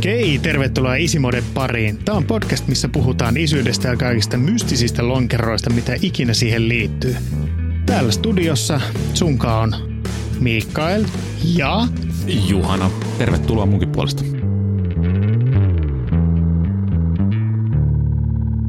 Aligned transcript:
Okei, 0.00 0.38
tervetuloa 0.38 0.94
Isimoden 0.94 1.44
pariin. 1.54 2.04
Tämä 2.04 2.18
on 2.18 2.24
podcast, 2.24 2.68
missä 2.68 2.88
puhutaan 2.88 3.36
isyydestä 3.36 3.88
ja 3.88 3.96
kaikista 3.96 4.36
mystisistä 4.36 5.08
lonkeroista, 5.08 5.70
mitä 5.70 5.92
ikinä 6.02 6.34
siihen 6.34 6.68
liittyy. 6.68 7.16
Täällä 7.86 8.12
studiossa 8.12 8.80
sunka 9.14 9.58
on 9.58 9.72
Mikael 10.38 11.04
ja... 11.56 11.86
Juhana, 12.48 12.90
tervetuloa 13.18 13.66
munkin 13.66 13.88
puolesta. 13.88 14.24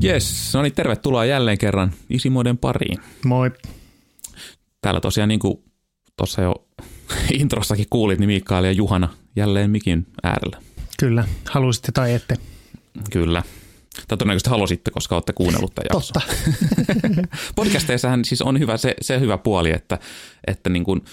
Jes, 0.01 0.53
no 0.53 0.61
niin, 0.61 0.75
tervetuloa 0.75 1.25
jälleen 1.25 1.57
kerran 1.57 1.91
Isimoden 2.09 2.57
pariin. 2.57 2.97
Moi. 3.25 3.51
Täällä 4.81 4.99
tosiaan 4.99 5.29
niin 5.29 5.39
kuin 5.39 5.63
tuossa 6.17 6.41
jo 6.41 6.55
introssakin 7.39 7.85
kuulit, 7.89 8.19
niin 8.19 8.29
Mikael 8.29 8.63
ja 8.63 8.71
Juhana 8.71 9.09
jälleen 9.35 9.71
mikin 9.71 10.07
äärellä. 10.23 10.70
Kyllä, 11.01 11.25
halusitte 11.49 11.91
tai 11.91 12.13
ette. 12.13 12.37
Kyllä. 13.11 13.43
Tai 14.07 14.17
todennäköisesti 14.17 14.49
halusitte, 14.49 14.91
koska 14.91 15.15
olette 15.15 15.33
kuunnellut 15.33 15.75
tämän 15.75 15.87
Totta. 15.91 16.21
Podcasteissahan 17.55 18.25
siis 18.25 18.41
on 18.41 18.59
hyvä 18.59 18.77
se, 18.77 18.95
se 19.01 19.19
hyvä 19.19 19.37
puoli, 19.37 19.71
että, 19.71 19.99
että 20.47 20.69
niin 20.69 20.83
kuin 20.83 21.05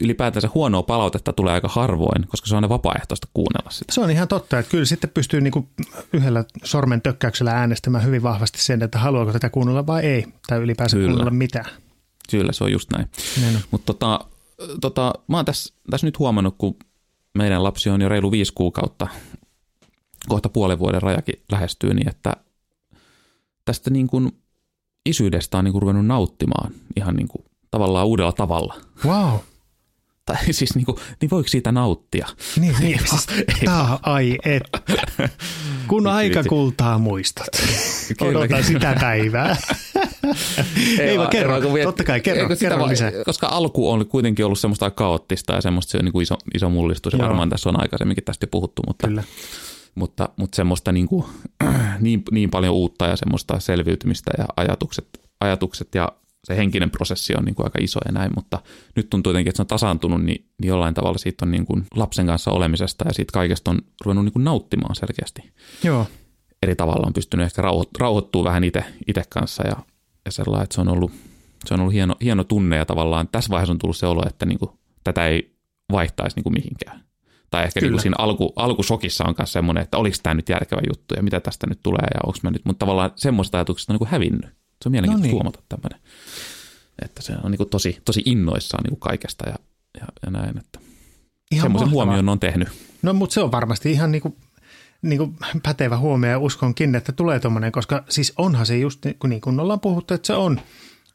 ylipäätänsä 0.00 0.48
huonoa 0.54 0.82
palautetta 0.82 1.32
tulee 1.32 1.54
aika 1.54 1.68
harvoin, 1.68 2.26
koska 2.28 2.46
se 2.46 2.54
on 2.54 2.56
aina 2.56 2.68
vapaaehtoista 2.68 3.28
kuunnella 3.34 3.70
sitä. 3.70 3.92
Se 3.92 4.00
on 4.00 4.10
ihan 4.10 4.28
totta, 4.28 4.58
että 4.58 4.70
kyllä 4.70 4.84
sitten 4.84 5.10
pystyy 5.10 5.40
niinku 5.40 5.68
yhdellä 6.12 6.44
sormen 6.64 7.02
tökkäyksellä 7.02 7.52
äänestämään 7.52 8.04
hyvin 8.04 8.22
vahvasti 8.22 8.62
sen, 8.62 8.82
että 8.82 8.98
haluaako 8.98 9.32
tätä 9.32 9.50
kuunnella 9.50 9.86
vai 9.86 10.02
ei, 10.02 10.26
tai 10.46 10.58
ylipäänsä 10.58 10.96
Kyllä. 10.96 11.08
kuunnella 11.08 11.30
mitään. 11.30 11.70
Kyllä, 12.30 12.52
se 12.52 12.64
on 12.64 12.72
just 12.72 12.90
näin. 12.90 13.06
Näin 13.40 13.56
on. 13.56 13.62
Mutta 13.70 13.86
tota, 13.86 14.20
tota, 14.80 15.12
mä 15.28 15.36
oon 15.36 15.44
tässä, 15.44 15.74
tässä 15.90 16.06
nyt 16.06 16.18
huomannut, 16.18 16.54
kun 16.58 16.76
meidän 17.34 17.62
lapsi 17.62 17.90
on 17.90 18.00
jo 18.00 18.08
reilu 18.08 18.30
viisi 18.30 18.52
kuukautta, 18.54 19.08
kohta 20.28 20.48
puolen 20.48 20.78
vuoden 20.78 21.02
rajakin 21.02 21.42
lähestyy, 21.52 21.94
niin 21.94 22.08
että 22.08 22.32
tästä 23.64 23.90
niin 23.90 24.06
kuin 24.06 24.32
isyydestä 25.06 25.58
on 25.58 25.64
niin 25.64 25.72
kuin 25.72 25.82
ruvennut 25.82 26.06
nauttimaan 26.06 26.72
ihan 26.96 27.16
niin 27.16 27.28
kuin 27.28 27.44
tavallaan 27.70 28.06
uudella 28.06 28.32
tavalla. 28.32 28.74
Wow. 29.04 29.38
Tai 30.26 30.36
siis 30.52 30.74
niin, 30.74 30.86
kuin, 30.86 30.96
niin 31.20 31.30
voiko 31.30 31.48
siitä 31.48 31.72
nauttia? 31.72 32.26
Niin, 32.60 32.76
niin. 32.80 32.98
Siis, 33.10 33.26
tää, 33.64 33.98
ai 34.02 34.38
et. 34.44 34.62
Kun 35.88 36.06
aika 36.06 36.44
kultaa 36.44 36.98
muistat. 36.98 37.48
Odotan 38.20 38.64
sitä 38.64 38.96
päivää. 39.00 39.56
Ei 41.00 41.18
vaan 41.18 41.30
kerro, 41.30 41.60
kun 41.60 41.72
viet- 41.74 41.84
totta 41.84 42.04
kai 42.04 42.20
kerro, 42.20 42.42
sitä 42.48 42.60
kerro 42.60 42.78
vaan- 42.78 42.90
lisää. 42.90 43.12
Koska 43.24 43.46
alku 43.46 43.90
on 43.90 44.06
kuitenkin 44.06 44.44
ollut 44.44 44.58
semmoista 44.58 44.90
kaoottista 44.90 45.52
ja 45.52 45.60
semmoista 45.60 45.90
se 45.90 45.98
on 45.98 46.04
niin 46.04 46.12
kuin 46.12 46.22
iso, 46.22 46.36
iso 46.54 46.70
mullistus. 46.70 47.12
Ja 47.12 47.18
Joo. 47.18 47.26
varmaan 47.28 47.48
tässä 47.50 47.68
on 47.68 47.80
aikaisemminkin 47.80 48.24
tästä 48.24 48.44
jo 48.44 48.48
puhuttu, 48.50 48.82
mutta, 48.86 49.06
Kyllä. 49.08 49.22
mutta, 49.94 50.28
mutta 50.36 50.56
semmoista 50.56 50.92
niin, 50.92 51.06
kuin, 51.06 51.24
niin, 52.00 52.22
niin 52.30 52.50
paljon 52.50 52.74
uutta 52.74 53.06
ja 53.06 53.16
semmoista 53.16 53.60
selviytymistä 53.60 54.30
ja 54.38 54.44
ajatukset, 54.56 55.06
ajatukset 55.40 55.94
ja 55.94 56.08
se 56.44 56.56
henkinen 56.56 56.90
prosessi 56.90 57.34
on 57.36 57.44
niin 57.44 57.54
kuin 57.54 57.66
aika 57.66 57.78
iso 57.82 58.00
ja 58.06 58.12
näin, 58.12 58.30
mutta 58.36 58.58
nyt 58.96 59.10
tuntuu 59.10 59.30
jotenkin, 59.30 59.50
että 59.50 59.56
se 59.56 59.62
on 59.62 59.66
tasaantunut, 59.66 60.22
niin, 60.24 60.44
niin 60.60 60.68
jollain 60.68 60.94
tavalla 60.94 61.18
siitä 61.18 61.44
on 61.44 61.50
niin 61.50 61.66
kuin 61.66 61.86
lapsen 61.94 62.26
kanssa 62.26 62.50
olemisesta 62.50 63.04
ja 63.08 63.12
siitä 63.14 63.32
kaikesta 63.32 63.70
on 63.70 63.78
ruvennut 64.04 64.24
niin 64.24 64.32
kuin 64.32 64.44
nauttimaan 64.44 64.94
selkeästi. 64.96 65.42
Joo, 65.84 66.06
Eri 66.62 66.76
tavalla 66.76 67.06
on 67.06 67.12
pystynyt 67.12 67.46
ehkä 67.46 67.62
rauho- 67.62 67.90
rauhoittuu 68.00 68.44
vähän 68.44 68.64
itse 68.64 68.84
itse 69.06 69.22
kanssa 69.28 69.66
ja, 69.66 69.76
ja 70.24 70.32
sellainen, 70.32 70.64
että 70.64 70.74
se 70.74 70.80
on 70.80 70.88
ollut, 70.88 71.12
se 71.64 71.74
on 71.74 71.80
ollut 71.80 71.94
hieno, 71.94 72.16
hieno 72.20 72.44
tunne 72.44 72.76
ja 72.76 72.86
tavallaan 72.86 73.28
tässä 73.32 73.50
vaiheessa 73.50 73.72
on 73.72 73.78
tullut 73.78 73.96
se 73.96 74.06
olo, 74.06 74.22
että 74.26 74.46
niin 74.46 74.58
kuin, 74.58 74.70
tätä 75.04 75.26
ei 75.26 75.54
vaihtaisi 75.92 76.36
niin 76.36 76.44
kuin 76.44 76.52
mihinkään. 76.52 77.04
Tai 77.50 77.64
ehkä 77.64 77.80
niin 77.80 77.92
kuin 77.92 78.00
siinä 78.00 78.16
alku, 78.18 78.52
alkusokissa 78.56 79.24
on 79.24 79.34
myös 79.38 79.52
semmoinen, 79.52 79.82
että 79.82 79.98
oliko 79.98 80.16
tämä 80.22 80.34
nyt 80.34 80.48
järkevä 80.48 80.80
juttu 80.88 81.14
ja 81.14 81.22
mitä 81.22 81.40
tästä 81.40 81.66
nyt 81.66 81.80
tulee 81.82 82.06
ja 82.14 82.20
onko 82.26 82.38
mä 82.42 82.50
nyt, 82.50 82.64
mutta 82.64 82.78
tavallaan 82.78 83.12
semmoista 83.16 83.58
ajatuksista 83.58 83.92
on 83.92 83.94
niin 83.94 83.98
kuin 83.98 84.08
hävinnyt. 84.08 84.46
Se 84.82 84.88
on 84.88 84.90
mielenkiintoista 84.92 85.26
No 85.26 85.26
niin. 85.26 85.32
huomata 85.32 85.62
tämmöinen, 85.68 86.00
että 87.04 87.22
se 87.22 87.32
on 87.44 87.50
niin 87.50 87.56
kuin 87.56 87.68
tosi, 87.70 87.98
tosi 88.04 88.22
innoissaan 88.24 88.82
niin 88.82 88.90
kuin 88.90 89.00
kaikesta 89.00 89.48
ja, 89.48 89.54
ja, 90.00 90.06
ja 90.26 90.30
näin, 90.30 90.58
että 90.58 90.78
ihan 91.50 91.64
semmoisen 91.64 91.88
mahtavaa. 91.88 92.04
huomioon 92.04 92.28
on 92.28 92.40
tehnyt. 92.40 92.68
No 93.02 93.12
mutta 93.12 93.34
se 93.34 93.40
on 93.40 93.52
varmasti 93.52 93.92
ihan 93.92 94.12
niinku, 95.02 95.24
niinku 95.24 95.60
pätevä 95.62 95.96
huomio 95.96 96.30
ja 96.30 96.38
uskonkin, 96.38 96.94
että 96.94 97.12
tulee 97.12 97.40
tuommoinen, 97.40 97.72
koska 97.72 98.04
siis 98.08 98.32
onhan 98.38 98.66
se 98.66 98.78
just 98.78 99.04
niin 99.04 99.16
kuin, 99.18 99.28
niin 99.28 99.40
kuin 99.40 99.60
ollaan 99.60 99.80
puhuttu, 99.80 100.14
että 100.14 100.26
se 100.26 100.34
on 100.34 100.60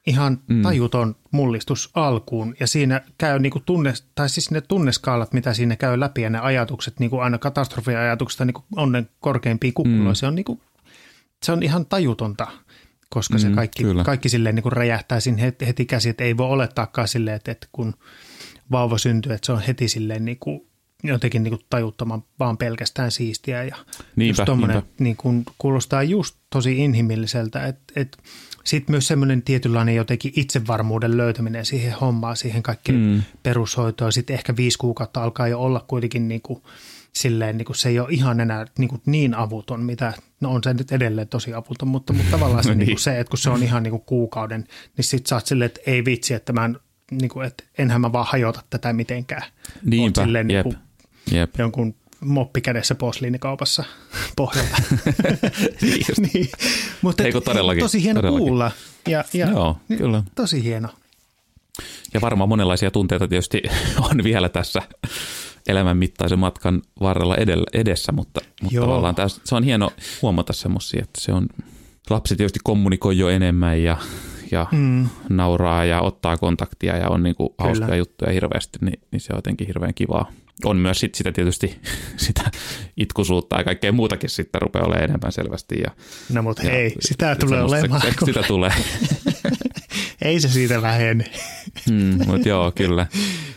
ihan 0.08 0.40
mm. 0.48 0.62
tajuton 0.62 1.16
mullistus 1.32 1.90
alkuun 1.94 2.56
ja 2.60 2.68
siinä 2.68 3.02
käy 3.18 3.40
niinku 3.40 3.60
tunne, 3.60 3.94
tai 4.16 4.30
siis 4.30 4.52
ne 4.52 4.62
tunneskaalat, 4.62 5.34
mitä 5.34 5.54
siinä 5.54 5.76
käy 5.76 6.00
läpi 6.00 6.22
ja 6.22 6.30
ne 6.30 6.40
ajatukset, 6.40 7.00
niinku 7.00 7.20
aina 7.20 7.38
katastrofiajatuksesta 7.38 8.46
niinku 8.46 8.64
onnen 8.76 9.10
korkeimpiin 9.20 9.74
kukkuloihin, 9.74 10.08
mm. 10.08 10.16
se 10.16 10.28
on 10.28 10.36
niinku, 10.36 10.62
se 11.44 11.52
on 11.52 11.64
ihan 11.64 11.86
tajutonta, 11.86 12.48
koska 13.10 13.38
se 13.38 13.50
Mm, 13.50 13.56
kaikki, 13.56 13.84
kyllä. 13.84 14.04
kaikki 14.04 14.30
silleen 14.30 14.56
niinku 14.56 14.70
räjähtää 14.70 15.20
siinä 15.20 15.42
heti, 15.42 15.68
heti 15.68 15.86
käsi, 15.86 16.10
että 16.10 16.24
ei 16.24 16.38
voi 16.38 16.50
olettaakaan 16.50 17.08
silleen, 17.08 17.36
että, 17.36 17.52
että 17.52 17.68
kun 17.72 17.94
vauva 18.72 18.98
syntyy, 18.98 19.34
että 19.34 19.46
se 19.46 19.52
on 19.52 19.62
heti 19.62 19.88
silleen 19.88 20.26
niinku, 20.26 20.68
jotenkin 21.04 21.44
niinku 21.44 21.60
tajuttamaan 21.70 22.24
vaan 22.40 22.58
pelkästään 22.58 23.12
siistiä 23.12 23.64
ja 23.64 23.76
Niinpä, 24.16 24.42
just 24.42 24.46
tommonen, 24.46 24.76
niinpä. 24.76 24.92
niin 25.00 25.16
kuin 25.16 25.44
kuulostaa 25.58 26.04
just 26.04 26.36
tosi 26.50 26.78
inhimilliseltä, 26.78 27.66
että 27.66 27.94
et, 27.96 28.18
sitten 28.64 28.94
myös 28.94 29.08
semmoinen 29.08 29.42
tietynlainen 29.42 29.96
jotenkin 29.96 30.34
itsevarmuuden 30.36 31.18
löytäminen 31.18 31.66
siihen 31.66 31.94
hommaan, 31.94 32.38
siihen 32.38 32.64
kaikkeen 32.64 32.98
mm. 32.98 33.22
perushoitoon. 33.44 34.14
Sitten 34.14 34.34
ehkä 34.34 34.56
viisi 34.58 34.78
kuukautta 34.78 35.24
alkaa 35.24 35.48
jo 35.48 35.60
olla 35.60 35.86
kuitenkin 35.88 36.28
niin 36.28 36.42
kuin, 36.42 36.62
silleen, 37.14 37.58
niin 37.58 37.66
kuin 37.66 37.76
se 37.76 37.90
ei 37.90 38.00
ole 38.00 38.08
ihan 38.12 38.40
enää 38.40 38.66
niin, 38.78 38.90
kuin 38.90 39.02
niin 39.06 39.34
avuton, 39.34 39.84
mitä, 39.84 40.14
no 40.42 40.52
on 40.52 40.64
se 40.64 40.74
nyt 40.74 40.92
edelleen 40.92 41.28
tosi 41.28 41.54
avuton, 41.54 41.88
mutta, 41.88 42.14
mutta 42.14 42.32
tavallaan 42.32 42.64
se, 42.64 42.70
No 42.70 42.74
niin. 42.74 42.80
niin. 42.80 42.88
Niin 42.88 42.96
kuin 42.96 43.04
se, 43.04 43.20
että 43.20 43.30
kun 43.30 43.40
se 43.40 43.50
on 43.50 43.64
ihan 43.64 43.84
niin 43.84 43.92
kuin 43.92 44.04
kuukauden, 44.06 44.68
niin 44.98 45.06
sitten 45.06 45.30
sä 45.30 45.36
oot 45.36 45.46
silleen, 45.46 45.66
että 45.66 45.82
ei 45.88 46.06
vitsi, 46.06 46.34
että 46.34 46.54
mä 46.54 46.66
en, 46.66 46.80
niin 47.12 47.30
kuin, 47.30 47.48
että 47.48 47.64
enhän 47.78 48.02
mä 48.02 48.12
vaan 48.12 48.28
hajota 48.30 48.64
tätä 48.70 48.94
mitenkään. 48.94 49.44
Niinpä, 49.84 50.24
silleen 50.24 50.48
niin 50.48 50.64
kuin 50.64 50.78
jep. 51.32 51.52
jonkun 51.58 51.96
moppi 52.20 52.62
kädessä 52.62 52.96
posliinikaupassa 52.96 53.84
pohjalla. 54.38 54.78
Niin. 56.18 56.50
Mutta 57.02 57.24
Ei 57.24 57.32
kun 57.32 57.44
todellakin, 57.44 57.84
tosi 57.84 58.04
hieno 58.04 58.22
todellakin. 58.22 58.48
kuulla. 58.48 58.72
Ja, 59.08 59.24
ja, 59.34 59.48
Joo, 59.50 59.78
niin, 59.90 59.98
kyllä. 59.98 60.24
Tosi 60.36 60.64
hieno. 60.64 60.88
Ja 62.14 62.22
varmaan 62.22 62.50
monenlaisia 62.50 62.92
tunteita 62.92 63.28
tietysti 63.28 63.62
on 64.12 64.24
vielä 64.24 64.50
tässä 64.50 64.82
elämän 65.68 65.98
mittaisen 65.98 66.40
matkan 66.40 66.82
varrella 67.00 67.36
edellä, 67.36 67.66
edessä, 67.74 68.12
mutta, 68.12 68.42
mutta 68.62 68.76
Joo. 68.76 68.86
tavallaan 68.86 69.16
täs, 69.16 69.42
se 69.44 69.56
on 69.56 69.64
hieno 69.64 69.90
huomata 70.22 70.54
semmoisia, 70.54 71.04
että 71.04 71.22
se 71.22 71.34
on, 71.34 71.48
lapsi 72.10 72.36
tietysti 72.36 72.60
kommunikoi 72.64 73.18
jo 73.18 73.30
enemmän 73.30 73.84
ja, 73.84 73.98
ja 74.52 74.68
mm. 74.72 75.10
nauraa 75.30 75.86
ja 75.86 76.02
ottaa 76.02 76.38
kontaktia 76.38 76.98
ja 76.98 77.10
on 77.10 77.24
niin 77.24 77.36
kuin 77.36 77.50
hauskoja 77.58 77.96
juttuja 77.96 78.32
hirveästi, 78.32 78.78
niin, 78.82 79.00
niin 79.12 79.20
se 79.20 79.34
on 79.34 79.38
jotenkin 79.38 79.68
hirveän 79.68 79.94
kivaa. 79.94 80.32
On 80.64 80.78
myös 80.78 81.00
sit 81.00 81.16
sitä 81.16 81.32
tietysti 81.32 81.80
sitä 82.18 82.52
itkusuutta 82.98 83.58
ja 83.58 83.64
kaikkea 83.64 83.92
muutakin 83.92 84.30
sitten 84.30 84.62
rupeaa 84.62 84.86
olemaan 84.86 85.04
enemmän 85.04 85.32
selvästi. 85.32 85.76
Ja, 85.84 85.92
No 86.30 86.42
mutta 86.44 86.64
ja 86.64 86.72
hei, 86.72 86.96
sitä 87.00 87.36
tulee 87.36 87.62
olemaan. 87.64 88.02
se- 88.02 88.14
Sitä 88.26 88.44
tulee, 88.44 88.72
Ei 90.22 90.40
se 90.40 90.50
siitä 90.50 90.82
vähene. 90.82 91.26
mm, 91.92 92.20
mutta 92.28 92.50
joo, 92.50 92.72
kyllä. 92.72 93.08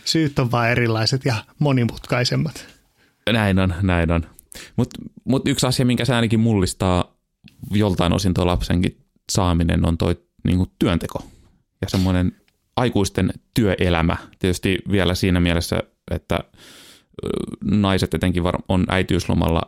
Syyt 0.05 0.39
on 0.39 0.51
vaan 0.51 0.69
erilaiset 0.69 1.25
ja 1.25 1.35
monimutkaisemmat. 1.59 2.67
Näin 3.31 3.59
on, 3.59 3.73
näin 3.81 4.11
on. 4.11 4.25
Mutta 4.75 4.99
mut 5.23 5.47
yksi 5.47 5.67
asia, 5.67 5.85
minkä 5.85 6.05
se 6.05 6.15
ainakin 6.15 6.39
mullistaa 6.39 7.15
joltain 7.71 8.13
osin 8.13 8.33
tuo 8.33 8.47
lapsenkin 8.47 8.97
saaminen, 9.31 9.85
on 9.87 9.97
toi 9.97 10.15
niinku 10.43 10.67
työnteko 10.79 11.25
ja 11.81 11.89
semmoinen 11.89 12.31
aikuisten 12.75 13.33
työelämä. 13.53 14.17
Tietysti 14.39 14.77
vielä 14.91 15.15
siinä 15.15 15.39
mielessä, 15.39 15.83
että 16.11 16.39
naiset 17.63 18.13
etenkin 18.13 18.43
var- 18.43 18.63
on 18.69 18.85
äitiyslomalla 18.89 19.61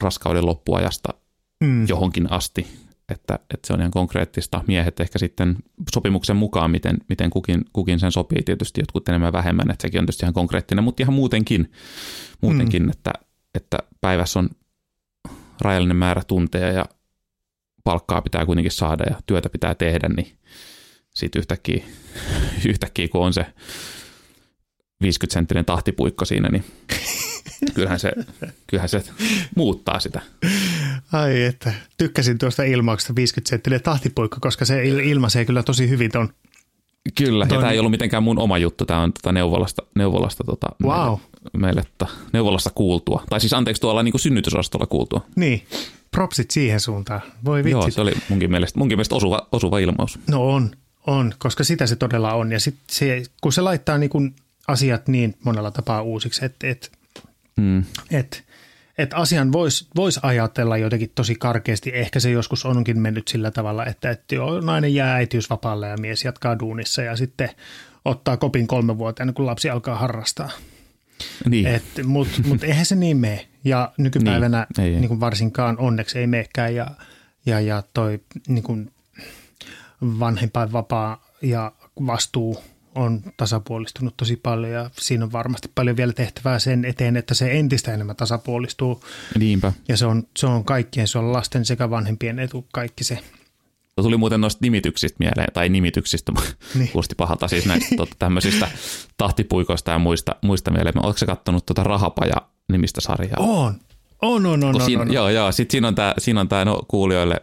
raskauden 0.00 0.46
loppuajasta 0.46 1.14
Mm. 1.62 1.88
johonkin 1.88 2.32
asti, 2.32 2.66
että, 3.08 3.34
että 3.34 3.66
se 3.66 3.72
on 3.72 3.80
ihan 3.80 3.90
konkreettista. 3.90 4.64
Miehet 4.66 5.00
ehkä 5.00 5.18
sitten 5.18 5.56
sopimuksen 5.92 6.36
mukaan, 6.36 6.70
miten, 6.70 6.96
miten 7.08 7.30
kukin, 7.30 7.64
kukin 7.72 8.00
sen 8.00 8.12
sopii, 8.12 8.42
tietysti 8.42 8.80
jotkut 8.80 9.08
enemmän 9.08 9.32
vähemmän, 9.32 9.70
että 9.70 9.82
sekin 9.82 9.98
on 10.00 10.06
tietysti 10.06 10.24
ihan 10.24 10.34
konkreettinen, 10.34 10.84
mutta 10.84 11.02
ihan 11.02 11.14
muutenkin, 11.14 11.72
muutenkin 12.40 12.82
mm. 12.82 12.90
että, 12.90 13.12
että 13.54 13.78
päivässä 14.00 14.38
on 14.38 14.50
rajallinen 15.60 15.96
määrä 15.96 16.22
tunteja 16.26 16.72
ja 16.72 16.84
palkkaa 17.84 18.22
pitää 18.22 18.46
kuitenkin 18.46 18.72
saada 18.72 19.04
ja 19.10 19.20
työtä 19.26 19.48
pitää 19.48 19.74
tehdä, 19.74 20.08
niin 20.08 20.32
sitten 21.10 21.40
yhtäkkiä, 21.40 21.84
yhtäkkiä 22.68 23.08
kun 23.08 23.24
on 23.24 23.32
se 23.32 23.46
50-senttinen 25.02 25.64
tahtipuikko 25.64 26.24
siinä, 26.24 26.48
niin 26.48 26.64
kyllähän 27.74 28.00
se, 28.00 28.12
kyllähän 28.66 28.88
se 28.88 29.02
muuttaa 29.56 30.00
sitä. 30.00 30.20
Ai 31.12 31.42
että, 31.42 31.72
tykkäsin 31.98 32.38
tuosta 32.38 32.62
ilmauksesta 32.62 33.14
50 33.14 33.50
senttinen 33.50 33.82
tahtipuikko, 33.82 34.36
koska 34.40 34.64
se 34.64 34.84
ilmaisee 34.84 35.44
kyllä 35.44 35.62
tosi 35.62 35.88
hyvin 35.88 36.10
ton. 36.10 36.28
Kyllä, 37.14 37.46
ton... 37.46 37.56
ja 37.56 37.60
tämä 37.60 37.72
ei 37.72 37.78
ollut 37.78 37.90
mitenkään 37.90 38.22
mun 38.22 38.38
oma 38.38 38.58
juttu, 38.58 38.84
tämä 38.84 39.00
on 39.00 39.12
tota 39.12 39.32
neuvolasta, 39.32 39.82
neuvolasta, 39.94 40.44
tota, 40.44 40.66
wow. 40.82 40.92
meille, 40.92 41.18
meille 41.58 41.84
tota, 41.98 42.12
neuvolasta 42.32 42.70
kuultua. 42.74 43.24
Tai 43.30 43.40
siis 43.40 43.52
anteeksi 43.52 43.80
tuolla 43.80 44.02
niin 44.02 44.20
synnytysosastolla 44.20 44.86
kuultua. 44.86 45.20
Niin, 45.36 45.66
propsit 46.10 46.50
siihen 46.50 46.80
suuntaan. 46.80 47.20
Voi 47.44 47.64
vitsi. 47.64 47.70
Joo, 47.70 47.90
se 47.90 48.00
oli 48.00 48.12
munkin 48.28 48.50
mielestä, 48.50 48.78
munkin 48.78 48.98
mielestä 48.98 49.14
osuva, 49.14 49.48
osuva 49.52 49.78
ilmaus. 49.78 50.18
No 50.26 50.48
on, 50.48 50.70
on, 51.06 51.32
koska 51.38 51.64
sitä 51.64 51.86
se 51.86 51.96
todella 51.96 52.34
on. 52.34 52.52
Ja 52.52 52.60
sit 52.60 52.74
se, 52.86 53.22
kun 53.40 53.52
se 53.52 53.60
laittaa 53.60 53.98
niin 53.98 54.10
kun 54.10 54.34
asiat 54.68 55.08
niin 55.08 55.36
monella 55.44 55.70
tapaa 55.70 56.02
uusiksi, 56.02 56.44
että 56.44 56.66
et, 56.66 56.92
mm. 57.56 57.84
et, 58.10 58.44
et 58.98 59.14
asian 59.14 59.52
voisi 59.52 59.86
vois 59.96 60.20
ajatella 60.22 60.76
jotenkin 60.76 61.12
tosi 61.14 61.34
karkeasti. 61.34 61.90
Ehkä 61.94 62.20
se 62.20 62.30
joskus 62.30 62.66
onkin 62.66 62.98
mennyt 62.98 63.28
sillä 63.28 63.50
tavalla, 63.50 63.86
että, 63.86 64.10
että 64.10 64.34
joo, 64.34 64.60
nainen 64.60 64.94
jää 64.94 65.14
äitiysvapaalle 65.14 65.88
ja 65.88 65.96
mies 65.96 66.24
jatkaa 66.24 66.58
duunissa 66.58 67.02
ja 67.02 67.16
sitten 67.16 67.50
ottaa 68.04 68.36
kopin 68.36 68.66
kolme 68.66 68.98
vuotta 68.98 69.32
kun 69.34 69.46
lapsi 69.46 69.70
alkaa 69.70 69.96
harrastaa. 69.96 70.50
Niin. 71.48 71.80
Mutta 72.04 72.40
mut 72.46 72.64
eihän 72.68 72.86
se 72.86 72.94
niin 72.94 73.16
mene. 73.16 73.48
Ja 73.64 73.92
nykypäivänä 73.98 74.66
niin, 74.76 74.86
ei, 74.86 74.94
ei. 74.94 75.00
Niin 75.00 75.20
varsinkaan 75.20 75.78
onneksi 75.78 76.18
ei 76.18 76.26
meekään 76.26 76.74
ja, 76.74 76.86
ja, 77.46 77.60
ja 77.60 77.82
toi 77.94 78.20
niin 78.48 78.62
kuin 78.62 78.92
vanhempainvapaa 80.02 81.28
ja 81.42 81.72
vastuu 82.06 82.62
on 82.94 83.20
tasapuolistunut 83.36 84.16
tosi 84.16 84.36
paljon 84.36 84.72
ja 84.72 84.90
siinä 84.92 85.24
on 85.24 85.32
varmasti 85.32 85.70
paljon 85.74 85.96
vielä 85.96 86.12
tehtävää 86.12 86.58
sen 86.58 86.84
eteen, 86.84 87.16
että 87.16 87.34
se 87.34 87.58
entistä 87.58 87.94
enemmän 87.94 88.16
tasapuolistuu. 88.16 89.04
Niinpä. 89.38 89.72
Ja 89.88 89.96
se 89.96 90.06
on, 90.06 90.22
se 90.36 90.46
on 90.46 90.64
kaikkien, 90.64 91.08
se 91.08 91.18
on 91.18 91.32
lasten 91.32 91.64
sekä 91.64 91.90
vanhempien 91.90 92.38
etu, 92.38 92.66
kaikki 92.72 93.04
se. 93.04 93.18
Tuli 93.96 94.16
muuten 94.16 94.40
noista 94.40 94.58
nimityksistä 94.62 95.16
mieleen, 95.18 95.48
tai 95.54 95.68
nimityksistä, 95.68 96.32
niin. 96.74 96.88
kuulosti 96.88 97.14
pahalta 97.14 97.48
siis 97.48 97.66
näistä 97.66 97.96
tota, 97.96 98.16
tämmöisistä 98.18 98.68
tahtipuikoista 99.16 99.90
ja 99.90 99.98
muista, 99.98 100.36
muista 100.42 100.70
mieleen. 100.70 101.04
Oletko 101.04 101.18
sä 101.18 101.26
kattonut 101.26 101.66
tuota 101.66 101.84
Rahapaja-nimistä 101.84 103.00
sarjaa? 103.00 103.36
On, 103.38 103.74
on, 104.22 104.46
on, 104.46 104.64
on, 104.64 104.74
on, 104.74 104.80
siinä, 104.80 105.02
on. 105.02 105.12
Joo, 105.12 105.28
joo. 105.28 105.52
Sitten 105.52 105.72
siinä 105.72 105.88
on 105.88 105.94
tämä, 105.94 106.14
siinä 106.18 106.40
on 106.40 106.48
tämä 106.48 106.64
no, 106.64 106.82
kuulijoille, 106.88 107.40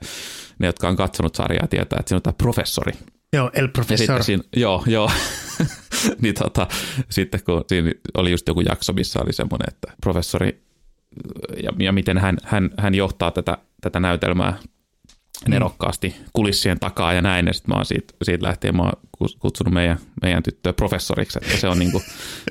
ne 0.60 0.68
jotka 0.68 0.90
on 0.90 0.96
katsonut 0.96 1.36
sarjaa, 1.36 1.68
tietää, 1.68 1.98
että 2.00 2.10
siinä 2.10 2.18
on 2.18 2.22
tämä 2.22 2.34
professori. 2.34 2.94
Joo, 3.34 3.52
El 3.54 3.68
Professor. 3.68 4.24
Siinä, 4.24 4.44
joo, 4.56 4.84
joo. 4.88 5.12
niin 6.22 6.36
tota, 6.36 6.68
sitten 7.10 7.40
kun 7.46 7.64
siinä 7.68 7.92
oli 8.18 8.32
just 8.32 8.48
joku 8.48 8.62
jakso, 8.62 8.94
missä 8.94 9.20
oli 9.22 9.34
semmoinen, 9.34 9.68
että 9.68 9.94
professori 10.02 10.64
ja, 11.64 11.72
ja 11.80 11.92
miten 11.92 12.18
hän, 12.18 12.38
hän, 12.44 12.70
hän 12.78 12.96
johtaa 12.96 13.32
tätä, 13.32 13.58
tätä 13.82 14.00
näytelmää 14.00 14.58
nerokkaasti 15.48 16.16
kulissien 16.34 16.80
takaa 16.80 17.14
ja 17.14 17.22
näin. 17.22 17.48
Ja 17.48 17.54
sitten 17.54 17.70
mä 17.70 17.76
oon 17.76 17.86
siitä, 17.86 18.14
siitä 18.24 18.46
lähtien 18.46 18.76
mä 18.76 18.84
oon 18.84 18.94
kutsunut 19.40 19.74
meidän, 19.74 20.00
meidän 20.22 20.44
tyttöä 20.44 20.74
professoriksi, 20.74 21.40
että 21.42 21.58
se 21.58 21.68
on, 21.68 21.80
niinku, 21.80 22.02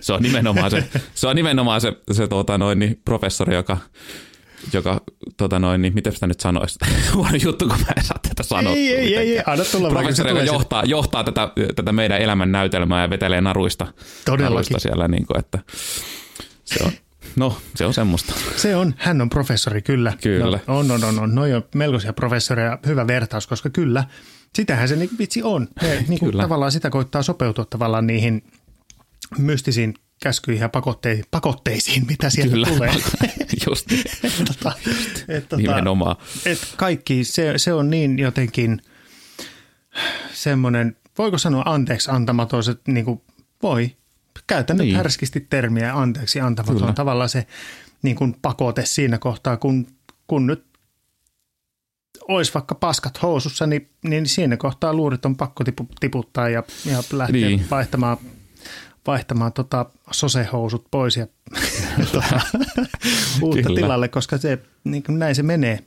se 0.01 0.13
on 0.13 0.23
nimenomaan 0.23 0.71
se, 0.71 0.85
se, 1.15 1.27
on 1.27 1.37
nimenomaan 1.37 1.81
se, 1.81 1.93
se 2.13 2.29
tuota 2.29 2.59
noin, 2.59 2.79
niin 2.79 3.01
professori, 3.05 3.55
joka 3.55 3.77
joka, 4.73 5.01
tota 5.37 5.59
noin, 5.59 5.83
niin 5.83 5.95
miten 5.95 6.13
sitä 6.13 6.27
nyt 6.27 6.41
sanoisi, 6.41 6.79
huono 7.15 7.37
juttu, 7.43 7.69
kun 7.69 7.79
mä 7.79 7.93
en 7.97 8.05
saa 8.05 8.19
tätä 8.29 8.43
sanoa. 8.43 8.73
Ei, 8.73 8.95
ei, 8.95 9.17
ei, 9.17 9.37
ei, 9.37 9.43
anna 9.47 9.65
tulla 9.65 9.89
Professori, 9.89 10.31
joka 10.31 10.43
johtaa, 10.43 10.85
johtaa 10.85 11.25
tätä, 11.25 11.49
tätä 11.77 11.93
meidän 11.93 12.21
elämän 12.21 12.53
näytelmää 12.53 13.03
ja 13.03 13.11
vetelee 13.11 13.41
naruista, 13.41 13.87
naruista 14.39 14.79
siellä, 14.79 15.09
niin 15.09 15.27
kuin, 15.27 15.39
että 15.39 15.59
se 16.65 16.85
on, 16.85 16.93
No, 17.37 17.59
se 17.75 17.87
on 17.87 17.95
semmoista. 17.95 18.35
Se 18.57 18.77
on, 18.77 18.95
hän 18.97 19.21
on 19.21 19.31
professori, 19.31 19.83
kyllä. 19.83 20.13
Kyllä. 20.23 20.59
No, 20.67 20.79
on, 20.79 20.91
on, 20.91 21.05
on, 21.05 21.19
on. 21.19 21.35
Noi 21.35 21.55
on 21.55 21.63
melkoisia 21.75 22.13
professoreja, 22.13 22.79
hyvä 22.87 23.07
vertaus, 23.07 23.47
koska 23.47 23.71
kyllä, 23.71 24.05
sitähän 24.55 24.89
se 24.89 24.97
niin, 24.97 25.11
vitsi 25.19 25.43
on. 25.43 25.69
Ne, 25.83 26.05
niin 26.09 26.19
kuin, 26.21 26.37
tavallaan 26.37 26.73
sitä 26.73 26.91
koittaa 26.91 27.23
sopeutua 27.23 27.65
tavallaan 27.65 28.07
niihin 28.07 28.43
mystisiin 29.39 29.95
käskyihin 30.23 30.61
ja 30.63 30.69
pakotteisiin, 30.69 31.25
pakotteisiin 31.31 32.07
mitä 32.07 32.31
sieltä 32.31 32.53
Kyllä. 32.53 32.67
tulee. 32.67 32.95
Just. 33.67 33.87
tota, 34.49 34.73
et, 35.29 35.49
tota, 35.49 35.57
Nimenomaan. 35.57 36.17
Et 36.47 36.75
kaikki, 36.77 37.25
se, 37.25 37.55
se 37.57 37.73
on 37.73 37.91
niin 37.91 38.19
jotenkin 38.19 38.83
semmoinen, 40.33 40.97
voiko 41.19 41.39
sanoa 41.39 41.63
anteeksi 41.67 42.11
antamaton, 42.11 42.65
se 42.65 42.77
niin 42.89 43.05
kuin, 43.05 43.21
voi, 43.63 43.97
käytän 44.47 44.77
niin. 44.77 44.89
nyt 44.89 44.97
härskisti 44.97 45.41
termiä 45.41 45.95
anteeksi 45.95 46.41
antamaton. 46.41 46.77
Kyllä. 46.77 46.93
Tavallaan 46.93 47.29
se 47.29 47.47
niin 48.03 48.17
kuin 48.17 48.37
pakote 48.43 48.87
siinä 48.87 49.19
kohtaa, 49.19 49.57
kun, 49.57 49.87
kun 50.27 50.47
nyt 50.47 50.65
olisi 52.29 52.55
vaikka 52.55 52.75
paskat 52.75 53.23
housussa, 53.23 53.67
niin, 53.67 53.91
niin 54.05 54.27
siinä 54.27 54.57
kohtaa 54.57 54.95
luurit 54.95 55.25
on 55.25 55.37
pakko 55.37 55.65
tipu, 55.65 55.89
tiputtaa 56.01 56.49
ja, 56.49 56.63
ja 56.85 57.03
lähteä 57.13 57.49
niin. 57.49 57.67
vaihtamaan 57.71 58.17
vaihtamaan 59.07 59.53
tota 59.53 59.87
sosehousut 60.11 60.87
pois 60.91 61.17
ja 61.17 61.27
tota, 62.13 62.41
uutta 63.43 63.63
Kyllä. 63.63 63.81
tilalle, 63.81 64.09
koska 64.09 64.39
se, 64.39 64.59
niin 64.85 65.03
kuin 65.03 65.19
näin 65.19 65.35
se 65.35 65.43
menee. 65.43 65.79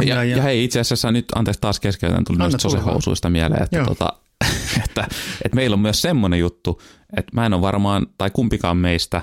Ja, 0.00 0.06
ja, 0.06 0.24
ja 0.36 0.42
hei, 0.42 0.64
itse 0.64 0.80
asiassa 0.80 1.12
nyt, 1.12 1.24
anteeksi 1.34 1.60
taas 1.60 1.80
keskeytän, 1.80 2.24
tuli 2.24 2.38
noista 2.38 2.58
sosehousuista 2.58 3.30
mieleen, 3.30 3.62
että, 3.62 3.84
tota, 3.84 4.12
että, 4.84 5.08
että 5.44 5.54
meillä 5.56 5.74
on 5.74 5.80
myös 5.80 6.02
semmoinen 6.02 6.38
juttu, 6.38 6.82
että 7.16 7.32
mä 7.34 7.46
en 7.46 7.54
ole 7.54 7.62
varmaan, 7.62 8.06
tai 8.18 8.30
kumpikaan 8.30 8.76
meistä 8.76 9.22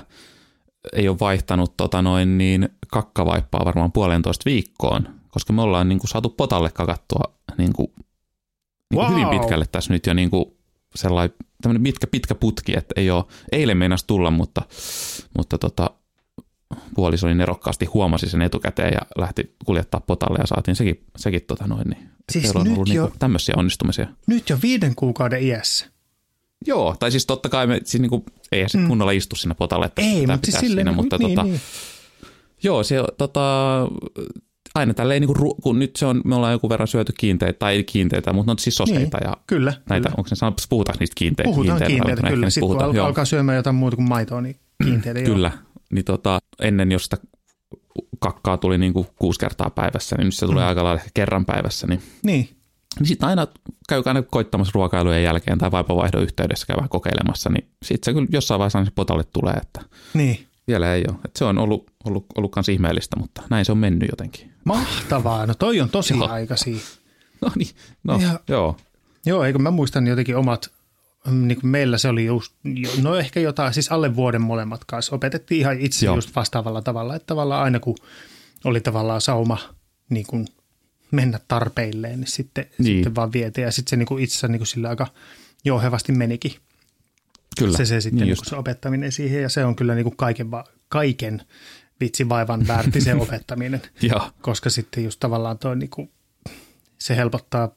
ei 0.92 1.08
ole 1.08 1.18
vaihtanut 1.20 1.76
tota 1.76 2.02
noin 2.02 2.38
niin 2.38 2.68
kakkavaippaa 2.88 3.64
varmaan 3.64 3.92
puolentoista 3.92 4.42
viikkoon, 4.44 5.08
koska 5.30 5.52
me 5.52 5.62
ollaan 5.62 5.88
niin 5.88 5.98
kuin 5.98 6.08
saatu 6.08 6.28
potalle 6.28 6.70
kakattua 6.70 7.34
niin 7.58 7.72
kuin, 7.72 7.88
niin 7.96 8.94
kuin 8.94 9.06
wow. 9.06 9.12
hyvin 9.12 9.28
pitkälle 9.28 9.64
tässä 9.72 9.92
nyt 9.92 10.06
jo 10.06 10.14
niin 10.14 10.30
kuin 10.30 10.55
sellainen 10.96 11.36
tämmöinen 11.62 11.82
pitkä, 11.82 12.06
pitkä 12.06 12.34
putki, 12.34 12.76
että 12.76 12.94
ei 12.96 13.10
ole, 13.10 13.24
eilen 13.52 13.76
meinas 13.76 14.04
tulla, 14.04 14.30
mutta, 14.30 14.62
mutta 15.36 15.58
tota, 15.58 15.90
puoliso 16.94 17.26
niin 17.26 17.38
nerokkaasti 17.38 17.84
huomasi 17.84 18.28
sen 18.28 18.42
etukäteen 18.42 18.92
ja 18.92 19.00
lähti 19.18 19.54
kuljettaa 19.64 20.00
potalle 20.00 20.38
ja 20.40 20.46
saatiin 20.46 20.76
sekin, 20.76 21.04
sekin 21.16 21.42
tota 21.46 21.66
noin, 21.66 21.88
niin 21.88 22.08
siis 22.32 22.56
on 22.56 22.68
ollut 22.68 22.88
jo, 22.88 23.02
niinku 23.02 23.16
tämmöisiä 23.18 23.54
onnistumisia. 23.58 24.06
Nyt 24.26 24.50
jo 24.50 24.58
viiden 24.62 24.94
kuukauden 24.94 25.42
iässä. 25.42 25.86
Joo, 26.66 26.96
tai 26.98 27.10
siis 27.10 27.26
totta 27.26 27.48
kai 27.48 27.66
me 27.66 27.80
siis 27.84 28.00
niinku, 28.00 28.24
ei 28.52 28.68
se 28.68 28.78
mm. 28.78 28.88
kunnolla 28.88 29.12
istu 29.12 29.36
siinä 29.36 29.54
potalle, 29.54 29.86
että 29.86 30.02
ei, 30.02 30.26
mutta 30.26 30.50
siis 30.50 30.60
siinä, 30.60 30.84
niin, 30.84 30.94
mutta 30.94 31.18
niin, 31.18 31.30
tota, 31.30 31.42
niin. 31.42 31.60
joo, 32.62 32.82
se 32.82 32.96
tota, 33.18 33.42
aina 34.76 34.94
tälleen, 34.94 35.20
niin 35.20 35.34
kuin, 35.34 35.54
kun 35.62 35.78
nyt 35.78 35.96
se 35.96 36.06
on, 36.06 36.20
me 36.24 36.34
ollaan 36.34 36.52
joku 36.52 36.68
verran 36.68 36.88
syöty 36.88 37.12
kiinteitä, 37.18 37.58
tai 37.58 37.74
ei 37.74 37.84
kiinteitä, 37.84 38.32
mutta 38.32 38.52
on 38.52 38.58
siis 38.58 38.76
soseita 38.76 39.18
niin, 39.18 39.30
ja 39.30 39.36
kyllä, 39.46 39.72
näitä, 39.90 40.08
kyllä. 40.08 40.18
onko 40.18 40.28
se 40.28 40.34
sanottu, 40.34 40.62
puhutaanko 40.68 41.00
niistä 41.00 41.14
kiinteitä? 41.14 41.50
Puhutaan 41.50 41.78
kiinteitä, 41.78 42.04
kiinteitä 42.04 42.28
kyllä. 42.30 42.50
Sitten 42.50 42.60
puhutaan, 42.60 42.90
kun 42.90 43.00
alkaa 43.00 43.24
syömään 43.24 43.56
jotain 43.56 43.76
muuta 43.76 43.96
kuin 43.96 44.08
maitoa, 44.08 44.40
niin 44.40 44.56
kiinteitä 44.84 45.20
Kyllä, 45.22 45.52
niin 45.92 46.04
tota, 46.04 46.38
ennen 46.60 46.92
jos 46.92 47.04
sitä 47.04 47.16
kakkaa 48.18 48.56
tuli 48.56 48.78
niin 48.78 48.92
kuin 48.92 49.06
kuusi 49.16 49.40
kertaa 49.40 49.70
päivässä, 49.70 50.16
niin 50.16 50.24
nyt 50.24 50.34
se 50.34 50.46
tulee 50.46 50.64
mm. 50.64 50.68
aika 50.68 50.84
lailla 50.84 51.02
kerran 51.14 51.44
päivässä. 51.44 51.86
Niin, 51.86 52.02
niin. 52.22 52.48
niin 52.98 53.06
sitten 53.06 53.28
aina 53.28 53.46
käy 53.88 54.02
aina 54.04 54.22
koittamassa 54.22 54.72
ruokailujen 54.74 55.22
jälkeen 55.22 55.58
tai 55.58 55.70
vaipavaihdon 55.70 56.22
yhteydessä 56.22 56.66
käy 56.66 56.76
vähän 56.76 56.88
kokeilemassa, 56.88 57.50
niin 57.50 57.68
sitten 57.84 58.04
se 58.04 58.12
kyllä 58.12 58.28
jossain 58.30 58.58
vaiheessa 58.58 58.84
se 58.84 58.90
potalle 58.94 59.24
tulee, 59.32 59.54
että 59.54 59.80
niin. 60.14 60.46
vielä 60.68 60.94
ei 60.94 61.04
ole. 61.08 61.16
Että 61.24 61.38
se 61.38 61.44
on 61.44 61.58
ollut, 61.58 61.90
ollut, 62.04 62.26
ollut 62.36 62.52
kans 62.52 62.68
ihmeellistä, 62.68 63.16
mutta 63.16 63.42
näin 63.50 63.64
se 63.64 63.72
on 63.72 63.78
mennyt 63.78 64.08
jotenkin. 64.10 64.55
Mahtavaa, 64.66 65.46
no 65.46 65.54
toi 65.54 65.80
on 65.80 65.90
tosi 65.90 66.14
joo. 66.14 66.28
aikaisia. 66.28 66.76
No 67.40 67.52
niin, 67.56 67.70
no 68.04 68.18
ja, 68.20 68.40
joo. 68.48 68.76
Joo, 69.26 69.44
eikö 69.44 69.58
mä 69.58 69.70
muistan 69.70 70.06
jotenkin 70.06 70.36
omat, 70.36 70.70
mm, 71.26 71.48
niin 71.48 71.60
kuin 71.60 71.70
meillä 71.70 71.98
se 71.98 72.08
oli 72.08 72.24
just, 72.24 72.52
no 73.02 73.16
ehkä 73.16 73.40
jotain, 73.40 73.74
siis 73.74 73.92
alle 73.92 74.16
vuoden 74.16 74.40
molemmat 74.42 74.84
kanssa. 74.84 75.14
Opetettiin 75.14 75.60
ihan 75.60 75.80
itse 75.80 76.06
joo. 76.06 76.14
just 76.14 76.36
vastaavalla 76.36 76.82
tavalla, 76.82 77.16
että 77.16 77.26
tavallaan 77.26 77.62
aina 77.62 77.80
kun 77.80 77.96
oli 78.64 78.80
tavallaan 78.80 79.20
sauma 79.20 79.58
niin 80.08 80.26
kuin 80.26 80.46
mennä 81.10 81.40
tarpeilleen, 81.48 82.20
niin 82.20 82.30
sitten, 82.30 82.66
niin. 82.78 82.96
sitten 82.96 83.14
vaan 83.14 83.32
vietiin 83.32 83.64
ja 83.64 83.72
sitten 83.72 83.90
se 83.90 83.96
niin 83.96 84.06
kuin 84.06 84.24
itse 84.24 84.48
niin 84.48 84.58
kuin 84.58 84.66
sillä 84.66 84.88
aika 84.88 85.06
jouhevasti 85.64 86.12
menikin. 86.12 86.52
Kyllä. 87.58 87.76
Se, 87.76 87.84
se 87.84 88.00
sitten 88.00 88.26
niin 88.26 88.34
niin 88.34 88.46
se 88.46 88.56
opettaminen 88.56 89.12
siihen 89.12 89.42
ja 89.42 89.48
se 89.48 89.64
on 89.64 89.76
kyllä 89.76 89.94
niin 89.94 90.04
kuin 90.04 90.16
kaiken, 90.16 90.46
kaiken 90.88 91.42
vitsi 92.00 92.28
vaivan 92.28 92.66
väärti 92.66 93.00
se 93.00 93.14
opettaminen. 93.14 93.82
Koska 94.42 94.70
sitten 94.70 95.04
just 95.04 95.20
tavallaan 95.20 95.58
toi 95.58 95.76
niinku, 95.76 96.10
se 96.98 97.16
helpottaa 97.16 97.70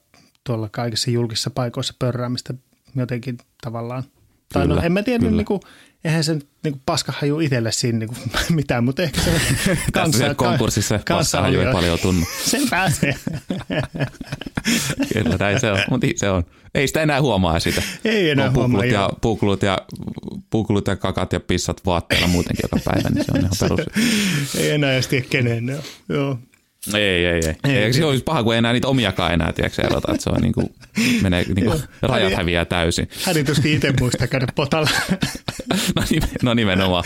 tuolla 0.44 0.70
kaikissa 0.72 1.12
julkisissa 1.12 1.50
paikoissa 1.50 1.94
pörräämistä 2.00 2.54
jotenkin 2.96 3.38
tavallaan 3.62 4.04
Tai 4.54 4.68
no 4.68 4.74
Kyllä, 4.74 4.86
en 4.86 4.92
mä 4.92 5.04
tiedä, 5.04 5.20
kyllä. 5.20 5.38
niin 5.38 5.46
kuin, 5.46 5.62
eihän 6.04 6.24
se 6.24 6.34
niin 6.34 6.44
kuin 6.74 6.82
paskahaju 6.86 7.40
itselle 7.40 7.72
siinä 7.72 8.00
niin 8.00 8.08
kuin, 8.08 8.20
mitään, 8.56 8.84
mutta 8.84 9.04
ehkä 9.04 9.22
se 9.22 9.32
siellä 10.18 10.36
konkurssissa 10.36 11.00
paskahaju 11.10 11.60
ei 11.60 11.74
paljon 11.74 12.00
tunnu. 12.00 12.26
Se 12.46 12.60
pääsee. 12.70 13.16
Kyllä, 15.14 15.36
näin 15.40 15.60
se 15.60 15.72
on. 15.72 15.80
Mutta 15.90 16.08
se 16.16 16.30
on. 16.30 16.46
Ei 16.76 16.88
sitä 16.88 17.02
enää 17.02 17.22
huomaa 17.22 17.60
sitä. 17.60 17.82
Ei 18.06 18.30
enää 18.30 18.48
on 18.48 18.54
huomaa, 18.56 18.82
puuklut 18.82 18.94
ja, 18.94 19.00
joo. 19.00 19.18
puuklut, 19.22 19.64
ja, 19.64 19.78
puuklut 20.50 20.88
ja 20.88 20.96
kakat 20.96 21.34
ja 21.34 21.40
pissat 21.40 21.86
vaatteilla 21.86 22.28
muutenkin 22.28 22.64
joka 22.64 22.78
päivä, 22.86 23.10
niin 23.10 23.26
se 23.26 23.32
on 23.32 23.40
ihan 23.40 23.52
perus. 23.60 23.80
ei 24.58 24.70
enää 24.72 24.94
edes 24.94 25.08
tiedä 25.08 25.26
kenen 25.30 25.66
ne 25.66 25.76
on. 25.76 25.84
Joo. 26.10 26.40
Ei, 26.94 27.26
ei, 27.26 27.42
ei. 27.64 27.76
ei. 27.78 27.94
Se 27.94 28.06
olisi 28.06 28.24
paha, 28.24 28.44
kun 28.44 28.54
ei 28.54 28.58
enää 28.58 28.74
niitä 28.74 28.88
omiakaan 28.88 29.34
enää, 29.34 29.54
tiedätkö, 29.54 29.82
erota, 29.82 30.12
että 30.12 30.24
se 30.24 30.30
on 30.30 30.42
niin 30.42 30.54
kuin, 30.54 30.68
menee, 31.22 31.46
niin 31.56 31.66
kuin, 31.66 31.82
rajat 32.02 32.34
häviää 32.34 32.66
täysin. 32.66 33.10
Hänen 33.24 33.46
tuskin 33.46 33.74
itse 33.74 33.94
muistaa 34.00 34.28
käydä 34.28 34.48
potalla. 34.56 34.90
No, 35.96 36.04
nimen, 36.10 36.30
no 36.44 36.54
nimenomaan. 36.54 37.04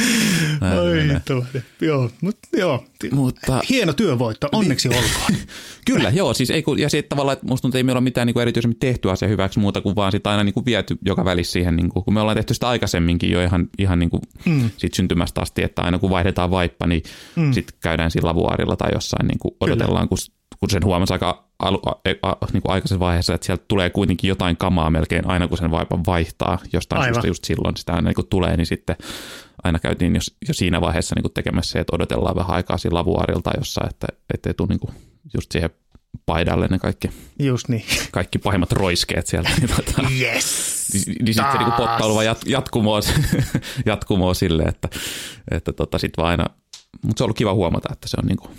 Oi. 0.81 1.43
Joo, 1.81 2.09
mutta 2.21 2.47
joo. 2.57 2.85
Mutta 3.11 3.61
Hieno 3.69 3.93
työvoitto, 3.93 4.49
onneksi 4.51 4.87
olkoon. 4.87 5.39
Kyllä, 5.85 6.09
joo, 6.09 6.33
siis 6.33 6.49
ei 6.49 6.63
kun, 6.63 6.79
ja 6.79 6.89
sitten 6.89 7.09
tavallaan, 7.09 7.33
että 7.33 7.47
musta 7.47 7.61
tuntuu, 7.61 7.69
että 7.69 7.77
ei 7.77 7.83
meillä 7.83 7.97
ole 7.97 8.03
mitään 8.03 8.27
niin 8.27 8.33
kuin 8.33 8.41
erityisemmin 8.41 8.79
tehty 8.79 9.11
asia 9.11 9.27
hyväksi 9.27 9.59
muuta 9.59 9.81
kuin 9.81 9.95
vaan 9.95 10.11
sitä 10.11 10.31
aina 10.31 10.43
niin 10.43 10.53
kuin 10.53 10.65
viety 10.65 10.97
joka 11.05 11.25
välissä 11.25 11.53
siihen, 11.53 11.75
niin 11.75 11.89
kuin, 11.89 12.05
kun 12.05 12.13
me 12.13 12.21
ollaan 12.21 12.37
tehty 12.37 12.53
sitä 12.53 12.67
aikaisemminkin 12.67 13.31
jo 13.31 13.43
ihan, 13.43 13.69
ihan 13.77 13.99
niin 13.99 14.09
kuin 14.09 14.21
mm. 14.45 14.69
sit 14.77 14.93
syntymästä 14.93 15.41
asti, 15.41 15.63
että 15.63 15.81
aina 15.81 15.99
kun 15.99 16.09
vaihdetaan 16.09 16.51
vaippa, 16.51 16.87
niin 16.87 17.03
mm. 17.35 17.53
sitten 17.53 17.77
käydään 17.81 18.11
sillä 18.11 18.27
lavuaarilla 18.27 18.75
tai 18.75 18.89
jossain 18.93 19.27
niin 19.27 19.39
kuin 19.39 19.55
odotellaan, 19.63 20.09
kun, 20.09 20.17
kun 20.59 20.69
sen 20.69 20.85
huomasi 20.85 21.13
aika 21.13 21.43
alu, 21.59 21.81
a, 21.85 21.91
a, 22.21 22.35
niin 22.53 22.61
kuin 22.61 22.71
aikaisessa 22.71 22.99
vaiheessa, 22.99 23.33
että 23.33 23.45
sieltä 23.45 23.65
tulee 23.67 23.89
kuitenkin 23.89 24.27
jotain 24.27 24.57
kamaa 24.57 24.89
melkein 24.89 25.27
aina, 25.27 25.47
kun 25.47 25.57
sen 25.57 25.71
vaipan 25.71 26.05
vaihtaa 26.05 26.59
jostain 26.73 27.01
Aivan. 27.01 27.13
syystä 27.13 27.27
just 27.27 27.43
silloin 27.43 27.77
sitä 27.77 27.93
aina 27.93 28.09
niin 28.09 28.15
kuin 28.15 28.27
tulee, 28.27 28.57
niin 28.57 28.65
sitten 28.67 28.95
aina 29.63 29.79
käytiin 29.79 30.15
jo, 30.15 30.21
jo 30.47 30.53
siinä 30.53 30.81
vaiheessa 30.81 31.15
niin 31.15 31.23
kuin 31.23 31.33
tekemässä 31.33 31.71
se, 31.71 31.79
että 31.79 31.95
odotellaan 31.95 32.35
vähän 32.35 32.55
aikaa 32.55 32.77
siinä 32.77 32.95
lavuaarilta 32.95 33.51
jossain, 33.57 33.89
että 33.89 34.07
ettei 34.33 34.53
tule 34.53 34.67
niin 34.67 34.79
kuin 34.79 34.93
just 35.33 35.51
siihen 35.51 35.69
paidalle 36.25 36.67
ne 36.67 36.79
kaikki, 36.79 37.09
Just 37.39 37.69
niin. 37.69 37.83
kaikki 38.11 38.39
pahimmat 38.39 38.71
roiskeet 38.71 39.27
sieltä. 39.27 39.49
Niin, 39.59 39.69
tota, 39.75 40.01
Yes! 40.19 40.89
niin, 40.93 41.25
niin 41.25 41.33
sitten 41.33 41.59
niin 41.59 41.71
pottailu 41.71 42.13
vaan 42.15 42.25
jat, 42.25 42.41
jatkumoa, 42.45 42.99
jatkumoa 43.85 44.33
sille, 44.33 44.63
että, 44.63 44.89
että 45.51 45.73
tota 45.73 45.97
sit 45.97 46.13
vaan 46.17 46.29
aina, 46.29 46.45
mutta 47.03 47.17
se 47.17 47.23
on 47.23 47.25
ollut 47.25 47.37
kiva 47.37 47.53
huomata, 47.53 47.89
että 47.93 48.07
se 48.07 48.17
on 48.23 48.27
niin 48.27 48.37
kuin 48.37 48.51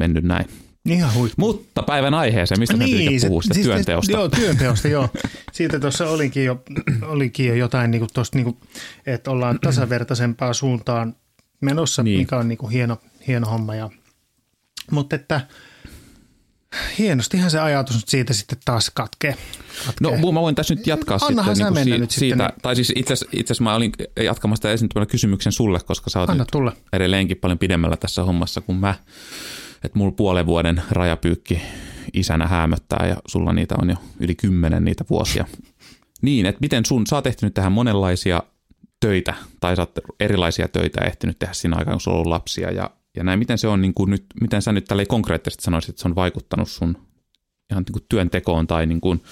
mennyt 0.00 0.24
näin. 0.24 0.46
Ihan 0.86 1.14
huippu. 1.14 1.34
Mutta 1.46 1.82
päivän 1.82 2.14
aiheeseen, 2.14 2.58
mistä 2.60 2.76
niin, 2.76 3.12
me 3.12 3.18
se- 3.18 3.26
puhuu 3.26 3.42
sitä 3.42 3.54
siis 3.54 3.66
työnteosta. 3.66 4.12
Joo, 4.12 4.28
työnteosta, 4.28 4.88
joo. 4.88 5.08
Siitä 5.52 5.80
tuossa 5.80 6.08
olikin 6.10 6.44
jo, 6.44 6.62
olikin 7.02 7.46
jo 7.46 7.54
jotain, 7.54 7.90
niin 7.90 8.00
kuin 8.00 8.10
tosta, 8.14 8.38
niin 8.38 8.44
kuin, 8.44 8.56
että 9.06 9.30
ollaan 9.30 9.58
tasavertaisempaan 9.60 10.54
suuntaan 10.54 11.16
menossa, 11.60 12.02
Niin. 12.02 12.18
mikä 12.20 12.36
on 12.36 12.48
niin 12.48 12.58
kuin 12.58 12.72
hieno, 12.72 12.96
hieno 13.26 13.46
homma. 13.48 13.74
Ja, 13.74 13.90
mutta 14.90 15.16
että 15.16 15.40
hienostihan 16.98 17.50
se 17.50 17.60
ajatus 17.60 17.96
nyt 17.96 18.08
siitä 18.08 18.32
sitten 18.32 18.58
taas 18.64 18.90
katkee. 18.94 19.30
No 20.00 20.10
katkee. 20.10 20.32
mä 20.32 20.40
voin 20.40 20.54
tässä 20.54 20.74
nyt 20.74 20.86
jatkaa 20.86 21.18
Annahan 21.22 21.56
sitten 21.56 21.74
niin 21.74 21.74
mennä 21.74 21.84
siitä, 21.84 21.98
nyt 21.98 22.10
sitten. 22.10 22.28
siitä, 22.38 22.52
tai 22.62 22.76
siis 22.76 22.92
itse 22.96 23.12
asiassa- 23.14 23.64
mä 23.64 23.74
olin 23.74 23.92
jatkamassa 24.24 24.60
sitä 24.60 24.72
esiintymällä 24.72 25.06
kysymyksen 25.10 25.52
sulle, 25.52 25.80
koska 25.80 26.10
sä 26.10 26.20
oot 26.20 26.30
Anna 26.30 26.42
nyt 26.42 26.48
tulla. 26.52 26.72
edelleenkin 26.92 27.36
paljon 27.36 27.58
pidemmällä 27.58 27.96
tässä 27.96 28.24
hommassa 28.24 28.60
kuin 28.60 28.78
mä. 28.78 28.94
Että 29.84 29.98
mulla 29.98 30.12
puolen 30.12 30.46
vuoden 30.46 30.82
rajapyykki 30.90 31.62
isänä 32.12 32.46
häämöttää 32.46 33.06
ja 33.06 33.16
sulla 33.26 33.52
niitä 33.52 33.74
on 33.82 33.90
jo 33.90 33.96
yli 34.20 34.34
kymmenen 34.34 34.84
niitä 34.84 35.04
vuosia. 35.10 35.44
Niin, 36.22 36.46
että 36.46 36.60
miten 36.60 36.86
sun, 36.86 37.06
sä 37.06 37.16
oot 37.16 37.26
ehtinyt 37.26 37.54
tehdä 37.54 37.70
monenlaisia 37.70 38.42
töitä 39.00 39.34
tai 39.60 39.76
sä 39.76 39.82
oot 39.82 39.98
erilaisia 40.20 40.68
töitä 40.68 41.04
ehtinyt 41.04 41.38
tehdä 41.38 41.54
siinä 41.54 41.76
aikaan, 41.76 41.94
kun 41.94 42.00
sulla 42.00 42.16
on 42.16 42.18
ollut 42.18 42.30
lapsia 42.30 42.70
ja, 42.70 42.90
ja 43.16 43.24
näin. 43.24 43.38
Miten 43.38 43.58
se 43.58 43.68
on 43.68 43.82
niin 43.82 43.94
kuin 43.94 44.10
nyt, 44.10 44.24
miten 44.40 44.62
sä 44.62 44.72
nyt 44.72 44.84
tälleen 44.84 45.08
konkreettisesti 45.08 45.64
sanoisit, 45.64 45.90
että 45.90 46.02
se 46.02 46.08
on 46.08 46.14
vaikuttanut 46.14 46.68
sun 46.68 46.96
ihan 47.70 47.84
niin 47.86 47.92
kuin 47.92 48.04
työntekoon 48.08 48.66
tai 48.66 48.86
niin 48.86 49.00
kuin 49.00 49.22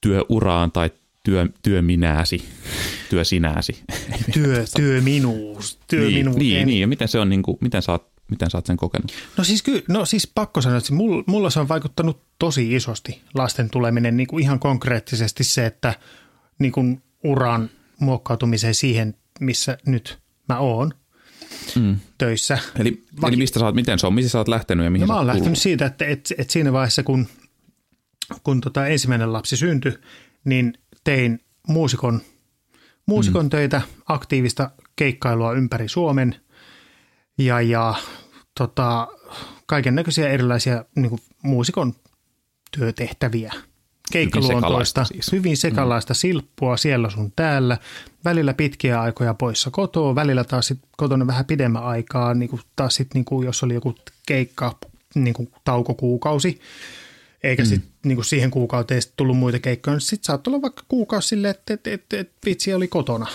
työuraan 0.00 0.72
tai 0.72 0.90
työ, 1.24 1.46
työminääsi, 1.62 2.44
työsinääsi. 3.10 3.82
Työ, 4.32 4.64
työminuus. 4.76 5.78
Työminu, 5.88 6.30
niin, 6.30 6.38
niin, 6.38 6.66
niin, 6.66 6.80
ja 6.80 6.86
miten 6.86 7.08
se 7.08 7.20
on, 7.20 7.28
niin 7.28 7.42
kuin, 7.42 7.58
miten, 7.60 7.82
sä 7.82 7.92
oot, 7.92 8.09
miten 8.30 8.50
sä 8.50 8.58
oot 8.58 8.66
sen 8.66 8.76
kokenut? 8.76 9.12
No 9.38 9.44
siis, 9.44 9.62
ky, 9.62 9.84
no 9.88 10.04
siis 10.04 10.30
pakko 10.34 10.60
sanoa, 10.60 10.78
että 10.78 10.92
mulla, 11.26 11.50
se 11.50 11.60
on 11.60 11.68
vaikuttanut 11.68 12.22
tosi 12.38 12.74
isosti 12.74 13.20
lasten 13.34 13.70
tuleminen 13.70 14.16
niin 14.16 14.26
kuin 14.26 14.42
ihan 14.42 14.58
konkreettisesti 14.58 15.44
se, 15.44 15.66
että 15.66 15.94
niin 16.58 16.72
kuin 16.72 17.02
uran 17.24 17.70
muokkautumiseen 18.00 18.74
siihen, 18.74 19.14
missä 19.40 19.78
nyt 19.86 20.18
mä 20.48 20.58
oon 20.58 20.92
Mm. 21.76 21.96
töissä. 22.18 22.58
Eli, 22.78 23.04
Vaki- 23.20 23.28
eli 23.28 23.36
mistä 23.36 23.58
sä 23.60 23.64
oot, 23.66 23.74
miten 23.74 23.98
se 23.98 24.06
on, 24.06 24.14
missä 24.14 24.28
sä 24.30 24.38
oot 24.38 24.48
lähtenyt 24.48 24.84
ja 24.84 24.90
mihin 24.90 25.06
No 25.08 25.12
mä 25.12 25.16
oon 25.18 25.26
lähtenyt 25.26 25.44
tullut? 25.44 25.58
siitä, 25.58 25.86
että, 25.86 26.04
että, 26.04 26.34
että 26.38 26.52
siinä 26.52 26.72
vaiheessa, 26.72 27.02
kun, 27.02 27.26
kun 28.44 28.60
tota 28.60 28.86
ensimmäinen 28.86 29.32
lapsi 29.32 29.56
syntyi, 29.56 29.98
niin 30.44 30.72
tein 31.04 31.40
muusikon, 31.68 32.20
muusikon 33.06 33.46
mm. 33.46 33.50
töitä, 33.50 33.82
aktiivista 34.06 34.70
keikkailua 34.96 35.52
ympäri 35.52 35.88
Suomen 35.88 36.36
ja, 37.44 37.60
ja 37.60 37.94
tota, 38.58 39.08
kaiken 39.66 39.94
näköisiä 39.94 40.28
erilaisia 40.28 40.84
niin 40.94 41.10
kuin 41.10 41.20
muusikon 41.42 41.94
työtehtäviä. 42.76 43.52
Keikkaluontoista, 44.12 44.66
sekalaista 44.66 45.04
siis. 45.04 45.32
hyvin 45.32 45.56
sekalaista 45.56 46.14
silppua 46.14 46.76
siellä 46.76 47.10
sun 47.10 47.32
täällä, 47.36 47.78
välillä 48.24 48.54
pitkiä 48.54 49.00
aikoja 49.00 49.34
poissa 49.34 49.70
kotoa, 49.70 50.14
välillä 50.14 50.44
taas 50.44 50.66
sit 50.66 50.78
kotona 50.96 51.26
vähän 51.26 51.44
pidemmän 51.44 51.84
aikaa, 51.84 52.34
niin 52.34 52.48
kuin 52.48 52.62
taas 52.76 52.94
sit, 52.94 53.14
niin 53.14 53.24
kuin 53.24 53.46
jos 53.46 53.62
oli 53.62 53.74
joku 53.74 53.94
keikka, 54.26 54.78
niin 55.14 55.34
kuin 55.34 55.52
taukokuukausi, 55.64 56.60
eikä 57.42 57.64
sitten 57.64 57.90
niin 58.04 58.16
kuin 58.16 58.24
siihen 58.24 58.50
kuukauteen 58.50 59.02
sit 59.02 59.12
tullut 59.16 59.36
muita 59.36 59.58
keikkoja, 59.58 59.94
niin 59.94 60.00
sitten 60.00 60.24
saattoi 60.24 60.52
olla 60.54 60.62
vaikka 60.62 60.82
kuukausi 60.88 61.28
silleen, 61.28 61.50
että 61.50 61.74
et, 61.74 61.86
et, 61.86 62.12
et, 62.12 62.32
vitsi 62.46 62.74
oli 62.74 62.88
kotona. 62.88 63.26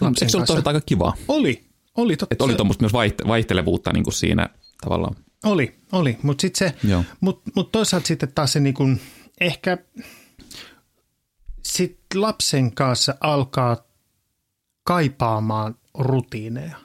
lapsen 0.00 0.26
Eikö 0.26 0.46
se 0.46 0.52
ollut 0.52 0.66
aika 0.66 0.80
kivaa? 0.80 1.14
Oli, 1.28 1.71
oli 1.96 2.16
totta. 2.16 2.34
Että 2.34 2.44
oli 2.44 2.52
se- 2.52 2.56
tuommoista 2.56 2.82
myös 2.82 2.92
vaiht- 2.92 3.28
vaihtelevuutta 3.28 3.92
niin 3.92 4.04
kuin 4.04 4.14
siinä 4.14 4.48
tavallaan. 4.84 5.16
Oli, 5.44 5.78
oli, 5.92 6.18
mutta 6.22 6.40
sitten 6.42 6.58
se, 6.68 6.88
mutta 7.20 7.50
mut 7.56 7.72
toisaalta 7.72 8.06
sitten 8.06 8.32
taas 8.34 8.52
se 8.52 8.60
niinku, 8.60 8.84
ehkä 9.40 9.78
sit 11.62 11.98
lapsen 12.14 12.74
kanssa 12.74 13.14
alkaa 13.20 13.76
kaipaamaan 14.84 15.74
rutiineja. 15.94 16.76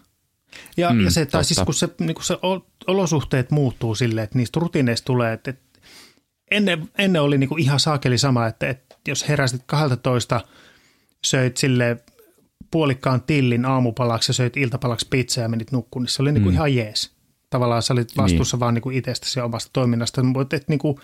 Ja, 0.77 0.89
Mm, 0.93 1.03
ja 1.05 1.11
se, 1.11 1.25
tai 1.25 1.31
totta. 1.31 1.43
siis 1.43 1.59
kun 1.65 1.73
se, 1.73 1.89
niinku 1.99 2.21
se 2.21 2.37
ol- 2.41 2.59
olosuhteet 2.87 3.51
muuttuu 3.51 3.95
silleen, 3.95 4.23
että 4.23 4.37
niistä 4.37 4.59
rutiineista 4.59 5.05
tulee, 5.05 5.33
että, 5.33 5.49
että 5.49 5.79
ennen, 6.51 6.89
ennen 6.97 7.21
oli 7.21 7.37
niinku 7.37 7.57
ihan 7.57 7.79
saakeli 7.79 8.17
sama, 8.17 8.47
että, 8.47 8.69
että 8.69 8.95
jos 9.07 9.27
heräsit 9.29 9.61
12, 9.65 10.41
söit 11.25 11.57
sille 11.57 11.97
puolikkaan 12.71 13.21
tillin 13.21 13.65
aamupalaksi 13.65 14.29
ja 14.29 14.33
söit 14.33 14.57
iltapalaksi 14.57 15.07
pizzaa 15.09 15.41
ja 15.41 15.49
menit 15.49 15.71
nukkuun, 15.71 16.03
niin 16.03 16.11
se 16.11 16.21
oli 16.21 16.31
niinku 16.31 16.49
Mm. 16.49 16.53
ihan 16.53 16.75
jees. 16.75 17.11
Tavallaan 17.49 17.83
sä 17.83 17.93
olit 17.93 18.17
vastuussa 18.17 18.57
niin. 18.57 18.59
vaan 18.59 18.73
niinku 18.73 18.89
itsestäsi 18.89 19.39
ja 19.39 19.45
omasta 19.45 19.69
toiminnasta, 19.73 20.23
mutta 20.23 20.55
et 20.55 20.67
niinku, 20.67 20.99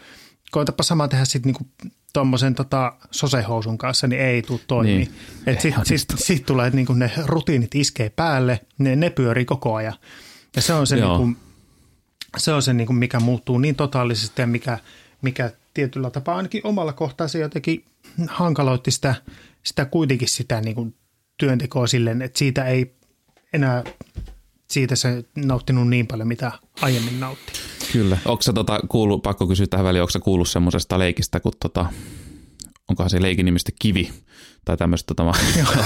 koetapa 0.52 0.84
sama 0.84 1.08
tehdä 1.08 1.26
sitten 1.26 1.50
niinku 1.54 1.68
tuommoisen 2.14 2.56
tota 2.56 2.94
sosehousun 3.12 3.78
kanssa, 3.78 4.08
niin 4.08 4.22
ei 4.22 4.42
tule 4.42 4.60
toimii. 4.68 4.98
Niin. 4.98 5.12
Niin. 5.46 5.56
Et 5.56 5.62
sit, 5.62 5.76
sit, 5.84 6.08
sit 6.16 6.46
tulee, 6.46 6.68
että 6.68 6.76
niinku 6.76 6.94
ne 6.94 7.12
rutiinit 7.26 7.76
iskee 7.76 8.10
päälle, 8.10 8.60
ne, 8.78 8.96
ne 8.96 9.10
pyörii 9.10 9.46
koko 9.46 9.76
ajan. 9.76 9.94
Ja 10.56 10.62
se 10.62 10.74
on 10.74 10.88
se, 10.88 10.98
Joo. 10.98 11.18
niinku, 11.18 11.40
se, 12.38 12.54
on 12.54 12.62
se 12.62 12.74
niinku, 12.74 12.94
mikä 12.94 13.20
muuttuu 13.20 13.58
niin 13.58 13.76
totaalisesti 13.76 14.42
ja 14.42 14.48
mikä, 14.48 14.80
mikä 15.22 15.52
tietyllä 15.74 16.10
tapaa 16.10 16.36
ainakin 16.38 16.62
omalla 16.64 16.94
kohtaa 16.94 17.28
se 17.28 17.40
jotenkin 17.40 17.86
hankaloitti 18.28 18.92
sitä, 18.92 19.16
sitä 19.64 19.86
kuitenkin 19.86 20.28
sitä 20.28 20.62
niinku 20.62 20.94
työntekoa 21.38 21.88
silleen, 21.88 22.22
että 22.22 22.40
siitä 22.40 22.66
ei 22.66 22.96
enää 23.54 23.84
siitä 24.70 24.96
se 24.96 25.24
nauttinut 25.36 25.90
niin 25.90 26.08
paljon, 26.08 26.28
mitä 26.28 26.52
aiemmin 26.82 27.20
nautti. 27.20 27.54
Kyllä. 27.92 28.18
Onko 28.26 28.42
sä 28.42 28.54
tota, 28.54 28.80
kuullut, 28.90 29.24
pakko 29.24 29.48
kysyä 29.48 29.68
tähän 29.68 29.86
väliin, 29.86 30.02
onko 30.02 30.12
sä 30.12 30.20
kuullut 30.20 30.50
semmoisesta 30.50 31.00
leikistä, 31.00 31.40
kun 31.40 31.52
tota, 31.60 31.86
onkohan 32.90 33.10
se 33.10 33.22
leikin 33.22 33.46
nimistä 33.46 33.72
kivi 33.82 34.10
tai 34.66 34.78
tämmöistä 34.78 35.14
tota, 35.14 35.34
joltain, 35.58 35.86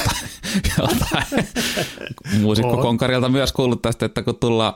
joltain 0.77 1.45
muusikkokonkarilta 2.41 3.29
myös 3.29 3.51
kuullut 3.51 3.81
tästä, 3.81 4.05
että 4.05 4.23
kun 4.23 4.35
tullaan, 4.35 4.73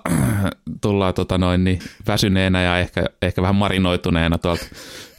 tullaan 0.82 1.14
tota 1.14 1.38
noin, 1.38 1.64
niin 1.64 1.80
väsyneenä 2.08 2.62
ja 2.62 2.80
ehkä, 2.80 3.06
ehkä 3.22 3.42
vähän 3.42 3.56
marinoituneena 3.56 4.38
tuolta 4.38 4.66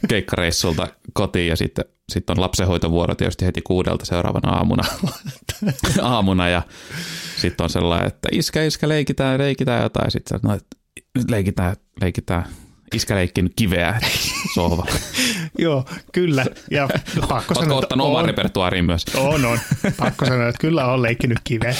keikkareissulta 0.07 0.87
kotiin 1.13 1.47
ja 1.47 1.55
sitten 1.55 1.85
sitten 2.09 2.37
on 2.37 2.41
lapsenhoitovuoro 2.41 3.15
tietysti 3.15 3.45
heti 3.45 3.61
kuudelta 3.61 4.05
seuraavana 4.05 4.49
aamuna, 4.49 4.83
aamuna 6.01 6.49
ja 6.49 6.61
sitten 7.37 7.63
on 7.63 7.69
sellainen, 7.69 8.07
että 8.07 8.29
iskä, 8.31 8.63
iskä, 8.63 8.89
leikitään, 8.89 9.39
leikitään 9.39 9.83
jotain. 9.83 10.11
Sitten 10.11 10.39
no, 10.43 10.57
leikitään, 11.29 11.75
leikitään. 12.01 12.45
Iskä 12.93 13.15
leikki 13.15 13.41
nyt 13.41 13.53
kiveä 13.55 13.99
sohvalla. 14.53 14.91
Joo, 15.59 15.85
kyllä. 16.11 16.45
Ja 16.71 16.89
pakko 17.27 17.55
sanoa, 17.55 17.77
ottanut 17.77 18.07
oman 18.07 18.25
repertuaariin 18.25 18.85
myös? 18.85 19.05
On, 19.15 19.45
on. 19.45 19.59
Pakko 19.97 20.25
sanoa, 20.25 20.47
että 20.49 20.59
kyllä 20.61 20.85
on 20.85 21.01
leikkinyt 21.01 21.37
kiveä. 21.43 21.75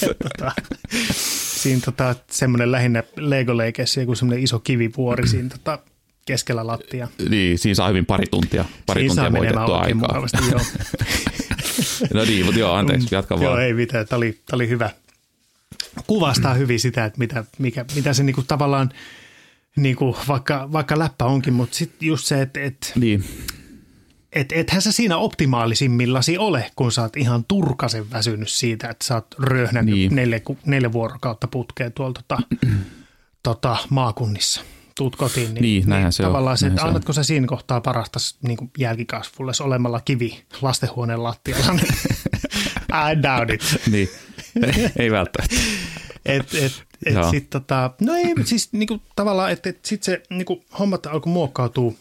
tota, 0.00 0.52
siinä 1.52 1.80
tota, 1.84 2.14
semmoinen 2.30 2.72
lähinnä 2.72 3.02
Lego-leikeissä 3.16 4.00
joku 4.00 4.14
semmoinen 4.14 4.44
iso 4.44 4.58
kivipuori 4.58 5.28
siinä 5.28 5.48
tota, 5.48 5.78
keskellä 6.26 6.66
lattia. 6.66 7.08
Niin, 7.28 7.58
siinä 7.58 7.74
saa 7.74 7.88
hyvin 7.88 8.06
pari 8.06 8.26
tuntia, 8.30 8.64
pari 8.86 9.00
Siinä 9.00 9.14
tuntia 9.14 9.40
voitettua 9.40 9.78
aikaa. 9.80 9.94
mukavasti, 10.00 10.38
joo. 10.50 10.60
No 12.14 12.24
niin, 12.24 12.44
mutta 12.44 12.60
joo, 12.60 12.74
anteeksi, 12.74 13.14
jatka 13.14 13.36
Mm. 13.36 13.42
Joo, 13.42 13.52
vaan. 13.52 13.62
ei 13.64 13.74
mitään. 13.74 14.06
Tämä 14.08 14.16
oli, 14.16 14.32
tämä 14.32 14.56
oli 14.56 14.68
hyvä. 14.68 14.90
Kuvastaa 16.06 16.54
hyvin 16.54 16.80
sitä, 16.80 17.04
että 17.04 17.18
mitä, 17.18 17.44
mikä, 17.58 17.84
mitä 17.94 18.12
se 18.12 18.22
niinku 18.22 18.42
tavallaan, 18.42 18.90
niinku, 19.76 20.16
vaikka, 20.28 20.68
vaikka 20.72 20.98
läppä 20.98 21.24
onkin, 21.24 21.52
mutta 21.52 21.76
sitten 21.76 22.08
just 22.08 22.24
se, 22.26 22.42
että 22.42 22.60
et, 22.60 22.92
Niin, 22.94 23.24
et, 24.32 24.52
ethän 24.52 24.82
sä 24.82 24.92
siinä 24.92 25.16
optimaalisimmillasi 25.16 26.38
ole, 26.38 26.70
kun 26.76 26.92
sä 26.92 27.02
oot 27.02 27.16
ihan 27.16 27.44
turkasen 27.48 28.10
väsynyt 28.10 28.48
siitä, 28.48 28.88
että 28.88 29.04
sä 29.06 29.14
oot 29.14 29.26
röhnännyt 29.38 29.94
Niin. 29.94 30.08
niin. 30.08 30.16
neljä, 30.16 30.40
neljä 30.66 30.92
vuorokautta 30.92 31.48
putkeen 31.48 31.92
tuolta 31.92 32.20
tota, 32.28 32.42
tota, 33.42 33.76
maakunnissa. 33.90 34.60
Tuut 34.96 35.16
kotiin, 35.16 35.54
niin, 35.54 35.62
Niin, 35.62 35.88
näinhän 35.88 36.12
se 36.12 36.22
on, 36.22 36.28
tavallaan 36.28 36.58
se, 36.58 36.66
että 36.66 36.78
se 36.78 36.82
on. 36.82 36.88
annatko 36.88 37.12
sä 37.12 37.22
siinä 37.22 37.46
kohtaa 37.46 37.80
parasta 37.80 38.18
niin 38.42 38.58
jälkikasvulle 38.78 39.52
olemalla 39.60 40.00
kivi 40.00 40.44
lastenhuoneen 40.62 41.22
lattialla, 41.22 41.72
niin 41.72 41.94
I 43.12 43.22
doubt 43.22 43.50
it. 43.50 43.80
niin. 43.90 44.08
ei 44.96 45.10
välttämättä. 45.10 45.56
Et, 46.26 46.54
et, 46.54 46.84
et 47.06 47.14
Joo. 47.14 47.30
sit 47.30 47.50
tota, 47.50 47.90
no 48.00 48.14
ei, 48.14 48.34
siis 48.44 48.72
niinku, 48.72 49.00
tavallaan, 49.16 49.52
että 49.52 49.70
et 49.70 49.84
sit 49.84 50.02
se 50.02 50.22
niinku, 50.30 50.64
hommat 50.78 51.06
alkoi 51.06 51.32
muokkautua 51.32 51.92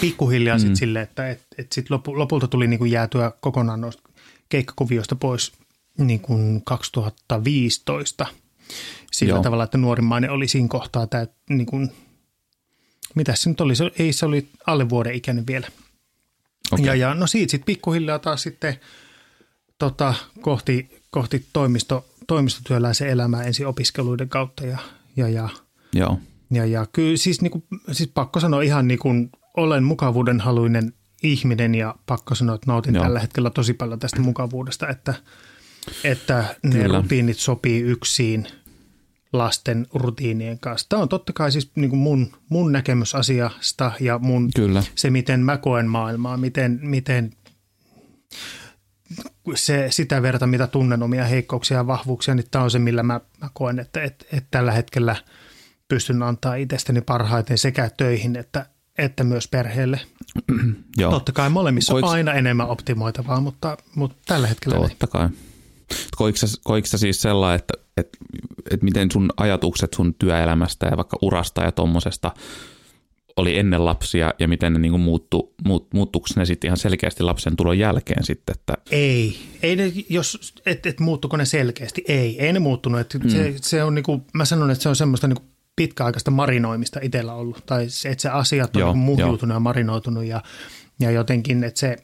pikkuhiljaa 0.00 0.58
mm. 0.58 0.60
sit 0.60 0.76
sille, 0.76 1.00
että 1.00 1.30
et, 1.30 1.42
et 1.58 1.72
sit 1.72 1.90
lopu, 1.90 2.18
lopulta 2.18 2.48
tuli 2.48 2.66
niinku 2.66 2.84
jäätyä 2.84 3.32
kokonaan 3.40 3.80
noista 3.80 4.02
keikkakuvioista 4.48 5.16
pois 5.16 5.52
niinku 5.98 6.38
2015. 6.64 8.26
Sillä 9.12 9.34
Joo. 9.34 9.42
tavalla, 9.42 9.64
että 9.64 9.78
nuorimmainen 9.78 10.30
oli 10.30 10.48
siinä 10.48 10.68
kohtaa 10.68 11.06
tämä, 11.06 11.26
niinku, 11.48 11.88
mitä 13.14 13.36
se 13.36 13.50
nyt 13.50 13.60
oli, 13.60 13.76
se, 13.76 13.90
ei 13.98 14.12
se 14.12 14.26
oli 14.26 14.48
alle 14.66 14.88
vuoden 14.88 15.14
ikäinen 15.14 15.46
vielä. 15.46 15.68
Okei. 16.72 16.86
Ja, 16.86 16.94
ja 16.94 17.14
no 17.14 17.26
siitä 17.26 17.50
sitten 17.50 17.66
pikkuhiljaa 17.66 18.18
taas 18.18 18.42
sitten 18.42 18.80
tota, 19.78 20.14
kohti, 20.40 21.02
kohti 21.10 21.46
toimisto, 21.52 22.06
toimistotyöläisen 22.26 23.08
elämää 23.08 23.42
ensin 23.42 23.66
opiskeluiden 23.66 24.28
kautta 24.28 24.66
ja, 24.66 24.78
ja, 25.16 25.28
ja, 25.28 25.48
Joo, 25.92 26.18
ja, 26.50 26.66
ja 26.66 26.86
kyllä 26.92 27.16
siis, 27.16 27.42
niin 27.42 27.50
kuin, 27.50 27.64
siis 27.92 28.10
pakko 28.14 28.40
sanoa 28.40 28.62
ihan 28.62 28.88
niin 28.88 28.98
kuin 28.98 29.30
olen 29.56 29.84
mukavuuden 29.84 30.40
haluinen 30.40 30.92
ihminen 31.22 31.74
ja 31.74 31.94
pakko 32.06 32.34
sanoa, 32.34 32.54
että 32.54 32.66
nautin 32.66 32.94
Joo. 32.94 33.04
Tällä 33.04 33.20
hetkellä 33.20 33.50
tosi 33.50 33.74
paljon 33.74 33.98
tästä 33.98 34.20
mukavuudesta, 34.20 34.88
että, 34.88 35.14
että 36.04 36.56
ne 36.62 36.82
Kyllä. 36.82 36.98
rutiinit 36.98 37.38
sopii 37.38 37.80
yksin 37.80 38.46
lasten 39.32 39.86
rutiinien 39.94 40.58
kanssa. 40.58 40.88
Tämä 40.88 41.02
on 41.02 41.08
totta 41.08 41.32
kai 41.32 41.52
siis 41.52 41.70
niin 41.76 41.90
kuin 41.90 42.00
mun, 42.00 42.32
mun 42.48 42.72
näkemys 42.72 43.14
asiasta 43.14 43.92
ja 44.00 44.18
mun 44.18 44.50
kyllä. 44.56 44.82
se, 44.94 45.10
miten 45.10 45.40
mä 45.40 45.56
koen 45.56 45.86
maailmaa, 45.86 46.36
miten, 46.36 46.78
miten 46.82 47.32
se, 49.54 49.86
sitä 49.90 50.22
verta, 50.22 50.46
mitä 50.46 50.66
tunnen 50.66 51.02
omia 51.02 51.24
heikkouksia 51.24 51.76
ja 51.76 51.86
vahvuuksia, 51.86 52.34
niin 52.34 52.46
tämä 52.50 52.64
on 52.64 52.70
se, 52.70 52.78
millä 52.78 53.02
mä, 53.02 53.20
mä 53.40 53.48
koen, 53.54 53.78
että, 53.78 54.02
että, 54.02 54.24
että 54.32 54.48
tällä 54.50 54.72
hetkellä 54.72 55.16
pystyn 55.88 56.22
antaa 56.22 56.54
itsestäni 56.54 57.00
parhaiten 57.00 57.58
sekä 57.58 57.90
töihin 57.96 58.36
että, 58.36 58.66
että 58.98 59.24
myös 59.24 59.48
perheelle. 59.48 60.00
Joo, 60.96 61.10
Totta 61.10 61.32
kai 61.32 61.50
molemmissa 61.50 61.92
Koiks- 61.92 62.04
on 62.04 62.10
aina 62.10 62.32
enemmän 62.32 62.68
optimoitavaa, 62.68 63.40
mutta, 63.40 63.76
mutta 63.94 64.16
tällä 64.26 64.46
hetkellä 64.46 64.76
totta 64.88 65.06
kai. 65.06 65.28
Koiko 66.16 66.36
sä, 66.36 66.46
koiko 66.64 66.86
sä 66.86 66.98
siis 66.98 67.22
sellainen, 67.22 67.56
että, 67.60 67.74
että, 67.96 68.18
että 68.70 68.84
miten 68.84 69.10
sun 69.10 69.30
ajatukset 69.36 69.94
sun 69.94 70.14
työelämästä 70.14 70.86
ja 70.86 70.96
vaikka 70.96 71.18
urasta 71.22 71.62
ja 71.62 71.72
tommosesta 71.72 72.30
oli 73.36 73.58
ennen 73.58 73.84
lapsia 73.84 74.34
ja 74.38 74.48
miten 74.48 74.72
ne 74.72 74.78
niin 74.78 75.00
muuttu, 75.00 75.54
muut, 75.64 75.94
muuttuuko 75.94 76.26
ne 76.36 76.44
sitten 76.44 76.68
ihan 76.68 76.76
selkeästi 76.76 77.22
lapsen 77.22 77.56
tulon 77.56 77.78
jälkeen 77.78 78.24
sitten, 78.24 78.56
että 78.58 78.74
Ei, 78.90 79.38
ei 79.62 79.76
ne, 79.76 79.92
jos, 80.08 80.54
et, 80.66 80.86
et 80.86 81.00
muuttuko 81.00 81.36
ne 81.36 81.44
selkeästi, 81.44 82.04
ei, 82.08 82.40
ei 82.40 82.52
ne 82.52 82.58
muuttunut. 82.58 83.00
Et 83.00 83.14
mm. 83.24 83.30
se, 83.30 83.54
se 83.56 83.84
on 83.84 83.94
niinku, 83.94 84.24
mä 84.34 84.44
sanon, 84.44 84.70
että 84.70 84.82
se 84.82 84.88
on 84.88 84.96
semmoista 84.96 85.28
niinku 85.28 85.44
pitkäaikaista 85.76 86.30
marinoimista 86.30 87.00
itsellä 87.02 87.34
ollut, 87.34 87.66
tai 87.66 87.88
se, 87.88 88.08
että 88.08 88.22
se 88.22 88.28
asiat 88.28 88.76
on 88.76 88.80
Joo, 88.80 88.92
niinku 88.92 89.10
joo. 89.10 89.16
muhjuutunut 89.16 89.54
ja 89.54 89.60
marinoitunut 89.60 90.24
ja, 90.24 90.42
ja 91.00 91.10
jotenkin, 91.10 91.64
että 91.64 91.80
se, 91.80 91.96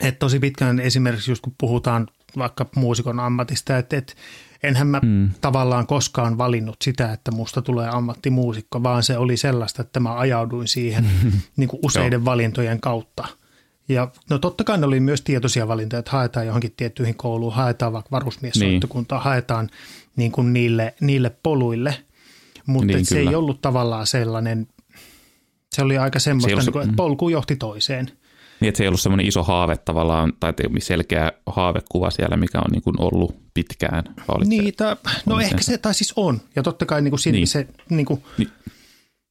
että 0.00 0.18
tosi 0.18 0.38
pitkään 0.38 0.80
esimerkiksi 0.80 1.30
just 1.30 1.42
kun 1.42 1.54
puhutaan 1.58 2.08
vaikka 2.38 2.66
muusikon 2.76 3.20
ammatista, 3.20 3.78
että, 3.78 3.96
että 3.96 4.12
enhän 4.62 4.86
mä 4.86 5.00
mm. 5.04 5.30
tavallaan 5.40 5.86
koskaan 5.86 6.38
valinnut 6.38 6.76
sitä, 6.82 7.12
että 7.12 7.30
musta 7.30 7.62
tulee 7.62 7.88
ammattimuusikko, 7.88 8.82
vaan 8.82 9.02
se 9.02 9.18
oli 9.18 9.36
sellaista, 9.36 9.82
että 9.82 10.00
mä 10.00 10.18
ajauduin 10.18 10.68
siihen 10.68 11.10
niin 11.56 11.68
kuin 11.68 11.80
useiden 11.82 12.24
valintojen 12.24 12.80
kautta. 12.80 13.28
Ja 13.88 14.08
no 14.30 14.38
totta 14.38 14.64
kai 14.64 14.78
ne 14.78 14.86
oli 14.86 15.00
myös 15.00 15.22
tietoisia 15.22 15.68
valintoja, 15.68 15.98
että 15.98 16.10
haetaan 16.10 16.46
johonkin 16.46 16.72
tiettyihin 16.76 17.14
kouluun, 17.14 17.52
haetaan 17.54 17.92
vaikka 17.92 18.10
varusmiessoittokuntaa, 18.10 19.20
haetaan 19.20 19.70
niin 20.16 20.32
kuin 20.32 20.52
niille, 20.52 20.94
niille 21.00 21.30
poluille, 21.42 21.94
mutta 22.66 22.86
Niin, 22.86 22.96
niin, 22.96 23.06
se 23.06 23.14
kyllä. 23.14 23.30
ei 23.30 23.36
ollut 23.36 23.60
tavallaan 23.60 24.06
sellainen, 24.06 24.68
se 25.74 25.82
oli 25.82 25.98
aika 25.98 26.18
semmoista, 26.18 26.60
se- 26.60 26.64
niin 26.64 26.72
kuin, 26.72 26.84
että 26.84 26.96
polku 26.96 27.28
johti 27.28 27.56
toiseen. 27.56 28.10
Niin, 28.60 28.68
että 28.68 28.76
se 28.76 28.84
ei 28.84 28.88
ollut 28.88 29.00
semmoinen 29.00 29.26
iso 29.26 29.42
haave 29.42 29.76
tavallaan, 29.76 30.32
tai 30.40 30.52
selkeä 30.78 31.32
haavekuva 31.46 32.10
siellä, 32.10 32.36
mikä 32.36 32.58
on 32.58 32.70
niin 32.70 32.82
kuin 32.82 32.94
ollut 33.00 33.36
pitkään. 33.54 34.04
se- 34.18 34.48
Niin, 34.48 34.74
tai, 34.76 34.96
no 35.26 35.40
ehkä 35.40 35.58
se- 35.62 35.64
se, 35.72 35.78
tai 35.78 35.94
siis 35.94 36.12
on. 36.16 36.40
Ja 36.56 36.62
totta 36.62 36.86
kai 36.86 37.02
niin 37.02 37.10
kuin 37.10 37.20
siinä, 37.20 37.36
Niin. 37.36 37.46
se, 37.48 37.68
niin 37.90 38.06
kuin, 38.06 38.22
Niin. 38.38 38.48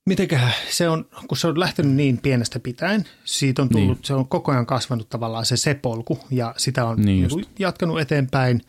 mitenköhän, 0.05 0.53
se 0.69 0.89
on, 0.89 1.05
kun 1.27 1.38
se 1.38 1.47
on 1.47 1.59
lähtenyt 1.59 1.93
niin 1.93 2.17
pienestä 2.17 2.59
pitäen, 2.59 3.05
siitä 3.25 3.61
on 3.61 3.69
tullut, 3.69 3.97
Niin. 3.97 4.05
se 4.05 4.13
on 4.13 4.27
koko 4.27 4.51
ajan 4.51 4.65
kasvanut 4.65 5.09
tavallaan 5.09 5.45
se 5.45 5.57
se-polku, 5.57 6.19
ja 6.31 6.53
sitä 6.57 6.85
on 6.85 7.01
Niin 7.01 7.27
niin 7.27 7.45
jatkanut 7.59 7.99
eteenpäin, 7.99 8.61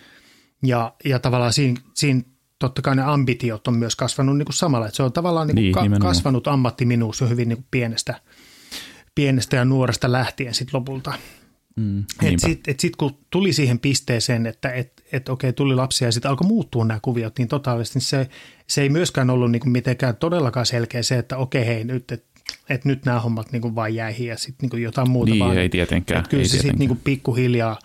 ja, 0.62 0.94
ja 1.04 1.18
tavallaan 1.18 1.52
siinä, 1.52 1.80
siinä 1.94 2.20
totta 2.58 2.82
kai 2.82 2.96
ne 2.96 3.02
ambitiot 3.02 3.68
on 3.68 3.76
myös 3.76 3.96
kasvanut 3.96 4.38
niin 4.38 4.46
kuin 4.46 4.54
samalla, 4.56 4.86
että 4.86 4.96
se 4.96 5.02
on 5.02 5.12
tavallaan 5.12 5.46
niin 5.46 5.54
kuin 5.54 5.60
Niin, 5.62 5.64
niin, 5.66 5.74
ka- 5.74 5.82
nimenomaan. 5.82 6.10
kasvanut 6.14 6.48
ammattiminuus 6.48 7.20
jo 7.20 7.28
hyvin 7.28 7.48
niin 7.48 7.56
kuin 7.56 7.66
pienestä, 7.70 8.20
pienestä 9.16 9.56
ja 9.56 9.64
nuoresta 9.64 10.12
lähtien 10.12 10.54
sitten 10.54 10.80
lopulta. 10.80 11.12
Mm, 11.76 11.98
Et 11.98 12.06
niinpä. 12.22 12.48
sitten 12.48 12.72
et 12.72 12.80
sit, 12.80 12.96
kun 12.96 13.18
tuli 13.30 13.52
siihen 13.52 13.78
pisteeseen, 13.78 14.46
että 14.46 14.70
et, 14.70 15.02
et 15.12 15.28
okei, 15.28 15.52
tuli 15.52 15.74
lapsia 15.74 16.08
ja 16.08 16.12
sitten 16.12 16.30
alkoi 16.30 16.46
muuttua 16.46 16.84
nämä 16.84 17.00
kuviot 17.02 17.38
niin 17.38 17.48
totaalisesti, 17.48 17.98
niin 17.98 18.06
se, 18.06 18.28
se 18.66 18.82
ei 18.82 18.88
myöskään 18.88 19.30
ollut 19.30 19.50
niinku 19.50 19.68
mitenkään 19.68 20.16
todellakaan 20.16 20.66
selkeä 20.66 21.02
se, 21.02 21.18
että 21.18 21.36
okei 21.36 21.66
hei 21.66 21.84
nyt, 21.84 22.12
että 22.12 22.26
et 22.68 22.84
nyt 22.84 23.04
nämä 23.04 23.20
hommat 23.20 23.52
niinku 23.52 23.74
vain 23.74 23.94
jäihin 23.94 24.26
ja 24.26 24.38
sitten 24.38 24.56
niinku 24.62 24.76
jotain 24.76 25.10
muuta. 25.10 25.30
Niin, 25.30 25.44
vaan, 25.44 25.58
ei 25.58 25.68
tietenkään, 25.68 26.20
Et 26.20 26.28
kyllä 26.28 26.42
ei 26.42 26.48
se 26.48 26.52
sitten 26.58 26.78
niinku 26.78 26.98
pikkuhiljaa, 27.04 27.78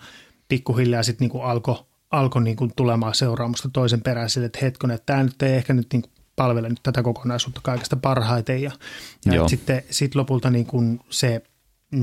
pikkuhiljaa 0.48 1.02
sitten 1.02 1.24
niinku 1.24 1.40
alkoi 1.40 1.76
alko 2.10 2.40
niinku 2.40 2.68
tulemaan 2.76 3.14
seuraamusta 3.14 3.68
toisen 3.72 4.00
perään 4.02 4.30
sille, 4.30 4.46
että 4.46 4.58
hetkonen, 4.62 4.94
että 4.94 5.06
tämä 5.06 5.22
nyt 5.22 5.42
ei 5.42 5.52
ehkä 5.52 5.74
nyt 5.74 5.86
niinku 5.92 6.08
palvele 6.36 6.68
nyt 6.68 6.80
tätä 6.82 7.02
kokonaisuutta 7.02 7.60
kaikesta 7.64 7.96
parhaiten. 7.96 8.62
Ja, 8.62 8.72
ja 9.24 9.48
sitten 9.48 9.82
sit 9.90 10.14
lopulta 10.14 10.50
niinku 10.50 10.82
se, 11.10 11.42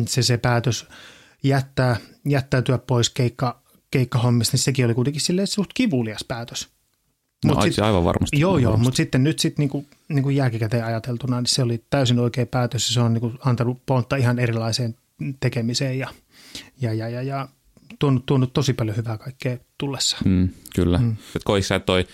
se, 0.08 0.24
se 0.24 0.38
päätös 0.38 0.88
jättää, 1.44 1.98
jättäytyä 2.26 2.78
pois 2.78 3.10
keikka, 3.10 3.62
keikkahommista, 3.92 4.54
niin 4.56 4.63
sekin 4.63 4.86
oli 4.86 4.94
kuitenkin 4.94 5.22
silleen 5.22 5.48
suht 5.48 5.70
kivulias 5.74 6.24
päätös. 6.24 6.70
No, 7.46 7.54
Mut 7.54 7.63
sit, 7.63 7.74
sit- 7.74 7.84
aivan 7.84 8.04
varmasti. 8.04 8.39
Joo, 8.39 8.58
joo, 8.58 8.78
mutta 8.78 8.98
sitten 8.98 9.24
nyt 9.24 9.39
sitten 9.39 9.63
niinku, 9.63 9.86
niinku 10.10 10.30
jälkikäteen 10.30 10.86
ajateltuna, 10.86 11.42
niin 11.42 11.48
se 11.50 11.63
oli 11.63 11.84
täysin 11.89 12.20
oikea 12.20 12.46
päätös 12.46 12.89
ja 12.89 12.94
se 12.94 13.00
on 13.00 13.13
niinku 13.13 13.34
antanut 13.46 13.86
pontta 13.86 14.15
ihan 14.15 14.39
erilaiseen 14.39 14.96
tekemiseen 15.39 16.00
ja, 16.00 16.10
ja, 16.82 16.94
ja, 16.94 17.10
ja, 17.10 17.22
ja 17.22 17.48
tuonut, 18.00 18.26
tuonut 18.26 18.54
tosi 18.54 18.74
paljon 18.74 18.98
hyvää 18.98 19.18
kaikkea 19.18 19.58
tullessa. 19.78 20.18
Mm, 20.26 20.50
kyllä. 20.76 20.98
Mm. 20.98 21.15
Et 21.36 21.44
koiko 21.44 21.68
sä, 21.68 21.76
että 21.76 21.86
toi, 21.86 22.08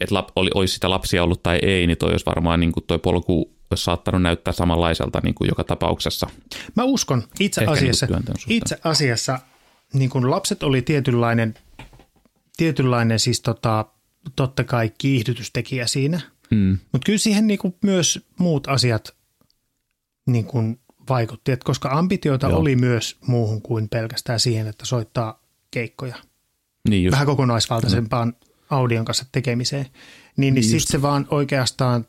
että 0.00 0.14
lap, 0.14 0.28
oli, 0.36 0.50
olisi 0.54 0.74
sitä 0.74 0.90
lapsia 0.90 1.24
ollut 1.24 1.42
tai 1.42 1.58
ei, 1.62 1.86
niin 1.86 1.98
toi 1.98 2.10
olisi 2.10 2.26
varmaan 2.26 2.60
niin 2.60 2.72
kuin 2.72 2.84
toi 2.86 2.98
polku 2.98 3.52
olisi 3.70 3.84
saattanut 3.84 4.22
näyttää 4.22 4.52
samanlaiselta 4.52 5.20
niin 5.22 5.34
kuin 5.34 5.48
joka 5.48 5.64
tapauksessa. 5.64 6.26
Mä 6.76 6.84
uskon 6.84 7.22
itse 7.40 7.60
Ehkä 7.60 7.72
asiassa, 7.72 8.06
niinku 8.06 8.14
työnteon 8.14 8.38
suhteen. 8.38 8.56
itse 8.58 8.78
asiassa 8.84 9.38
niin 9.92 10.10
kun 10.10 10.30
lapset 10.30 10.62
oli 10.62 10.82
tietynlainen, 10.82 11.54
tietynlainen 12.56 13.18
siis 13.18 13.40
tota, 13.40 13.84
totta 14.36 14.64
kai 14.64 14.92
kiihdytystekijä 14.98 15.86
siinä, 15.86 16.20
Mm. 16.50 16.78
mutta 16.92 17.06
kyllä 17.06 17.18
siihen 17.18 17.46
niin 17.46 17.58
kuin 17.58 17.74
myös 17.82 18.26
muut 18.38 18.66
asiat 18.68 19.14
niin 20.26 20.44
kuin 20.44 20.80
vaikutti, 21.08 21.52
että 21.52 21.64
koska 21.64 21.88
ambitioita 21.92 22.48
Joo. 22.48 22.58
Oli 22.58 22.76
myös 22.76 23.16
muuhun 23.26 23.62
kuin 23.62 23.88
pelkästään 23.88 24.40
siihen, 24.40 24.66
että 24.66 24.86
soittaa 24.86 25.42
keikkoja. 25.70 26.14
Niin 26.88 27.04
just. 27.04 27.12
Vähän 27.12 27.26
kokonaisvaltaisempaan 27.26 28.36
audion 28.72 29.04
kanssa 29.04 29.26
tekemiseen, 29.32 29.84
niin, 29.84 29.92
niin, 30.36 30.54
Niin 30.54 30.64
sitten 30.64 30.92
se 30.92 31.02
vaan 31.02 31.26
oikeastaan 31.30 32.06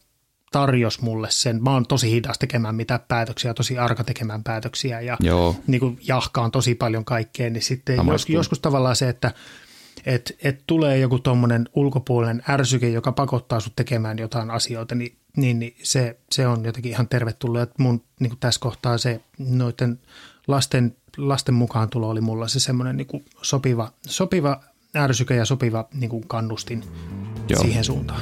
tarjosi 0.52 1.04
mulle 1.04 1.28
sen. 1.32 1.64
Mä 1.64 1.72
oon 1.72 1.88
tosi 1.88 2.12
hidas 2.12 2.40
tekemään 2.40 2.76
mitä 2.76 3.00
päätöksiä, 3.08 3.54
tosi 3.54 3.78
arka 3.78 4.04
tekemään 4.04 4.44
päätöksiä 4.44 5.02
ja 5.02 5.18
Joo. 5.20 5.56
niin 5.68 5.80
kuin 5.80 6.00
jahkaan 6.08 6.52
tosi 6.52 6.76
paljon 6.76 7.06
kaikkea, 7.06 7.50
niin 7.50 7.64
sitten 7.64 8.08
jos, 8.08 8.30
joskus 8.30 8.60
tavallaan 8.60 8.96
se, 8.96 9.10
että 9.10 9.32
et, 10.06 10.38
et 10.44 10.64
tulee 10.68 10.98
joku 10.98 11.20
tuommoinen 11.20 11.70
ulkopuolinen 11.76 12.44
ärsyke, 12.50 12.90
joka 12.90 13.12
pakottaa 13.12 13.60
sut 13.60 13.76
tekemään 13.76 14.20
jotain 14.20 14.52
asioita, 14.52 14.96
niin, 14.96 15.18
niin, 15.38 15.60
niin 15.60 15.76
se, 15.84 16.20
se 16.32 16.48
on 16.48 16.66
jotenkin 16.66 16.92
ihan 16.92 17.08
tervetullut. 17.08 17.62
Et 17.62 17.80
mun 17.80 18.04
niin 18.20 18.30
kuin 18.30 18.40
tässä 18.40 18.60
kohtaa 18.60 18.98
se 18.98 19.22
noiden 19.40 20.00
lasten, 20.48 20.96
lasten 21.18 21.56
mukaan 21.56 21.90
tulo 21.90 22.10
oli 22.10 22.22
mulla 22.22 22.48
se 22.48 22.60
semmoinen 22.60 22.98
niin 22.98 23.26
sopiva, 23.42 23.92
sopiva 24.08 24.64
ärsyke 24.98 25.36
ja 25.36 25.46
sopiva 25.46 25.88
niin 25.94 26.10
kuin 26.10 26.28
kannustin 26.28 26.84
Joo. 27.50 27.62
siihen 27.62 27.84
suuntaan. 27.84 28.22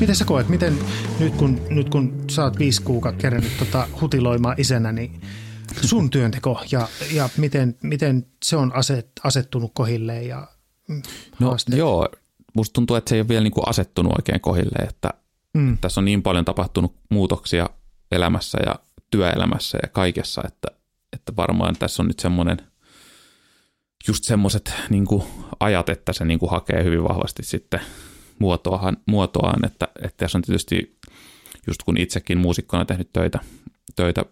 Miten 0.00 0.16
sä 0.16 0.24
koet, 0.24 0.48
miten 0.48 0.78
nyt 1.18 1.34
kun, 1.34 1.60
nyt 1.70 1.88
kun 1.88 2.24
sä 2.30 2.44
oot 2.44 2.58
viisi 2.58 2.82
kuukautta 2.82 3.20
kerännyt 3.20 3.58
tota 3.58 3.88
hutiloimaan 4.00 4.54
isänä, 4.58 4.92
niin 4.92 5.20
sun 5.80 6.10
työnteko 6.10 6.60
ja, 6.70 6.88
ja 7.12 7.28
miten, 7.36 7.76
miten 7.82 8.26
se 8.44 8.56
on 8.56 8.72
aset, 8.74 9.10
asettunut 9.24 9.70
kohilleen 9.74 10.28
ja 10.28 10.48
No 11.40 11.56
joo, 11.76 12.08
musta 12.54 12.72
tuntuu, 12.72 12.96
että 12.96 13.08
se 13.08 13.14
ei 13.14 13.20
ole 13.20 13.28
vielä 13.28 13.42
niin 13.42 13.52
kuin 13.52 13.68
asettunut 13.68 14.12
oikein 14.18 14.40
kohilleen, 14.40 14.88
että 14.88 15.10
mm. 15.54 15.78
tässä 15.78 16.00
on 16.00 16.04
niin 16.04 16.22
paljon 16.22 16.44
tapahtunut 16.44 16.96
muutoksia 17.10 17.70
elämässä 18.12 18.58
ja 18.66 18.74
työelämässä 19.16 19.78
ja 19.82 19.88
kaikessa, 19.88 20.42
että, 20.46 20.68
että 21.12 21.36
varmaan 21.36 21.76
tässä 21.78 22.02
on 22.02 22.06
nyt 22.06 22.18
semmoinen 22.18 22.56
just 24.08 24.24
semmoiset 24.24 24.72
niin 24.88 25.06
ajat, 25.60 25.88
että 25.88 26.12
se 26.12 26.24
niin 26.24 26.38
kuin 26.38 26.50
hakee 26.50 26.84
hyvin 26.84 27.04
vahvasti 27.04 27.42
sitten– 27.42 27.80
muotoaan, 28.38 28.96
muotoaan 29.06 29.66
että, 29.66 29.88
että 30.02 30.16
tässä 30.16 30.38
on 30.38 30.42
tietysti 30.42 30.96
just 31.66 31.82
kun 31.82 31.96
itsekin 31.96 32.38
muusikkona 32.38 32.84
tehnyt 32.84 33.12
töitä, 33.12 33.38
töitä 33.96 34.24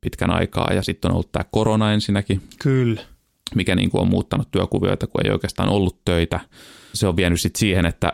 pitkän 0.00 0.30
aikaa 0.30 0.72
ja 0.72 0.82
sitten 0.82 1.10
on 1.10 1.14
ollut 1.14 1.32
tämä 1.32 1.44
korona 1.50 1.92
ensinnäkin. 1.92 2.42
Kyllä. 2.58 3.00
Mikä 3.54 3.74
niin 3.74 3.90
kuin 3.90 4.00
on 4.00 4.08
muuttanut 4.08 4.50
työkuvioita, 4.50 5.06
kun 5.06 5.26
ei 5.26 5.32
oikeastaan 5.32 5.68
ollut 5.68 6.04
töitä. 6.04 6.40
Se 6.94 7.06
on 7.06 7.16
vienyt 7.16 7.40
sitten 7.40 7.58
siihen, 7.58 7.86
että 7.86 8.12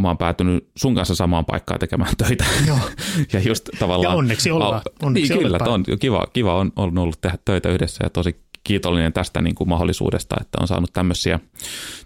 mä 0.00 0.08
oon 0.08 0.18
päätynyt 0.18 0.68
sun 0.76 0.94
kanssa 0.94 1.14
samaan 1.14 1.44
paikkaan 1.44 1.80
tekemään 1.80 2.16
töitä. 2.16 2.44
Joo. 2.66 2.78
ja 3.32 3.40
just 3.40 3.68
tavallaan... 3.78 4.12
Ja 4.14 4.18
onneksi 4.18 4.50
ollaan. 4.50 4.82
Onneksi 5.02 5.34
niin, 5.34 5.42
kyllä, 5.42 5.58
on, 5.66 5.84
kiva, 6.00 6.26
kiva 6.32 6.54
on, 6.54 6.72
on 6.76 6.98
ollut 6.98 7.20
tehdä 7.20 7.38
töitä 7.44 7.68
yhdessä 7.68 8.04
ja 8.04 8.10
tosi 8.10 8.36
kiitollinen 8.64 9.12
tästä 9.12 9.40
niin 9.40 9.54
kuin 9.54 9.68
mahdollisuudesta, 9.68 10.36
että 10.40 10.58
on 10.60 10.68
saanut 10.68 10.92
tämmöisiä 10.92 11.40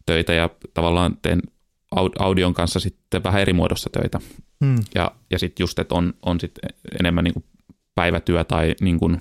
töitä 0.07 0.33
ja 0.33 0.51
tavallaan 0.75 1.17
teen 1.23 1.43
audion 2.19 2.55
kanssa 2.55 2.81
sitten 2.81 3.25
vähän 3.25 3.41
eri 3.43 3.53
muodossa 3.53 3.91
töitä. 3.93 4.21
Mm. 4.61 4.77
Ja, 4.95 5.11
ja 5.31 5.39
sitten 5.39 5.65
just, 5.65 5.79
että 5.79 5.95
on, 5.95 6.15
on 6.23 6.41
sitten 6.41 6.71
enemmän 7.01 7.25
niin 7.25 7.35
kuin 7.35 7.45
päivätyö 7.95 8.45
tai 8.45 8.75
niin 8.81 8.99
kuin, 8.99 9.21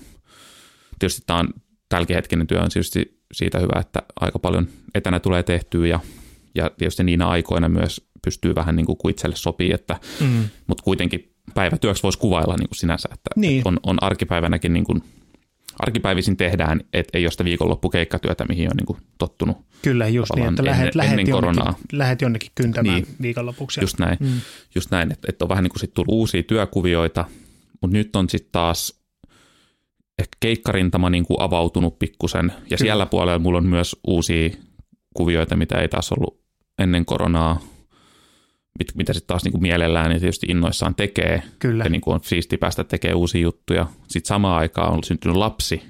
tietysti 1.00 1.24
tämä 1.26 1.40
on 1.40 1.50
tälläkin 1.90 2.48
työ 2.48 2.62
on 2.62 2.70
tietysti 2.70 3.20
siitä 3.34 3.60
hyvä, 3.60 3.80
että 3.80 4.02
aika 4.20 4.40
paljon 4.40 4.68
etänä 4.96 5.20
tulee 5.20 5.44
tehtyä 5.44 5.88
ja, 5.88 6.00
ja 6.56 6.72
tietysti 6.78 7.04
niinä 7.04 7.28
aikoina 7.28 7.70
myös 7.70 8.08
pystyy 8.26 8.56
vähän 8.56 8.76
niin 8.76 8.86
kuin, 8.86 8.98
kuin 8.98 9.10
itselle 9.10 9.36
sopii, 9.36 9.72
että, 9.72 10.00
mm. 10.22 10.50
mutta 10.68 10.84
kuitenkin 10.84 11.32
päivätyöksi 11.54 12.04
voisi 12.04 12.20
kuvailla 12.20 12.56
niin 12.58 12.68
kuin 12.68 12.78
sinänsä, 12.78 13.10
että, 13.14 13.30
niin. 13.36 13.58
että 13.58 13.70
on, 13.70 13.80
on 13.84 13.98
arkipäivänäkin 14.02 14.74
niin 14.74 14.84
kuin 14.84 15.04
arkipäivisin 15.80 16.38
tehdään, 16.38 16.82
että 16.94 17.18
ei 17.18 17.26
ole 17.26 17.32
sitä 17.32 17.46
viikonloppukeikkatyötä, 17.46 18.46
mihin 18.46 18.68
on 18.68 18.78
niin 18.78 18.86
kuin 18.86 19.00
tottunut. 19.18 19.58
Kyllä, 19.82 20.08
just 20.08 20.32
niin, 20.36 20.50
että 20.50 20.66
lähet, 20.66 20.80
ennen, 20.80 20.92
lähet, 20.96 21.12
ennen 21.12 21.28
jonnekin, 21.28 21.56
koronaa. 21.56 21.80
lähet 21.92 22.22
jonnekin 22.22 22.52
kyntämään 22.56 22.96
niin, 22.96 23.08
viikonlopuksi. 23.22 23.82
Just 23.82 24.00
näin, 24.00 24.18
mm. 24.20 24.42
just 24.76 24.92
näin 24.92 25.12
että, 25.12 25.28
että 25.30 25.46
on 25.46 25.50
vähän 25.50 25.64
niin 25.64 25.72
kuin 25.72 25.80
sit 25.80 25.94
tullut 25.94 26.14
uusia 26.14 26.44
työkuvioita, 26.44 27.26
mutta 27.82 27.98
nyt 27.98 28.16
on 28.16 28.30
sitten 28.30 28.52
taas 28.52 29.02
ehkä 30.20 30.38
keikkarintama 30.40 31.10
niin 31.10 31.26
kuin 31.26 31.42
avautunut 31.42 32.00
pikkusen, 32.00 32.46
ja 32.46 32.54
Kyllä. 32.54 32.78
siellä 32.78 33.06
puolella 33.06 33.40
mulla 33.40 33.58
on 33.58 33.66
myös 33.66 33.96
uusia 34.08 34.50
kuvioita, 35.14 35.56
mitä 35.56 35.82
ei 35.82 35.88
taas 35.88 36.12
ollut 36.12 36.42
ennen 36.80 37.06
koronaa, 37.06 37.62
mit, 38.80 38.96
mitä 38.96 39.14
sitten 39.14 39.28
taas 39.28 39.44
niinku 39.44 39.58
mielellään 39.58 40.10
niin 40.10 40.20
tietysti 40.20 40.48
innoissaan 40.50 40.96
tekee. 40.96 41.44
Kyllä. 41.60 41.84
Ja 41.84 41.90
niinku 41.90 42.12
on 42.12 42.20
siisti 42.24 42.58
päästä 42.58 42.84
tekemään 42.84 43.18
uusia 43.18 43.42
juttuja. 43.42 43.88
Sitten 44.08 44.28
samaan 44.28 44.60
aikaan 44.60 44.94
on 44.94 45.04
syntynyt 45.04 45.38
lapsi, 45.38 45.84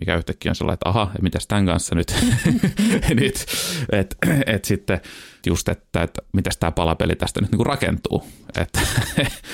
mikä 0.00 0.16
yhtäkkiä 0.16 0.52
on 0.52 0.56
sellainen, 0.56 0.74
että 0.74 0.88
aha, 0.88 1.10
ja 1.14 1.22
mitäs 1.22 1.46
tämän 1.46 1.66
kanssa 1.66 1.94
nyt, 1.94 2.14
nyt 3.20 3.46
että 3.92 4.16
et 4.46 4.64
sitten 4.64 5.00
just, 5.46 5.68
että, 5.68 6.02
että 6.02 6.22
mitäs 6.32 6.56
tämä 6.56 6.70
palapeli 6.70 7.16
tästä 7.16 7.40
nyt 7.40 7.50
niinku 7.50 7.64
rakentuu, 7.64 8.24
että, 8.62 8.80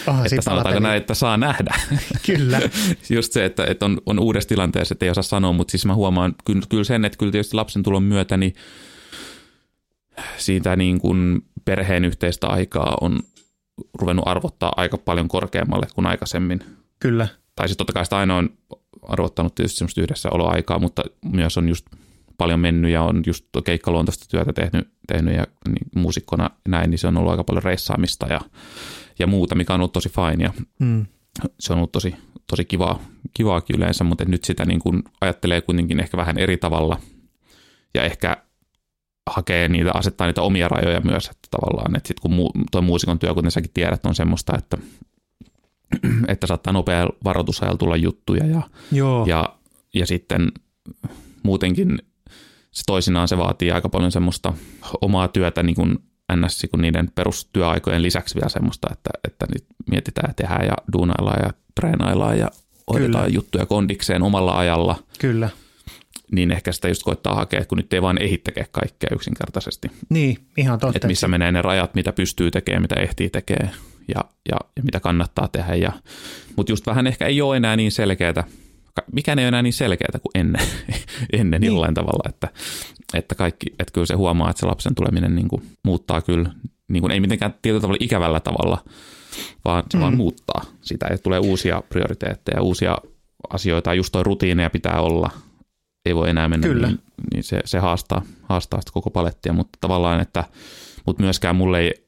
oh, 0.07 0.25
että 0.25 0.43
sanotaanko 0.43 0.81
näin, 0.81 0.97
että 0.97 1.15
saa 1.15 1.37
nähdä. 1.37 1.75
Kyllä. 2.27 2.61
just 3.11 3.33
se, 3.33 3.45
että, 3.45 3.65
että 3.65 3.85
on, 3.85 4.01
on 4.07 4.19
uudessa 4.19 4.49
tilanteessa, 4.49 4.95
että 4.95 5.05
ei 5.05 5.11
osaa 5.11 5.23
sanoa, 5.23 5.53
mutta 5.53 5.71
siis 5.71 5.87
mä 5.87 5.95
huomaan 5.95 6.35
kyllä, 6.45 6.63
kyllä 6.69 6.85
sen, 6.85 7.05
että 7.05 7.19
kyllä 7.19 7.33
tietysti 7.33 7.57
lapsen 7.57 7.83
tulon 7.83 8.03
myötä, 8.03 8.37
niin 8.37 8.55
siitä 10.37 10.77
niin 10.77 11.01
kuin 11.01 11.43
perheen 11.65 12.05
yhteistä 12.05 12.47
aikaa 12.47 12.97
on 13.01 13.21
ruvennut 13.95 14.29
arvottaa 14.29 14.73
aika 14.77 14.99
paljon 14.99 15.29
korkeammalle 15.29 15.87
kuin 15.95 16.07
aikaisemmin. 16.07 16.61
Kyllä. 17.01 17.29
Tai 17.57 17.69
sitten 17.69 17.87
totta 17.87 17.93
kai 17.93 18.05
sitä 18.07 18.17
aina 18.17 18.37
on 18.37 18.51
arvottanut 19.03 19.55
tietysti 19.55 19.79
semmoista 19.79 20.01
yhdessä 20.01 20.29
oloaikaa, 20.31 20.79
mutta 20.79 21.03
myös 21.25 21.59
on 21.59 21.69
just 21.69 21.87
paljon 22.39 22.61
mennyt 22.61 22.91
ja 22.91 23.03
on 23.03 23.23
just 23.27 23.45
keikkaluontoista 23.65 24.27
työtä 24.31 24.53
tehnyt, 24.53 24.89
tehnyt 25.07 25.37
ja 25.37 25.47
niin, 25.69 25.87
muusikkona 25.95 26.51
näin, 26.69 26.91
niin 26.91 26.99
se 26.99 27.07
on 27.07 27.17
ollut 27.17 27.31
aika 27.31 27.45
paljon 27.45 27.63
reissaamista 27.63 28.27
ja, 28.27 28.41
ja 29.19 29.27
muuta, 29.27 29.55
mikä 29.55 29.75
on 29.75 29.81
ollut 29.81 29.93
tosi 29.93 30.09
fine 30.09 30.45
ja 30.45 30.53
mm. 30.79 31.07
se 31.61 31.73
on 31.73 31.77
ollut 31.77 31.93
tosi, 31.93 32.15
tosi 32.47 32.65
kivaa, 32.65 33.03
kivaakin 33.35 33.77
yleensä, 33.77 34.05
mutta 34.05 34.25
nyt 34.25 34.45
sitä 34.45 34.65
niin 34.65 34.81
kuin 34.81 35.03
ajattelee 35.21 35.61
kuitenkin 35.61 36.01
ehkä 36.01 36.17
vähän 36.17 36.39
eri 36.39 36.57
tavalla 36.57 37.01
ja 37.95 38.03
ehkä 38.03 38.37
hakee 39.31 39.69
niitä, 39.69 39.91
asettaa 39.95 40.27
niitä 40.27 40.43
omia 40.43 40.69
rajoja 40.69 41.01
myös, 41.01 41.27
että 41.27 41.49
tavallaan, 41.51 41.97
että 41.97 42.09
sitten 42.09 42.23
kun 42.23 42.33
mu, 42.33 42.51
tuo 42.73 42.83
muusikon 42.83 43.19
työ, 43.19 43.35
kuten 43.35 43.51
säkin 43.51 43.71
tiedät, 43.75 44.07
on 44.07 44.15
semmoista, 44.15 44.59
että, 44.59 44.79
että 46.29 46.47
saattaa 46.47 46.73
nopea 46.73 47.09
varoitusajalla 47.25 47.79
tulla 47.79 47.97
juttuja 47.97 48.47
ja, 48.47 48.63
Joo. 48.93 49.27
ja, 49.27 49.57
ja 49.95 50.07
sitten 50.07 50.53
muutenkin 51.43 51.99
se 52.71 52.83
toisinaan 52.87 53.29
se 53.29 53.39
vaatii 53.39 53.71
aika 53.71 53.89
paljon 53.89 54.13
semmoista 54.13 54.53
omaa 55.01 55.29
työtä 55.29 55.63
niin 55.63 55.77
kuin 55.77 55.99
NS 56.37 56.67
kun 56.71 56.81
niiden 56.81 57.11
perustyöaikojen 57.15 58.03
lisäksi 58.03 58.35
vielä 58.35 58.49
semmoista, 58.49 58.89
että, 58.93 59.11
että 59.29 59.47
nyt 59.55 59.65
mietitään 59.91 60.31
ja 60.31 60.35
tehdään 60.35 60.67
ja 60.67 60.75
duunaillaan 60.93 61.41
ja 61.43 61.53
treenaillaan 61.75 62.39
ja 62.39 62.51
hoidetaan 62.93 63.25
Kyllä. 63.25 63.35
juttuja 63.35 63.67
kondikseen 63.67 64.23
omalla 64.23 64.59
ajalla. 64.59 64.97
Kyllä 65.19 65.49
niin 66.35 66.53
ehkä 66.53 66.73
sitä 66.73 66.89
just 66.89 67.03
koittaa 67.03 67.35
hakea, 67.35 67.65
kun 67.65 67.79
nyt 67.79 67.93
ei 67.93 68.03
vaan 68.03 68.23
ehdi 68.23 68.39
kaikkea 68.71 69.11
yksinkertaisesti. 69.13 69.89
Niin, 70.09 70.39
ihan 70.57 70.79
totta. 70.79 70.97
Että 70.97 71.07
missä 71.07 71.29
menee 71.29 71.53
ne 71.53 71.63
rajat, 71.63 71.95
mitä 71.95 72.13
pystyy 72.13 72.51
tekemään, 72.51 72.83
mitä 72.83 72.95
ehtii 72.95 73.31
tekemään 73.31 73.75
ja, 74.09 74.25
ja, 74.49 74.57
ja 74.77 74.83
mitä 74.83 75.01
kannattaa 75.01 75.49
tehdä. 75.49 75.75
Ja, 75.75 75.93
mutta 76.57 76.73
just 76.73 76.87
vähän 76.87 77.07
ehkä 77.07 77.27
ei 77.27 77.43
ole 77.43 77.57
enää 77.57 77.77
niin 77.77 77.93
selkeää, 77.93 78.45
mikään 79.13 79.39
ei 79.39 79.43
ole 79.43 79.49
enää 79.49 79.63
niin 79.63 79.73
selkeää 79.73 80.19
kuin 80.23 80.31
ennen, 80.35 80.63
ennen 81.41 81.61
niin. 81.61 81.73
jollain 81.73 81.95
tavalla, 81.95 82.29
että, 82.29 82.49
että 83.15 83.35
kaikki, 83.35 83.67
että 83.79 83.93
kyllä 83.93 84.07
se 84.07 84.15
huomaa, 84.15 84.51
että 84.51 84.61
se 84.61 84.67
lapsen 84.67 84.95
tuleminen 84.95 85.35
niin 85.35 85.49
kuin 85.49 85.63
muuttaa 85.85 86.23
kyllä, 86.23 86.51
niin 86.89 87.01
kuin 87.01 87.11
ei 87.11 87.21
mitenkään 87.21 87.55
tietyllä 87.63 87.81
tavalla 87.81 87.99
ikävällä 88.01 88.41
tavalla, 88.41 88.85
vaan 89.65 89.85
se 89.91 89.97
mm. 89.97 90.01
vaan 90.01 90.17
muuttaa 90.17 90.65
sitä, 90.81 91.07
että 91.07 91.23
tulee 91.23 91.39
uusia 91.39 91.83
prioriteetteja, 91.89 92.63
uusia 92.63 92.99
asioita, 93.51 93.95
just 93.95 94.13
toi 94.13 94.23
rutiineja 94.23 94.71
pitää 94.71 95.01
olla, 95.01 95.31
ei 96.05 96.15
voi 96.15 96.31
enää 96.31 96.49
mennä, 96.49 96.69
Kyllä. 96.69 96.87
Niin, 96.87 97.01
niin 97.35 97.45
se, 97.45 97.61
se 97.65 97.79
haastaa, 97.79 98.23
haastaa 98.43 98.81
sitä 98.81 98.93
koko 98.93 99.11
palettia, 99.11 99.53
mutta 99.53 99.79
tavallaan, 99.81 100.21
että 100.21 100.45
mutta 101.07 101.23
myöskään 101.23 101.57
mulle 101.57 101.81
ei 101.81 102.05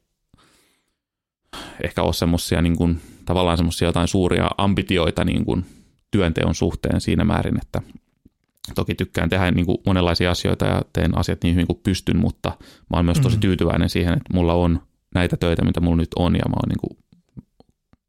ehkä 1.84 2.02
ole 2.02 2.12
semmoisia 2.12 2.62
niin 2.62 2.76
kuin, 2.76 3.00
tavallaan 3.24 3.56
semmoisia 3.56 3.88
jotain 3.88 4.08
suuria 4.08 4.50
ambitioita 4.58 5.24
niin 5.24 5.44
kuin 5.44 5.66
työnteon 6.10 6.54
suhteen 6.54 7.00
siinä 7.00 7.24
määrin, 7.24 7.58
että 7.62 7.82
toki 8.74 8.94
tykkään 8.94 9.28
tehdä 9.28 9.50
niin 9.50 9.66
kuin 9.66 9.78
monenlaisia 9.86 10.30
asioita 10.30 10.66
ja 10.66 10.82
teen 10.92 11.18
asiat 11.18 11.42
niin 11.42 11.54
hyvin 11.54 11.66
kuin 11.66 11.80
pystyn, 11.82 12.16
mutta 12.16 12.52
mä 12.60 12.96
oon 12.96 13.04
myös 13.04 13.20
tosi 13.20 13.36
mm. 13.36 13.40
tyytyväinen 13.40 13.88
siihen, 13.88 14.12
että 14.12 14.34
mulla 14.34 14.54
on 14.54 14.82
näitä 15.14 15.36
töitä, 15.36 15.64
mitä 15.64 15.80
mulla 15.80 15.96
nyt 15.96 16.14
on 16.16 16.34
ja 16.34 16.42
mä 16.48 16.56
oon 16.56 16.68
niin 16.68 16.80
kuin, 16.80 16.98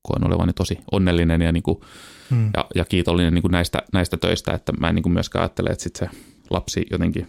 koen 0.01 0.27
olevani 0.27 0.53
tosi 0.53 0.79
onnellinen 0.91 1.41
ja 1.41 1.51
niin 1.51 1.63
kuin 1.63 1.79
hmm. 2.29 2.49
ja, 2.57 2.65
ja 2.75 2.85
kiitollinen 2.85 3.33
niin 3.33 3.41
kuin 3.41 3.51
näistä, 3.51 3.81
näistä 3.93 4.17
töistä, 4.17 4.53
että 4.53 4.73
mä 4.79 4.89
en 4.89 4.95
niin 4.95 5.03
kuin 5.03 5.13
myöskään 5.13 5.41
ajattele, 5.41 5.69
että 5.69 5.83
sit 5.83 5.95
se 5.95 6.09
lapsi 6.49 6.85
jotenkin 6.91 7.27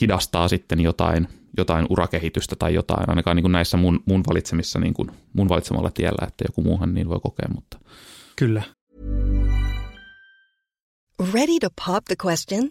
hidastaa 0.00 0.48
sitten 0.48 0.80
jotain, 0.80 1.28
jotain 1.56 1.86
urakehitystä 1.90 2.56
tai 2.56 2.74
jotain, 2.74 3.08
ainakaan 3.08 3.36
niin 3.36 3.44
kuin 3.44 3.52
näissä 3.52 3.76
mun, 3.76 4.02
mun 4.06 4.22
valitsemissa, 4.28 4.78
niin 4.78 4.94
kuin 4.94 5.10
mun 5.32 5.48
valitsemalla 5.48 5.90
tiellä, 5.90 6.26
että 6.28 6.44
joku 6.48 6.62
muuhan 6.62 6.94
niin 6.94 7.08
voi 7.08 7.20
kokea, 7.22 7.48
mutta. 7.54 7.78
Kyllä. 8.36 8.62
Ready 11.32 11.58
to 11.60 11.68
pop 11.86 12.04
the 12.04 12.16
question? 12.26 12.70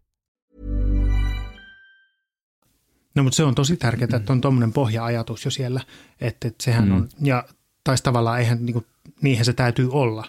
No 3.15 3.23
mutta 3.23 3.37
se 3.37 3.43
on 3.43 3.55
tosi 3.55 3.77
tärkeää, 3.77 4.09
että 4.17 4.33
on 4.33 4.41
tuommoinen 4.41 4.73
pohja-ajatus 4.73 5.45
jo 5.45 5.51
siellä, 5.51 5.81
että, 6.21 6.47
että 6.47 6.63
sehän 6.63 6.85
mm. 6.85 6.95
on, 6.95 7.09
ja 7.21 7.43
taisi 7.83 8.03
tavallaan 8.03 8.39
eihän, 8.39 8.65
niin 8.65 8.73
kuin, 8.73 8.85
niinhän 9.21 9.45
se 9.45 9.53
täytyy 9.53 9.91
olla, 9.91 10.27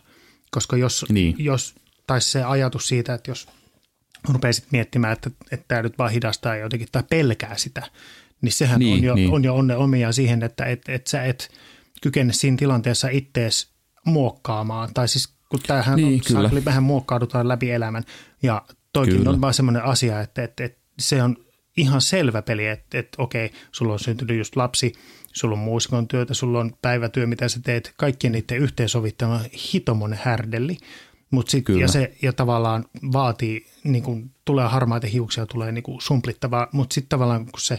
koska 0.51 0.77
jos, 0.77 1.05
Niin. 1.09 1.35
jos 1.39 1.75
taisi 2.07 2.31
se 2.31 2.43
ajatus 2.45 2.89
siitä, 2.89 3.15
että 3.15 3.31
jos 3.31 3.49
rupeisit 4.29 4.67
miettimään, 4.73 5.13
että, 5.13 5.31
että 5.51 5.65
tämä 5.69 5.83
nyt 5.83 5.99
vaan 5.99 6.11
hidastaa 6.11 6.57
jotenkin 6.57 6.89
tai 6.93 7.03
pelkää 7.11 7.57
sitä, 7.57 7.83
niin 8.41 8.53
sehän 8.53 8.79
Niin, 8.79 8.99
on 8.99 9.05
jo, 9.05 9.15
niin. 9.15 9.31
on 9.33 9.45
jo 9.45 9.55
onne 9.57 9.77
omia 9.77 10.13
siihen, 10.13 10.43
että 10.43 10.65
et, 10.65 10.83
et 10.89 11.07
sä 11.07 11.25
et 11.25 11.49
kykene 12.03 12.33
siinä 12.33 12.57
tilanteessa 12.57 13.09
ittees 13.09 13.69
muokkaamaan. 14.07 14.95
Tai 14.95 15.09
siis 15.09 15.29
kun 15.49 15.61
tämähän 15.67 15.97
Niin, 15.97 16.15
on, 16.15 16.21
kyllä. 16.27 16.41
saakeli 16.41 16.65
vähän 16.65 16.83
muokkaudutaan 16.83 17.49
läpi 17.49 17.71
elämän. 17.71 18.03
Ja 18.43 18.63
toikin 18.93 19.17
Kyllä. 19.17 19.31
on 19.31 19.41
vaan 19.41 19.55
semmoinen 19.55 19.85
asia, 19.85 20.21
että, 20.21 20.43
että, 20.45 20.65
että 20.65 20.79
se 20.99 21.23
on 21.23 21.37
ihan 21.77 22.01
selvä 22.01 22.43
peli, 22.43 22.67
että, 22.67 22.99
että 22.99 23.23
okei, 23.23 23.51
sulla 23.73 23.93
on 23.93 23.99
syntynyt 23.99 24.39
just 24.39 24.57
lapsi, 24.57 24.93
sulla 25.33 25.53
on 25.53 25.59
muusikon 25.59 26.09
työtä, 26.09 26.35
sulla 26.35 26.61
on 26.61 26.77
päivätyö, 26.83 27.27
mitä 27.27 27.49
sä 27.49 27.61
teet, 27.61 27.93
kaikkien 27.97 28.33
niiden 28.33 28.59
yhteensovittama 28.59 29.41
hitomonen 29.73 30.19
härdelli. 30.23 30.79
Mut 31.31 31.49
sit, 31.49 31.65
Kyllä. 31.65 31.81
ja 31.81 31.89
se 31.89 32.13
ja 32.23 32.33
tavallaan 32.33 32.85
vaatii, 33.13 33.67
niin 33.85 34.03
kun 34.03 34.31
tulee 34.45 34.67
harmaita 34.69 35.07
hiuksia, 35.07 35.47
tulee 35.47 35.73
niin 35.73 35.85
sumplittavaa, 36.01 36.69
mutta 36.73 36.95
sitten 36.95 37.09
tavallaan 37.09 37.45
kun 37.45 37.61
se 37.61 37.79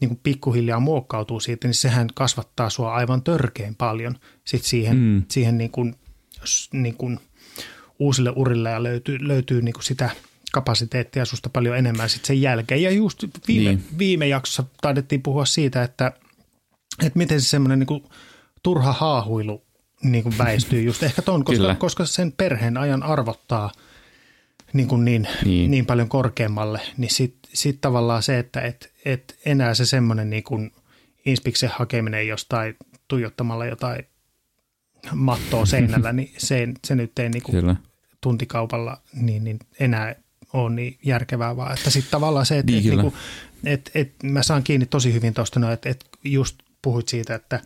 niin 0.00 0.08
kuin 0.08 0.20
pikkuhiljaa 0.22 0.80
muokkautuu 0.80 1.40
siitä, 1.40 1.68
niin 1.68 1.74
sehän 1.74 2.08
kasvattaa 2.14 2.70
sua 2.70 2.94
aivan 2.94 3.22
törkeen 3.22 3.74
paljon 3.74 4.18
sit 4.44 4.62
siihen, 4.62 4.96
mm. 4.96 5.22
siihen 5.30 5.58
niin 5.58 5.70
kuin, 5.70 5.94
s- 6.44 6.68
niin 6.72 6.94
kuin 6.94 7.18
uusille 7.98 8.32
urille 8.36 8.70
ja 8.70 8.82
löytyy, 8.82 9.28
löytyy 9.28 9.62
niin 9.62 9.72
kuin 9.72 9.84
sitä 9.84 10.10
kapasiteettia 10.52 11.24
susta 11.24 11.48
paljon 11.48 11.76
enemmän 11.78 12.08
sitten 12.08 12.26
sen 12.26 12.40
jälkeen. 12.42 12.82
Ja 12.82 12.90
just 12.90 13.24
viime, 13.48 13.70
Niin. 13.70 13.84
viime 13.98 14.26
jaksossa 14.26 14.64
taidettiin 14.80 15.22
puhua 15.22 15.44
siitä, 15.44 15.82
että, 15.82 16.12
että 17.06 17.18
miten 17.18 17.40
se 17.40 17.48
semmoinen 17.48 17.78
niin 17.78 18.04
turha 18.62 18.92
haahuilu 18.92 19.62
niin 20.02 20.22
kuin 20.22 20.38
väistyy 20.38 20.82
just 20.82 21.02
ehkä 21.02 21.22
ton, 21.22 21.44
koska, 21.44 21.60
Kyllä. 21.60 21.74
koska 21.74 22.04
sen 22.04 22.32
perheen 22.32 22.76
ajan 22.76 23.02
arvottaa 23.02 23.72
niin, 24.72 24.88
kuin 24.88 25.04
niin, 25.04 25.28
Niin. 25.44 25.70
niin. 25.70 25.86
paljon 25.86 26.08
korkeammalle, 26.08 26.80
niin 26.96 27.10
sitten 27.10 27.50
sit 27.54 27.80
tavallaan 27.80 28.22
se, 28.22 28.38
että 28.38 28.60
et, 28.60 28.92
et 29.04 29.38
enää 29.46 29.74
se 29.74 29.86
semmoinen 29.86 30.30
niin 30.30 30.42
kuin 30.42 30.72
inspiksen 31.26 31.70
hakeminen 31.72 32.28
jostain 32.28 32.76
tuijottamalla 33.08 33.66
jotain 33.66 34.06
mattoa 35.14 35.66
seinällä, 35.66 36.12
niin 36.22 36.32
se, 36.38 36.68
se 36.86 36.94
nyt 36.94 37.18
ei 37.18 37.28
niin 37.28 37.42
kuin 37.42 37.76
tuntikaupalla 38.20 39.00
niin, 39.14 39.44
niin 39.44 39.58
enää 39.80 40.14
ole 40.52 40.74
niin 40.74 40.98
järkevää, 41.04 41.56
vaan 41.56 41.74
että 41.74 41.90
sitten 41.90 42.10
tavallaan 42.10 42.46
se, 42.46 42.58
että 42.58 42.72
Niin, 42.72 42.78
et, 42.78 42.90
niinku, 42.90 43.14
et, 43.64 43.90
et, 43.94 44.12
mä 44.22 44.42
saan 44.42 44.62
kiinni 44.62 44.86
tosi 44.86 45.12
hyvin 45.12 45.34
tuosta, 45.34 45.60
no, 45.60 45.72
että 45.72 45.88
et 45.88 46.04
just 46.24 46.58
puhuit 46.82 47.08
siitä, 47.08 47.34
että 47.34 47.60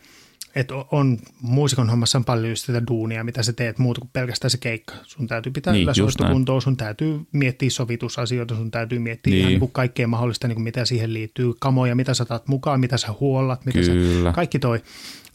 et 0.55 0.71
on 0.91 1.17
muusikon 1.41 1.89
hommassa 1.89 2.17
on 2.17 2.25
paljon 2.25 2.49
just 2.49 2.65
sitä 2.65 2.87
duunia, 2.87 3.23
mitä 3.23 3.43
sä 3.43 3.53
teet 3.53 3.77
muuta 3.77 4.01
kuin 4.01 4.09
pelkästään 4.13 4.51
se 4.51 4.57
keikka. 4.57 4.93
Sun 5.03 5.27
täytyy 5.27 5.51
pitää 5.51 5.73
Niin, 5.73 5.81
yllä 5.81 5.93
soittokuntoa, 5.93 6.61
sun 6.61 6.77
täytyy 6.77 7.19
miettiä 7.31 7.69
sovitusasioita, 7.69 8.55
sun 8.55 8.71
täytyy 8.71 8.99
miettiä 8.99 9.31
Niin. 9.31 9.39
ihan 9.39 9.49
niin 9.49 9.59
kuin 9.59 9.71
kaikkea 9.71 10.07
mahdollista, 10.07 10.47
niin 10.47 10.55
kuin 10.55 10.63
mitä 10.63 10.85
siihen 10.85 11.13
liittyy, 11.13 11.53
kamoja, 11.59 11.95
mitä 11.95 12.13
sä 12.13 12.23
otat 12.23 12.47
mukaan, 12.47 12.79
mitä 12.79 12.97
sä 12.97 13.07
huollat, 13.19 13.65
mitä 13.65 13.79
Kyllä. 13.79 14.29
sä, 14.29 14.35
kaikki 14.35 14.59
toi 14.59 14.81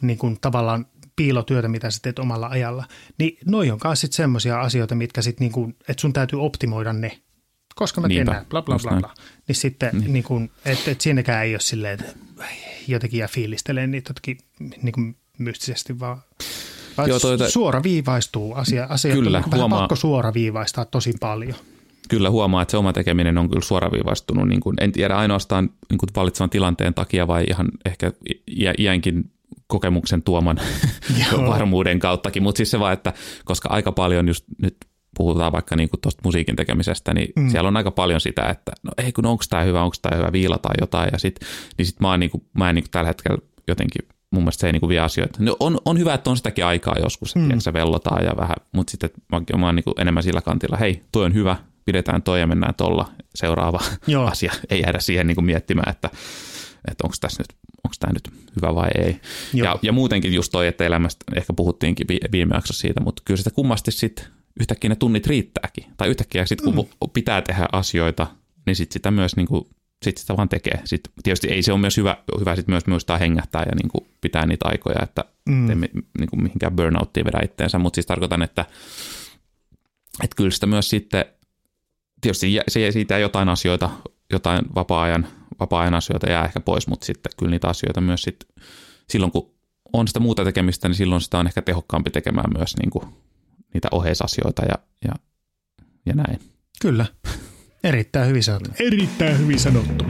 niin 0.01 0.19
kuin 0.19 0.39
tavallaan 0.41 0.87
piilotyötä, 1.17 1.69
mitä 1.69 1.91
sä 1.91 1.99
teet 2.03 2.19
omalla 2.19 2.47
ajalla. 2.47 2.85
Niin 3.19 3.39
noi 3.45 3.71
on 3.71 3.79
myös 3.85 4.01
sitten 4.01 4.17
semmoisia 4.17 4.61
asioita, 4.61 4.95
mitkä 4.95 5.23
sitten 5.23 5.45
niin 5.45 5.53
kuin, 5.53 5.77
että 5.89 6.01
sun 6.01 6.13
täytyy 6.13 6.43
optimoida 6.43 6.93
ne. 6.93 7.19
Koska 7.75 8.01
mä 8.01 8.09
teen 8.09 8.27
näin, 8.27 8.47
bla 8.47 8.63
bla 8.63 8.79
bla 8.83 9.01
bla. 9.01 9.15
Niin 9.49 9.57
sitten 9.57 9.91
niin. 9.99 10.13
Niin 10.13 10.25
kuin, 10.25 10.51
että 10.65 10.91
et 10.91 11.01
siinäkään 11.01 11.45
ei 11.45 11.55
ole 11.55 11.61
silleen, 11.61 12.01
että 12.01 12.15
jotenkin 12.89 13.19
jää 13.19 13.29
fiilistelee 13.29 13.87
niitä 13.87 14.11
jotenkin 14.11 14.39
niin 14.83 14.93
kuin 14.93 15.17
mystisesti, 15.39 16.01
vaan, 16.01 16.19
vaan 16.97 17.09
Joo, 17.09 17.21
toi- 17.21 17.51
suora 17.51 17.83
viivaistuu 17.83 18.55
asia. 18.55 18.87
Asiat 18.91 19.15
Kyllä, 19.15 19.39
on 19.39 19.59
huomaa- 19.59 19.79
pakko 19.81 19.97
suora 19.97 20.35
viivaistaa 20.35 20.85
tosi 20.85 21.13
paljon. 21.21 21.55
Kyllä 22.09 22.31
huomaa, 22.31 22.63
että 22.63 22.71
se 22.71 22.77
oma 22.77 22.93
tekeminen 22.93 23.39
on 23.39 23.49
kyllä 23.49 23.63
suoraviivaistunut. 23.65 24.49
Niin 24.49 24.61
kuin, 24.61 24.77
en 24.81 24.93
tiedä 24.93 25.17
ainoastaan 25.17 25.71
niin 25.91 25.99
kuin 25.99 26.09
vallitsevan 26.17 26.51
tilanteen 26.51 26.95
takia 26.95 27.27
vai 27.27 27.45
ihan 27.51 27.69
ehkä 27.85 28.13
iä, 28.59 28.75
iänkin 28.79 29.31
kokemuksen 29.67 30.23
tuoman 30.23 30.61
varmuuden 31.49 31.99
kauttakin, 31.99 32.43
mutta 32.43 32.57
siis 32.57 32.71
se 32.71 32.81
vaan, 32.81 32.93
että 32.93 33.13
koska 33.45 33.69
aika 33.69 33.93
paljon 33.93 34.29
just 34.29 34.45
nyt 34.63 34.77
puhutaan 35.17 35.53
vaikka 35.53 35.77
niin 35.77 35.89
tuosta 36.03 36.23
musiikin 36.25 36.57
tekemisestä, 36.57 37.15
niin 37.15 37.33
mm. 37.37 37.51
siellä 37.51 37.69
on 37.69 37.77
aika 37.77 37.91
paljon 37.91 38.21
sitä, 38.21 38.49
että 38.49 38.73
no 38.83 38.91
ei 38.99 39.13
kun 39.13 39.27
onko 39.27 39.45
tämä 39.51 39.63
hyvä, 39.63 39.83
onko 39.83 39.97
tämä 40.03 40.17
hyvä, 40.17 40.33
viilataan 40.33 40.75
jotain 40.81 41.09
ja 41.13 41.19
sit, 41.19 41.41
niin 41.79 41.87
sit 41.87 42.01
mä, 42.01 42.11
oon 42.11 42.21
niin 42.21 42.31
kuin, 42.31 42.45
mä 42.55 42.69
en 42.69 42.75
niin 42.75 42.83
kuin 42.83 42.91
tällä 42.91 43.09
hetkellä 43.09 43.39
jotenkin, 43.69 44.09
mun 44.31 44.43
mielestä 44.43 44.61
se 44.61 44.67
ei 44.67 44.73
niin 44.73 44.81
kuin 44.81 44.89
vie 44.89 45.01
asioita. 45.01 45.39
No 45.43 45.57
on, 45.61 45.79
on 45.85 45.99
hyvä, 45.99 46.15
että 46.15 46.31
on 46.31 46.37
sitäkin 46.37 46.65
aikaa 46.65 46.97
joskus, 47.03 47.37
että 47.37 47.55
mm. 47.55 47.61
se 47.61 47.73
vellotaan 47.73 48.25
ja 48.25 48.33
vähän, 48.37 48.57
mutta 48.73 48.91
sitten 48.91 49.11
mä, 49.33 49.59
mä 49.59 49.67
oon 49.67 49.77
niin 49.77 49.85
kuin 49.85 49.95
enemmän 49.99 50.23
sillä 50.23 50.41
kantilla, 50.41 50.77
hei, 50.77 51.03
toi 51.13 51.25
on 51.25 51.35
hyvä, 51.35 51.57
pidetään 51.85 52.23
toi 52.23 52.41
ja 52.41 52.47
mennään 52.47 52.75
tuolla 52.75 53.09
seuraava 53.35 53.81
Joo. 54.07 54.27
asia. 54.27 54.53
Ei 54.71 54.81
jäädä 54.81 55.01
siihen 55.01 55.27
niin 55.27 55.35
kuin 55.35 55.45
miettimään, 55.45 55.91
että, 55.91 56.11
että 56.91 57.05
onko 57.05 57.15
tässä 57.21 57.43
nyt, 57.43 57.59
onko 57.85 57.95
tämä 58.01 58.13
nyt 58.13 58.29
hyvä 58.57 58.75
vai 58.75 58.91
ei. 58.99 59.21
Joo. 59.55 59.65
Ja, 59.65 59.79
ja 59.83 59.93
muutenkin 59.93 60.35
just 60.35 60.53
toi, 60.53 60.67
että 60.67 60.85
elämästä 60.85 61.25
ehkä 61.37 61.53
puhuttiinkin 61.53 62.09
vi- 62.09 62.21
viime 62.33 62.55
jaksossa 62.55 62.81
siitä, 62.81 63.01
mutta 63.01 63.23
kyllä 63.25 63.39
sitä 63.39 63.51
kummasti 63.51 63.91
sitten 63.91 64.25
yhtäkkiä 64.61 64.89
ne 64.89 64.97
tunnit 64.97 65.27
riittääkin. 65.27 65.85
Tai 65.97 66.09
yhtäkkiä 66.09 66.47
sitten 66.47 66.75
kun 66.75 66.89
mm. 67.05 67.11
pitää 67.11 67.43
tehdä 67.43 67.67
asioita, 67.73 68.27
niin 68.67 68.77
sitten 68.77 68.93
sitä 68.93 69.11
myös 69.11 69.37
niin 69.37 69.47
kuin, 69.47 69.67
sit 70.03 70.17
sitä 70.17 70.37
vaan 70.37 70.49
tekee. 70.49 70.81
Sitten 70.85 71.13
tietysti 71.23 71.49
ei 71.49 71.63
se 71.63 71.73
ole 71.73 71.81
myös 71.81 71.97
hyvä, 71.97 72.17
hyvä 72.41 72.57
sit 72.57 72.69
myös 72.69 72.87
muistaa 72.87 73.19
hengähtää 73.19 73.63
ja 73.63 73.75
niin 73.83 73.89
kuin 73.89 74.07
pitää 74.21 74.47
niitä 74.47 74.69
aikoja, 74.69 75.03
että 75.03 75.25
mm. 75.49 75.71
ei 75.71 75.77
niin 76.19 76.31
kuin 76.31 76.43
mihinkään 76.43 76.77
burnouttiin 76.77 77.27
vedä 77.27 77.39
itteensä, 77.45 77.79
mutta 77.79 77.97
siis 77.97 78.07
tarkoitan, 78.07 78.43
että, 78.43 78.65
että 80.25 80.37
kyllä 80.37 80.51
sitä 80.51 80.67
myös 80.67 80.91
sitten, 80.91 81.25
tietysti 82.21 82.59
se 82.69 82.91
siitä 82.91 83.19
jotain 83.19 83.49
asioita, 83.49 83.91
jotain 84.33 84.65
vapaa-ajan, 84.75 85.27
vapaa-ajan 85.61 85.95
asioita 85.95 86.31
jää 86.31 86.45
ehkä 86.45 86.61
pois, 86.61 86.87
mutta 86.87 87.07
sitten 87.07 87.33
kyllä 87.39 87.51
niitä 87.51 87.69
asioita 87.69 88.01
myös 88.01 88.23
sitten, 88.23 88.49
silloin 89.09 89.33
kun 89.33 89.55
on 89.93 90.09
sitä 90.09 90.21
muuta 90.21 90.45
tekemistä, 90.45 90.89
niin 90.89 90.97
silloin 90.97 91.21
sitä 91.21 91.39
on 91.39 91.47
ehkä 91.47 91.63
tehokkaampi 91.63 92.11
tekemään 92.11 92.53
myös 92.59 92.77
niin 92.77 92.91
kuin 92.91 93.05
niitä 93.75 93.89
oheisasioita 93.91 94.63
ja, 94.65 94.75
ja, 95.05 95.13
ja 96.07 96.15
näin. 96.15 96.41
Kyllä. 96.81 97.07
Erittäin 97.85 98.29
hyvin 98.29 98.43
sanottu. 98.43 98.71
Erittäin 98.79 99.39
hyvin 99.39 99.61
sanottu. 99.61 100.05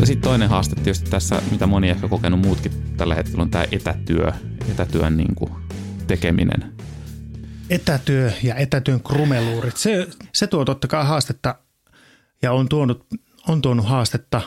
Ja 0.00 0.06
sitten 0.06 0.28
toinen 0.28 0.48
haaste 0.48 0.74
tietysti 0.74 1.10
tässä, 1.10 1.42
mitä 1.50 1.66
moni 1.66 1.90
ehkä 1.90 2.08
kokenut 2.08 2.40
muutkin 2.40 2.72
tällä 2.96 3.14
hetkellä, 3.14 3.42
on 3.42 3.50
tämä 3.50 3.64
etätyö, 3.72 4.32
etätyön 4.70 5.16
niin 5.16 5.34
kuin 5.34 5.52
tekeminen. 6.06 6.72
Etätyö 7.70 8.32
ja 8.42 8.54
etätyön 8.54 9.00
krumeluurit, 9.02 9.76
se, 9.76 10.08
se 10.34 10.46
tuo 10.46 10.64
totta 10.64 10.88
kai 10.88 11.06
haastetta 11.06 11.54
ja 12.42 12.52
on 12.52 12.68
tuonut, 12.68 13.06
on 13.48 13.62
tuonut 13.62 13.86
haastetta, 13.86 14.40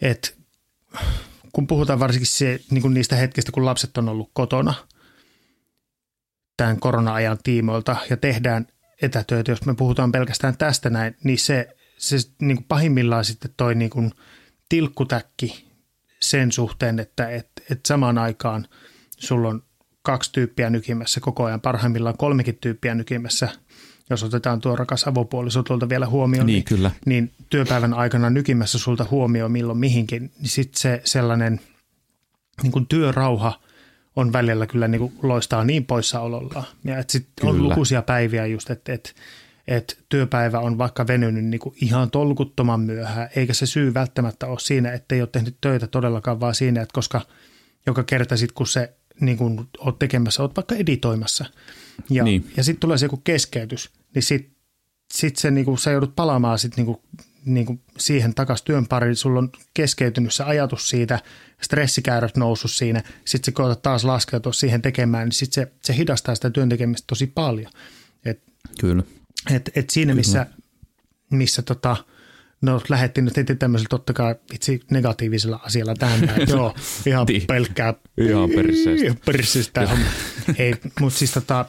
että 0.00 0.30
kun 1.58 1.66
puhutaan 1.66 2.00
varsinkin 2.00 2.26
se, 2.26 2.60
niin 2.70 2.82
kuin 2.82 2.94
niistä 2.94 3.16
hetkistä, 3.16 3.52
kun 3.52 3.64
lapset 3.64 3.98
on 3.98 4.08
ollut 4.08 4.30
kotona 4.32 4.74
tämän 6.56 6.80
korona-ajan 6.80 7.38
tiimoilta 7.42 7.96
ja 8.10 8.16
tehdään 8.16 8.66
etätöitä, 9.02 9.52
jos 9.52 9.64
me 9.64 9.74
puhutaan 9.74 10.12
pelkästään 10.12 10.56
tästä 10.56 10.90
näin, 10.90 11.16
niin 11.24 11.38
se, 11.38 11.76
se 11.96 12.16
niin 12.40 12.56
kuin 12.56 12.66
pahimmillaan 12.68 13.24
sitten 13.24 13.50
toi 13.56 13.74
niin 13.74 13.90
kuin 13.90 14.10
tilkkutäkki 14.68 15.68
sen 16.20 16.52
suhteen, 16.52 16.98
että 16.98 17.28
et, 17.28 17.50
et 17.70 17.86
samaan 17.86 18.18
aikaan 18.18 18.66
sulla 19.18 19.48
on 19.48 19.62
kaksi 20.02 20.32
tyyppiä 20.32 20.70
nykimässä 20.70 21.20
koko 21.20 21.44
ajan, 21.44 21.60
parhaimmillaan 21.60 22.18
kolmekin 22.18 22.58
tyyppiä 22.60 22.94
nykimässä, 22.94 23.48
jos 24.10 24.22
otetaan 24.24 24.60
tuo 24.60 24.76
rakas 24.76 25.08
avopuoliso 25.08 25.62
tuolta 25.62 25.88
vielä 25.88 26.06
huomioon, 26.06 26.46
Niin, 26.46 26.64
kyllä. 26.64 26.90
niin 27.06 27.32
työpäivän 27.50 27.94
aikana 27.94 28.30
nykimässä 28.30 28.78
sulta 28.78 29.06
huomioon 29.10 29.52
milloin 29.52 29.78
mihinkin, 29.78 30.32
niin 30.38 30.48
sitten 30.48 30.80
se 30.80 31.00
sellainen 31.04 31.60
niin 32.62 32.72
kuin 32.72 32.86
työrauha 32.86 33.60
on 34.16 34.32
välillä 34.32 34.66
kyllä 34.66 34.88
niin 34.88 34.98
kuin 35.00 35.12
loistaa 35.22 35.64
niin 35.64 35.84
poissaolollaan. 35.86 36.64
Ja 36.84 36.98
että 36.98 37.12
sitten 37.12 37.48
on 37.48 37.62
lukuisia 37.62 38.02
päiviä 38.02 38.46
just, 38.46 38.70
että, 38.70 38.92
että, 38.92 39.10
että 39.68 39.94
työpäivä 40.08 40.58
on 40.60 40.78
vaikka 40.78 41.06
venynyt 41.06 41.44
niin 41.44 41.60
kuin 41.60 41.74
ihan 41.80 42.10
tolkuttoman 42.10 42.80
myöhään, 42.80 43.28
eikä 43.36 43.54
se 43.54 43.66
syy 43.66 43.94
välttämättä 43.94 44.46
ole 44.46 44.58
siinä, 44.60 44.92
että 44.92 45.14
ei 45.14 45.20
ole 45.20 45.28
tehnyt 45.32 45.56
töitä 45.60 45.86
todellakaan, 45.86 46.40
vaan 46.40 46.54
siinä, 46.54 46.82
että 46.82 46.92
koska 46.92 47.20
joka 47.86 48.02
kerta 48.02 48.36
sitten 48.36 48.54
kun 48.54 48.66
se 48.66 48.92
niin 49.20 49.38
kuin 49.38 49.68
oot 49.78 49.98
tekemässä, 49.98 50.42
oot 50.42 50.56
vaikka 50.56 50.74
editoimassa 50.74 51.44
ja, 52.10 52.24
Niin. 52.24 52.42
niin. 52.42 52.52
ja 52.56 52.64
sitten 52.64 52.80
tulee 52.80 52.98
se 52.98 53.04
joku 53.06 53.16
keskeytys, 53.16 53.90
niin 54.14 54.22
sitten 54.22 54.56
sit 55.14 55.36
se 55.36 55.50
niinku, 55.50 55.76
sä 55.76 55.90
joudut 55.90 56.16
palaamaan 56.16 56.58
sit 56.58 56.76
niinku, 56.76 57.02
niinku 57.44 57.80
siihen 57.98 58.34
takaisin 58.34 58.64
työn 58.64 58.86
pariin. 58.86 59.16
Sulla 59.16 59.38
on 59.38 59.50
keskeytynyt 59.74 60.32
se 60.34 60.42
ajatus 60.44 60.88
siitä, 60.88 61.20
stressikäyrät 61.62 62.36
noussut 62.36 62.70
siinä. 62.70 63.02
Sitten 63.24 63.44
se 63.44 63.52
koetat 63.52 63.82
taas 63.82 64.04
laskeutua 64.04 64.52
siihen 64.52 64.82
tekemään, 64.82 65.24
niin 65.28 65.32
sitten 65.32 65.64
se, 65.64 65.72
se 65.82 65.96
hidastaa 65.96 66.34
sitä 66.34 66.50
työn 66.50 66.68
tekemistä 66.68 67.04
tosi 67.06 67.26
paljon. 67.26 67.72
Et, 68.24 68.42
Kyllä. 68.80 69.02
et, 69.50 69.70
et 69.74 69.90
siinä 69.90 70.14
missä, 70.14 70.46
missä 71.30 71.62
tota, 71.62 71.96
no 72.60 72.80
lähdettiin 72.88 73.24
nyt 73.24 73.36
heti 73.36 73.54
tämmöisellä 73.56 73.88
totta 73.88 74.12
kai 74.12 74.34
itse 74.52 74.78
negatiivisella 74.90 75.60
asialla 75.62 75.94
tähän, 75.94 76.24
että 76.24 76.52
joo, 76.54 76.74
ihan 77.06 77.26
Niin. 77.26 77.46
pelkkää 77.46 77.94
Ihan 78.18 78.50
perseestä. 78.50 79.04
Ihan 79.04 79.16
perseestä. 79.26 79.86
homma. 79.86 80.04
Ei, 80.58 80.74
mutta 81.00 81.18
siis 81.18 81.30
tota, 81.32 81.64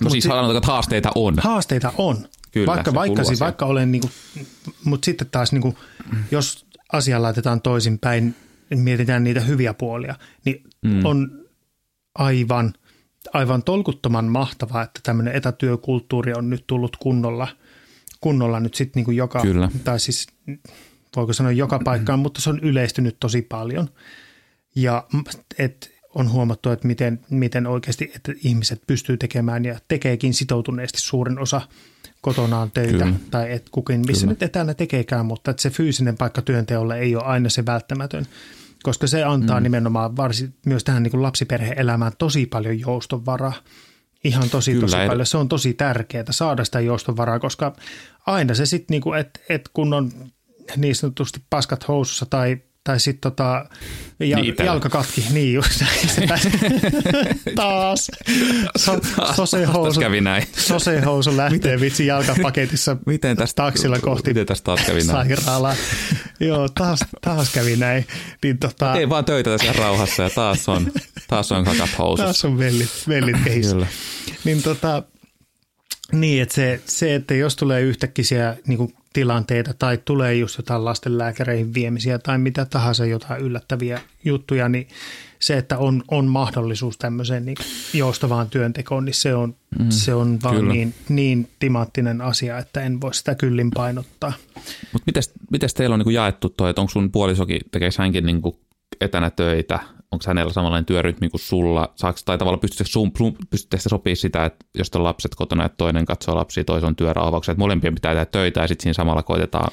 No 0.00 0.10
siis 0.10 0.22
si- 0.24 0.28
sanotaan, 0.28 0.56
että 0.56 0.66
haasteita 0.66 1.12
on. 1.14 1.34
haasteita 1.38 1.92
on. 1.98 2.28
Kyllä, 2.52 2.66
vaikka, 2.66 2.94
vaikka, 2.94 3.24
siis, 3.24 3.40
vaikka 3.40 3.66
olen, 3.66 3.92
niinku, 3.92 4.10
mutta 4.84 5.04
sitten 5.04 5.28
taas, 5.30 5.52
niinku, 5.52 5.78
jos 6.30 6.66
asia 6.92 7.22
laitetaan 7.22 7.60
toisinpäin, 7.60 8.34
mietitään 8.74 9.24
niitä 9.24 9.40
hyviä 9.40 9.74
puolia, 9.74 10.14
niin 10.44 10.64
mm. 10.82 11.04
on 11.04 11.30
aivan, 12.14 12.74
aivan 13.32 13.62
tolkuttoman 13.62 14.24
mahtavaa, 14.24 14.82
että 14.82 15.00
tämmöinen 15.02 15.34
etätyökulttuuri 15.34 16.32
on 16.34 16.50
nyt 16.50 16.64
tullut 16.66 16.96
kunnolla, 16.96 17.48
kunnolla 18.20 18.60
nyt 18.60 18.74
sitten 18.74 19.00
niinku 19.00 19.10
joka, 19.10 19.40
Kyllä. 19.40 19.70
tai 19.84 20.00
siis 20.00 20.26
voiko 21.16 21.32
sanoa 21.32 21.52
joka 21.52 21.78
paikkaan, 21.84 22.18
mutta 22.18 22.40
se 22.40 22.50
on 22.50 22.60
yleistynyt 22.60 23.16
tosi 23.20 23.42
paljon. 23.42 23.88
Ja 24.74 25.06
et 25.58 25.99
on 26.14 26.32
huomattu, 26.32 26.70
että 26.70 26.86
miten, 26.86 27.20
miten 27.30 27.66
oikeasti 27.66 28.12
että 28.16 28.32
ihmiset 28.44 28.82
pystyy 28.86 29.16
tekemään 29.16 29.64
ja 29.64 29.78
tekeekin 29.88 30.34
sitoutuneesti 30.34 31.00
suurin 31.00 31.38
osa 31.38 31.60
kotonaan 32.20 32.70
töitä. 32.70 33.04
Kyllä. 33.04 33.12
Tai 33.30 33.52
et 33.52 33.68
kukin, 33.70 34.00
missä 34.06 34.20
Kyllä. 34.20 34.32
nyt 34.32 34.42
etänä 34.42 34.74
tekeekään, 34.74 35.26
mutta 35.26 35.50
että 35.50 35.62
se 35.62 35.70
fyysinen 35.70 36.16
paikka 36.16 36.42
työnteolle 36.42 36.98
ei 36.98 37.16
ole 37.16 37.24
aina 37.24 37.48
se 37.48 37.66
välttämätön. 37.66 38.26
Koska 38.82 39.06
se 39.06 39.24
antaa 39.24 39.60
mm. 39.60 39.64
nimenomaan 39.64 40.16
varsin, 40.16 40.54
myös 40.66 40.84
tähän 40.84 41.02
niin 41.02 41.10
kuin 41.10 41.22
lapsiperhe-elämään 41.22 42.12
tosi 42.18 42.46
paljon 42.46 42.80
joustonvaraa. 42.80 43.52
Ihan 44.24 44.50
tosi 44.50 44.70
Kyllä, 44.72 44.80
tosi 44.86 44.96
ed- 44.96 45.08
paljon. 45.08 45.26
Se 45.26 45.36
on 45.36 45.48
tosi 45.48 45.74
tärkeää 45.74 46.24
saada 46.30 46.64
sitä 46.64 46.80
joustovaraa, 46.80 47.38
koska 47.38 47.76
aina 48.26 48.54
se 48.54 48.66
sitten, 48.66 48.94
niinku, 48.94 49.12
että 49.12 49.40
et 49.48 49.70
kun 49.72 49.94
on 49.94 50.12
niin 50.76 50.96
sanotusti 50.96 51.42
paskat 51.50 51.88
housussa 51.88 52.26
tai, 52.26 52.58
tai 52.90 53.00
sitten 53.00 53.32
tota, 53.32 53.64
jal, 54.20 54.40
Niin, 54.40 54.50
itsellä. 54.50 54.70
jalka 54.70 54.88
katki, 54.88 55.24
niin 55.30 55.54
just 55.54 55.70
taas. 57.56 58.10
So, 58.76 58.98
sosehousu, 59.34 60.00
kävi 60.00 60.20
näin. 60.20 60.46
sosehousu 60.58 61.36
lähtee 61.36 61.80
vitsi 61.80 62.06
jalkapaketissa 62.06 62.96
Miten 63.06 63.36
tästä, 63.36 63.62
taksilla 63.62 63.98
kohti 63.98 64.30
Miten 64.30 64.46
tästä 64.46 64.64
taas 64.64 64.80
kävi 64.80 64.98
näin? 65.04 65.06
sairaalaa. 65.06 65.74
Joo, 66.40 66.68
taas, 66.68 67.00
taas 67.20 67.52
kävi 67.52 67.76
näin. 67.76 68.06
Niin 68.42 68.58
tota, 68.58 68.92
Tee 68.92 69.08
vaan 69.08 69.24
töitä 69.24 69.50
tässä 69.50 69.72
rauhassa 69.72 70.22
ja 70.22 70.30
taas 70.30 70.68
on, 70.68 70.92
taas 71.28 71.52
on 71.52 71.64
kakat 71.64 71.90
housussa. 71.98 72.24
taas 72.24 72.44
on 72.44 72.58
vellit, 72.58 72.90
vellit 73.08 73.36
kehissä. 73.44 73.72
Kyllä. 73.72 73.86
Niin 74.44 74.62
tota, 74.62 75.02
niin, 76.12 76.42
että 76.42 76.54
se, 76.54 76.80
se, 76.86 77.14
että 77.14 77.34
jos 77.34 77.56
tulee 77.56 77.80
yhtäkkiä 77.80 78.56
niin 78.66 78.94
tilanteita 79.12 79.74
tai 79.74 79.98
tulee 80.04 80.34
just 80.34 80.58
jotain 80.58 80.84
lastenlääkäreihin 80.84 81.74
viemisiä 81.74 82.18
tai 82.18 82.38
mitä 82.38 82.64
tahansa 82.64 83.06
jotain 83.06 83.42
yllättäviä 83.42 84.00
juttuja, 84.24 84.68
niin 84.68 84.88
se, 85.38 85.58
että 85.58 85.78
on, 85.78 86.02
on 86.10 86.26
mahdollisuus 86.26 86.98
tämmöiseen 86.98 87.44
niin 87.44 87.56
joustavaan 87.94 88.50
työntekoon, 88.50 89.04
niin 89.04 89.14
se 89.14 89.34
on, 89.34 89.56
mm, 89.78 89.90
se 89.90 90.14
on 90.14 90.38
vaan 90.42 90.56
kyllä. 90.56 90.72
niin, 90.72 90.94
niin 91.08 91.48
timanttinen 91.58 92.20
asia, 92.20 92.58
että 92.58 92.80
en 92.80 93.00
voi 93.00 93.14
sitä 93.14 93.34
kyllin 93.34 93.70
painottaa. 93.70 94.32
Mutta 94.92 95.20
mites 95.50 95.74
teillä 95.74 95.94
on 95.94 95.98
niinku 95.98 96.10
jaettu 96.10 96.48
toi, 96.48 96.70
että 96.70 96.80
onko 96.80 96.90
sun 96.90 97.12
puolisokin, 97.12 97.60
tekeekö 97.70 97.94
hänkin 97.98 98.26
niinku 98.26 98.60
etänä 99.00 99.30
töitä? 99.30 99.78
Onko 100.12 100.24
hänellä 100.26 100.52
samanlainen 100.52 100.86
työrytmi 100.86 101.28
kuin 101.28 101.40
sulla? 101.40 101.92
Saaks, 101.96 102.24
tai 102.24 102.38
tavallaan 102.38 102.60
pystyttekö, 102.60 102.90
sun, 102.90 103.12
sun, 103.18 103.36
pystyttekö 103.50 103.88
sopii 103.88 104.16
sitä, 104.16 104.44
että 104.44 104.64
jos 104.74 104.90
on 104.94 105.04
lapset 105.04 105.34
kotona, 105.34 105.64
että 105.64 105.76
toinen 105.76 106.04
katsoo 106.04 106.36
lapsia, 106.36 106.64
toisen 106.64 106.88
on 106.88 106.96
työrauhauksia, 106.96 107.52
että 107.52 107.60
molempien 107.60 107.94
pitää 107.94 108.12
tehdä 108.12 108.26
töitä 108.26 108.60
ja 108.60 108.68
sitten 108.68 108.82
siinä 108.82 108.94
samalla 108.94 109.22
koitetaan 109.22 109.72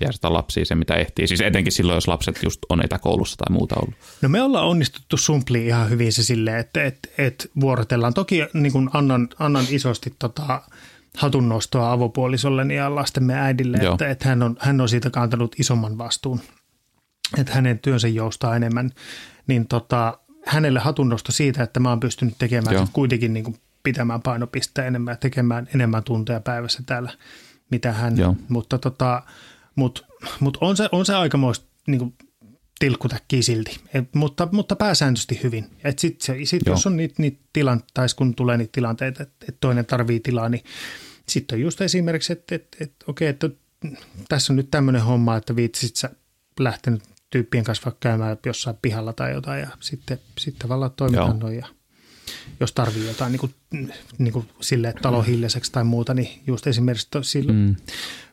järjestää 0.00 0.32
lapsia 0.32 0.64
se, 0.64 0.74
mitä 0.74 0.94
ehtii. 0.94 1.28
Siis 1.28 1.40
etenkin 1.40 1.72
silloin, 1.72 1.96
jos 1.96 2.08
lapset 2.08 2.42
just 2.42 2.60
on 2.68 2.84
etäkoulussa 2.84 3.36
tai 3.36 3.52
muuta 3.52 3.74
ollut. 3.78 3.94
No 4.22 4.28
me 4.28 4.42
ollaan 4.42 4.66
onnistuttu 4.66 5.16
sumpli 5.16 5.66
ihan 5.66 5.90
hyvin 5.90 6.12
se 6.12 6.24
silleen, 6.24 6.58
että 6.58 6.84
et, 6.84 7.12
et 7.18 7.50
vuorotellaan. 7.60 8.14
Toki 8.14 8.40
niin 8.52 8.72
kun 8.72 8.90
annan, 8.92 9.28
annan 9.38 9.64
isosti 9.70 10.14
tota, 10.18 10.62
hatunnostoa 11.16 11.92
avopuolisolleni 11.92 12.76
ja 12.76 12.94
lastemme 12.94 13.34
äidille, 13.34 13.78
Joo. 13.82 13.94
että, 13.94 14.08
että 14.08 14.28
hän, 14.28 14.42
on, 14.42 14.56
hän 14.60 14.80
on 14.80 14.88
siitä 14.88 15.10
kantanut 15.10 15.54
isomman 15.58 15.98
vastuun, 15.98 16.40
että 17.38 17.52
hänen 17.52 17.78
työnsä 17.78 18.08
joustaa 18.08 18.56
enemmän. 18.56 18.90
Niin 19.46 19.68
tota, 19.68 20.18
hänelle 20.46 20.80
hatunnosto 20.80 21.32
siitä, 21.32 21.62
että 21.62 21.80
mä 21.80 21.88
oon 21.88 22.00
pystynyt 22.00 22.34
tekemään 22.38 22.74
Joo. 22.74 22.86
kuitenkin 22.92 23.32
niin 23.32 23.44
kuin 23.44 23.56
pitämään 23.82 24.22
painopisteen 24.22 24.86
enemmän 24.86 25.12
ja 25.12 25.16
tekemään 25.16 25.68
enemmän 25.74 26.04
tunteja 26.04 26.40
päivässä 26.40 26.82
täällä, 26.86 27.12
mitä 27.70 27.92
hän. 27.92 28.16
Joo. 28.16 28.36
Mutta 28.48 28.78
tota, 28.78 29.22
mut, 29.74 30.06
mut 30.40 30.58
on, 30.60 30.76
se, 30.76 30.88
on 30.92 31.06
se 31.06 31.14
aikamoista 31.14 31.66
niin 31.86 31.98
kuin 31.98 32.14
tilkkutäkkiä 32.78 33.42
silti, 33.42 33.80
Et, 33.94 34.14
mutta, 34.14 34.48
mutta 34.52 34.76
pääsääntöisesti 34.76 35.40
hyvin. 35.42 35.70
Et 35.84 35.98
sit 35.98 36.20
se, 36.20 36.36
sit 36.44 36.62
Joo. 36.66 36.74
jos 36.74 36.86
on 36.86 36.96
niitä 36.96 37.14
niit 37.18 37.40
tilan, 37.52 37.82
tai 37.94 38.06
kun 38.16 38.34
tulee 38.34 38.56
niitä 38.56 38.72
tilanteita, 38.72 39.22
että 39.22 39.46
et 39.48 39.56
toinen 39.60 39.86
tarvii 39.86 40.20
tilaa, 40.20 40.48
niin 40.48 40.64
sitten 41.28 41.56
on 41.56 41.60
just 41.60 41.80
esimerkiksi, 41.80 42.32
että 42.32 42.54
et, 42.54 42.76
et, 42.80 42.92
okei, 43.06 43.28
että 43.28 43.50
tässä 44.28 44.52
on 44.52 44.56
nyt 44.56 44.70
tämmöinen 44.70 45.02
homma, 45.02 45.36
että 45.36 45.56
viittisit 45.56 45.96
sä 45.96 46.10
lähtenyt 46.60 47.02
tyyppien 47.36 47.64
kanssa 47.64 47.84
vaikka 47.84 47.98
käymään 48.00 48.36
jossain 48.46 48.76
pihalla 48.82 49.12
tai 49.12 49.32
jotain 49.32 49.60
ja 49.60 49.68
sitten, 49.80 50.18
sitten 50.38 50.62
tavallaan 50.62 50.90
toimitaan 50.96 51.38
noin 51.38 51.56
ja 51.56 51.66
jos 52.60 52.72
tarvii 52.72 53.06
jotain 53.06 53.32
niin 53.32 53.40
kuin, 53.40 53.54
niin 54.18 54.32
kuin 54.32 54.48
sille, 54.60 54.88
että 54.88 55.02
talo 55.02 55.22
hiljaiseksi 55.22 55.72
tai 55.72 55.84
muuta, 55.84 56.14
niin 56.14 56.42
just 56.46 56.66
esimerkiksi 56.66 57.08
to, 57.10 57.22
silloin, 57.22 57.58
mm. 57.58 57.76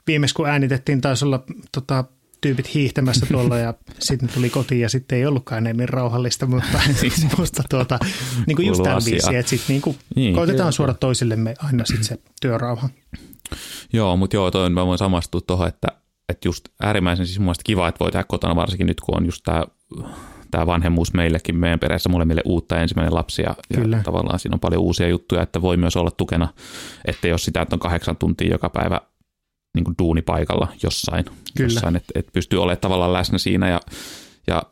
viimeksi 0.08 0.36
kun 0.36 0.50
äänitettiin, 0.50 1.02
taisi 1.02 1.26
olla 1.26 1.44
tota, 1.72 2.04
tyypit 2.42 2.74
hiihtämässä 2.74 3.26
tuolla 3.26 3.58
ja 3.58 3.74
sitten 4.00 4.30
tuli 4.30 4.50
kotiin 4.50 4.82
ja 4.82 4.90
sitten 4.90 5.18
ei 5.18 5.26
ollutkaan 5.26 5.64
niin 5.64 5.90
rauhallista, 5.90 6.46
mutta, 6.46 6.82
mutta 7.38 7.64
tuota, 7.70 8.00
niin 8.48 8.56
kuin 8.56 8.68
just 8.68 8.84
tämän 8.84 9.02
viisi, 9.06 9.36
että 9.36 9.50
sitten 9.50 9.74
niin 9.74 9.82
kuin 9.82 9.98
Niin, 10.16 10.36
koitetaan 10.36 10.74
suoda 10.74 10.94
toisillemme 10.94 11.54
aina 11.58 11.86
sitten 11.86 12.04
se 12.04 12.20
työrauha. 12.42 12.90
Joo, 13.94 14.18
mutta 14.18 14.36
joo, 14.36 14.52
toi, 14.52 14.66
on- 14.66 14.74
mä 14.74 14.86
voin 14.86 14.98
samastua 14.98 15.42
tuohon, 15.42 15.68
että, 15.68 15.88
että 16.34 16.48
just 16.48 16.70
äärimmäisen 16.84 17.26
siis 17.26 17.40
mun 17.40 17.54
kiva, 17.64 17.88
että 17.88 18.00
voi 18.00 18.12
tehdä 18.12 18.24
kotona 18.24 18.56
varsinkin 18.56 18.88
nyt, 18.88 19.02
kun 19.02 19.18
on 19.18 19.26
just 19.26 19.44
tämä 19.44 19.64
tämä 20.54 20.66
vanhemmuus 20.66 21.14
meillekin, 21.14 21.56
meidän 21.56 21.80
perheessä 21.80 22.10
molemmille 22.10 22.42
uutta 22.46 22.82
ensimmäinen 22.82 23.14
lapsi 23.14 23.42
ja, 23.42 23.56
ja 23.70 24.00
tavallaan 24.04 24.40
siinä 24.40 24.56
on 24.56 24.60
paljon 24.60 24.82
uusia 24.82 25.08
juttuja, 25.08 25.42
että 25.42 25.62
voi 25.62 25.78
myös 25.78 25.96
olla 25.96 26.12
tukena, 26.12 26.48
että 27.06 27.28
jos 27.28 27.46
sitä, 27.46 27.62
että 27.62 27.76
on 27.76 27.80
kahdeksan 27.80 28.18
tuntia 28.18 28.52
joka 28.52 28.70
päivä 28.70 29.02
niin 29.76 29.84
kuin 29.84 29.96
duunipaikalla 30.00 30.68
jossain, 30.84 31.26
Kyllä. 31.26 31.74
jossain 31.74 31.96
että, 31.96 32.12
että 32.16 32.32
pystyy 32.32 32.62
olemaan 32.62 32.82
tavallaan 32.82 33.14
läsnä 33.14 33.38
siinä 33.38 33.70
ja, 33.70 33.80
ja 34.48 34.64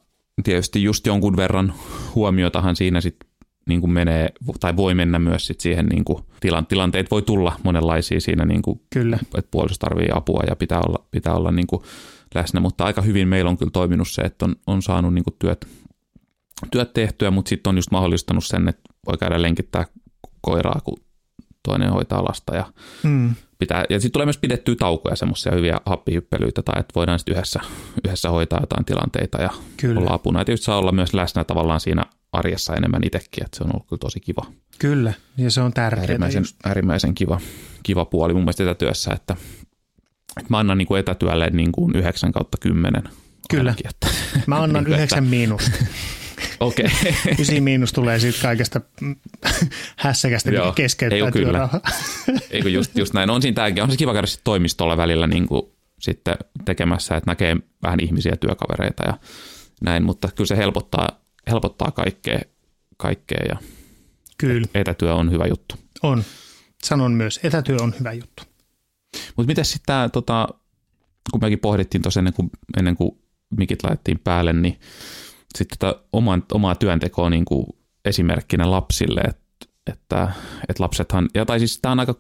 tietysti 0.43 0.83
just 0.83 1.07
jonkun 1.07 1.37
verran 1.37 1.73
huomiotahan 2.15 2.75
siinä 2.75 3.01
sitten 3.01 3.30
niin 3.65 3.81
kuin 3.81 3.91
menee, 3.91 4.29
tai 4.59 4.75
voi 4.75 4.93
mennä 4.93 5.19
myös 5.19 5.47
sit 5.47 5.59
siihen 5.59 5.85
niin 5.85 6.05
kuin 6.05 6.23
tilan, 6.39 6.65
tilanteet 6.65 7.11
voi 7.11 7.21
tulla 7.21 7.55
monenlaisia 7.63 8.21
siinä, 8.21 8.45
niin 8.45 8.61
kuin, 8.61 8.81
Kyllä. 8.89 9.19
että 9.37 9.51
puoliso 9.51 9.75
tarvii 9.79 10.09
apua 10.13 10.43
ja 10.47 10.55
pitää 10.55 10.79
olla, 10.87 11.05
pitää 11.11 11.35
olla 11.35 11.51
niin 11.51 11.67
kuin 11.67 11.81
läsnä, 12.35 12.59
mutta 12.59 12.85
aika 12.85 13.01
hyvin 13.01 13.27
meillä 13.27 13.49
on 13.49 13.57
kyllä 13.57 13.71
toiminut 13.71 14.07
se, 14.09 14.21
että 14.21 14.45
on, 14.45 14.55
on 14.67 14.81
saanut 14.81 15.13
niin 15.13 15.23
kuin 15.23 15.35
työt, 15.39 15.67
työt 16.71 16.93
tehtyä, 16.93 17.31
mutta 17.31 17.49
sitten 17.49 17.69
on 17.69 17.75
just 17.77 17.91
mahdollistanut 17.91 18.45
sen, 18.45 18.67
että 18.67 18.81
voi 19.07 19.17
käydä 19.17 19.41
lenkittää 19.41 19.85
koiraa, 20.41 20.81
kun 20.83 20.97
toinen 21.63 21.91
hoitaa 21.91 22.23
lasta 22.23 22.55
ja 22.55 22.65
Mm. 23.03 23.35
pitää, 23.59 23.85
ja 23.89 23.99
sitten 23.99 24.11
tulee 24.13 24.25
myös 24.25 24.37
pidettyä 24.37 24.75
taukoja, 24.75 25.15
semmoisia 25.15 25.55
hyviä 25.55 25.77
happihyppelyitä, 25.85 26.61
tai 26.61 26.79
että 26.79 26.91
voidaan 26.95 27.19
sitten 27.19 27.33
yhdessä, 27.35 27.59
yhdessä 28.05 28.29
hoitaa 28.29 28.59
jotain 28.59 28.85
tilanteita 28.85 29.41
ja 29.41 29.49
Kyllä. 29.77 29.99
olla 29.99 30.13
apuna. 30.13 30.39
Ja 30.39 30.45
tietysti 30.45 30.65
saa 30.65 30.77
olla 30.77 30.91
myös 30.91 31.13
läsnä 31.13 31.43
tavallaan 31.43 31.79
siinä 31.79 32.05
arjessa 32.31 32.75
enemmän 32.75 33.03
itsekin, 33.03 33.45
että 33.45 33.57
se 33.57 33.63
on 33.63 33.69
ollut 33.73 33.87
kyllä 33.87 33.99
tosi 33.99 34.19
kiva. 34.19 34.45
Kyllä, 34.79 35.13
ja 35.37 35.51
se 35.51 35.61
on 35.61 35.73
tärkeää. 35.73 36.01
Äärimmäisen, 36.01 36.41
just. 36.41 36.55
äärimmäisen 36.65 37.15
kiva, 37.15 37.39
kiva 37.83 38.05
puoli 38.05 38.33
mun 38.33 38.43
mielestä 38.43 38.63
etätyössä, 38.63 39.11
että, 39.13 39.35
että 40.37 40.49
mä 40.49 40.57
annan 40.59 40.77
niin 40.77 40.87
kuin 40.87 40.99
etätyölle 40.99 41.49
niin 41.49 41.71
kuin 41.71 41.95
9 41.95 42.31
kautta 42.31 42.57
10. 42.57 43.03
Kyllä. 43.49 43.69
Ainakin, 43.69 43.87
että, 43.89 44.07
Mä 44.47 44.55
annan 44.55 44.73
niin 44.73 44.85
kuin, 44.85 44.93
yhdeksän 44.93 45.23
miinusta. 45.23 45.71
Okei. 46.59 46.85
Okay. 46.85 47.33
Ysi 47.39 47.61
miinus 47.61 47.93
tulee 47.93 48.19
siitä 48.19 48.39
kaikesta 48.41 48.81
hässäkästä, 49.97 50.51
mikä 50.51 50.63
Joo, 50.63 50.73
keskeyttää 50.73 51.25
ei 51.25 51.31
kyllä. 51.31 51.69
Eikö 52.51 52.69
just, 52.69 52.97
just 52.97 53.13
näin. 53.13 53.29
On 53.29 53.41
siinä 53.41 53.55
tämäkin. 53.55 53.83
On 53.83 53.91
se 53.91 53.97
kiva 53.97 54.13
käydä 54.13 54.27
toimistolla 54.43 54.97
välillä 54.97 55.27
niin 55.27 55.47
kuin 55.47 55.61
sitten 55.99 56.35
tekemässä, 56.65 57.15
että 57.15 57.31
näkee 57.31 57.57
vähän 57.83 57.99
ihmisiä, 57.99 58.35
työkavereita 58.35 59.03
ja 59.03 59.17
näin, 59.81 60.03
mutta 60.03 60.29
kyllä 60.35 60.47
se 60.47 60.57
helpottaa, 60.57 61.20
helpottaa 61.49 61.91
kaikkea, 61.91 62.39
kaikkea 62.97 63.45
ja 63.49 63.57
Kyllä, 64.37 64.67
etätyö 64.75 65.15
on 65.15 65.31
hyvä 65.31 65.45
juttu. 65.47 65.75
on. 66.03 66.23
Sanon 66.83 67.11
myös, 67.11 67.39
etätyö 67.43 67.77
on 67.81 67.93
hyvä 67.99 68.13
juttu. 68.13 68.43
Mutta 69.37 69.47
miten 69.47 69.65
sitten 69.65 69.85
tämä, 69.85 70.09
tota, 70.09 70.47
kun 71.31 71.41
mekin 71.41 71.59
pohdittiin 71.59 72.01
tuossa 72.01 72.19
ennen 72.19 72.33
kuin, 72.33 72.49
ennen 72.77 72.95
kuin 72.95 73.11
mikit 73.57 73.83
laitettiin 73.83 74.19
päälle, 74.19 74.53
niin 74.53 74.79
sitten 75.57 75.77
tätä 75.79 76.03
oman, 76.13 76.43
omaa 76.53 76.75
työntekoa 76.75 77.29
niin 77.29 77.45
kuin 77.45 77.65
esimerkkinä 78.05 78.71
lapsille, 78.71 79.21
että 79.21 79.41
että, 79.87 80.31
että 80.69 80.83
lapsethan, 80.83 81.29
ja 81.33 81.45
tai 81.45 81.59
siis 81.59 81.79
tämä 81.81 81.91
on 81.91 81.99
aika, 81.99 82.15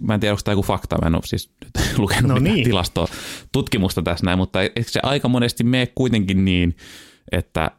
mä 0.00 0.14
en 0.14 0.20
tiedä, 0.20 0.32
onko 0.32 0.42
tämä 0.44 0.52
joku 0.52 0.62
fakta, 0.62 0.98
mä 1.02 1.06
en 1.06 1.14
ole 1.14 1.22
siis 1.24 1.54
nyt 1.64 1.98
lukenut 1.98 2.28
No 2.32 2.38
niin. 2.38 2.64
tilastoa, 2.64 3.08
tutkimusta 3.52 4.02
tässä 4.02 4.26
näin, 4.26 4.38
mutta 4.38 4.62
eikö 4.62 4.84
se 4.86 5.00
aika 5.02 5.28
monesti 5.28 5.64
mene 5.64 5.86
kuitenkin 5.86 6.44
niin, 6.44 6.76
että 7.32 7.70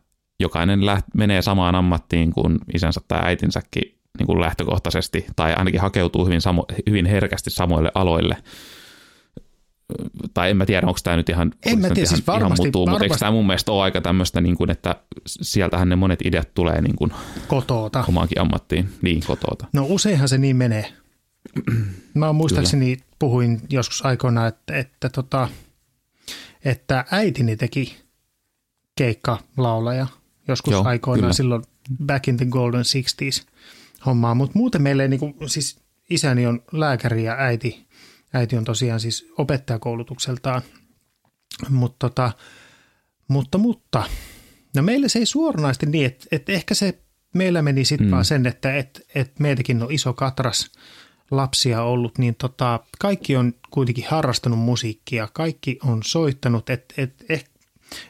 jokainen 0.43 0.85
läht, 0.85 1.05
menee 1.15 1.41
samaan 1.41 1.75
ammattiin 1.75 2.33
kuin 2.33 2.59
isänsä 2.73 3.01
tai 3.07 3.19
äitinsäkin 3.23 3.97
niin 4.19 4.27
kuin 4.27 4.41
lähtökohtaisesti, 4.41 5.25
tai 5.35 5.53
ainakin 5.53 5.81
hakeutuu 5.81 6.25
hyvin, 6.25 6.41
samo, 6.41 6.65
hyvin 6.89 7.05
herkästi 7.05 7.49
samoille 7.49 7.91
aloille. 7.95 8.37
Tai 10.33 10.49
en 10.49 10.57
mä 10.57 10.65
tiedä, 10.65 10.87
onko 10.87 10.99
tämä 11.03 11.17
nyt 11.17 11.29
ihan, 11.29 11.51
En 11.65 11.79
mä 11.79 11.87
tiedä, 11.87 11.99
ihan, 11.99 12.07
siis 12.07 12.27
varmasti- 12.27 12.61
ihan 12.61 12.67
mutuu, 12.67 12.81
mutta 12.87 12.93
eikö 12.95 13.03
varmasti- 13.03 13.19
tämä 13.19 13.31
mun 13.31 13.47
mielestä 13.47 13.71
ole 13.71 13.83
aika 13.83 14.01
tämmöistä, 14.01 14.41
niin 14.41 14.55
kuin, 14.57 14.69
että 14.69 14.95
sieltähän 15.27 15.89
ne 15.89 15.95
monet 15.95 16.19
ideat 16.25 16.53
tulee 16.53 16.81
niin 16.81 16.95
kuin 16.95 17.11
Kotoota. 17.47 18.03
omaankin 18.09 18.41
ammattiin, 18.41 18.89
niin 19.01 19.21
kotoota. 19.27 19.65
No 19.73 19.85
useinhan 19.89 20.29
se 20.29 20.37
niin 20.37 20.55
menee. 20.55 20.93
Mä 22.13 22.33
muistaakseni 22.33 22.97
puhuin 23.19 23.61
joskus 23.69 24.05
aikoina, 24.05 24.47
että, 24.47 24.75
että, 24.77 25.09
tota, 25.09 25.47
että 26.65 27.05
äitini 27.11 27.57
teki 27.57 27.97
keikkalaulaja 28.97 30.07
joskus 30.47 30.71
Joo, 30.71 30.83
aikoinaan 30.85 31.21
kyllä. 31.21 31.33
silloin 31.33 31.63
back 32.05 32.27
in 32.27 32.37
the 32.37 32.45
golden 32.45 32.81
60s 32.81 33.45
hommaa, 34.05 34.35
mutta 34.35 34.57
muuten 34.59 34.81
meille 34.81 35.07
niin 35.07 35.19
kuin, 35.19 35.35
siis 35.45 35.79
isäni 36.09 36.45
on 36.47 36.63
lääkäri 36.71 37.23
ja 37.23 37.35
äiti, 37.37 37.87
äiti 38.33 38.57
on 38.57 38.63
tosiaan 38.63 38.99
siis 38.99 39.27
opettajakoulutukseltaan, 39.37 40.61
mutta, 41.69 42.09
tota, 42.09 42.31
mutta, 43.27 43.57
mutta 43.57 44.03
no 44.75 44.81
meille 44.81 45.09
se 45.09 45.19
ei 45.19 45.25
suoranaisesti 45.25 45.85
niin, 45.85 46.05
että, 46.05 46.25
että 46.31 46.51
ehkä 46.51 46.73
se 46.73 46.99
meillä 47.33 47.61
meni 47.61 47.85
sitten 47.85 48.07
mm. 48.07 48.11
vaan 48.11 48.25
sen, 48.25 48.45
että, 48.45 48.75
että, 48.75 48.99
että 49.15 49.33
meitäkin 49.39 49.83
on 49.83 49.91
iso 49.91 50.13
katras 50.13 50.71
lapsia 51.31 51.83
ollut, 51.83 52.17
niin 52.17 52.35
tota, 52.35 52.79
kaikki 52.99 53.35
on 53.35 53.53
kuitenkin 53.71 54.05
harrastanut 54.07 54.59
musiikkia, 54.59 55.27
kaikki 55.33 55.79
on 55.85 56.03
soittanut, 56.03 56.69
että 56.69 56.93
et, 56.97 57.25
eh, 57.29 57.45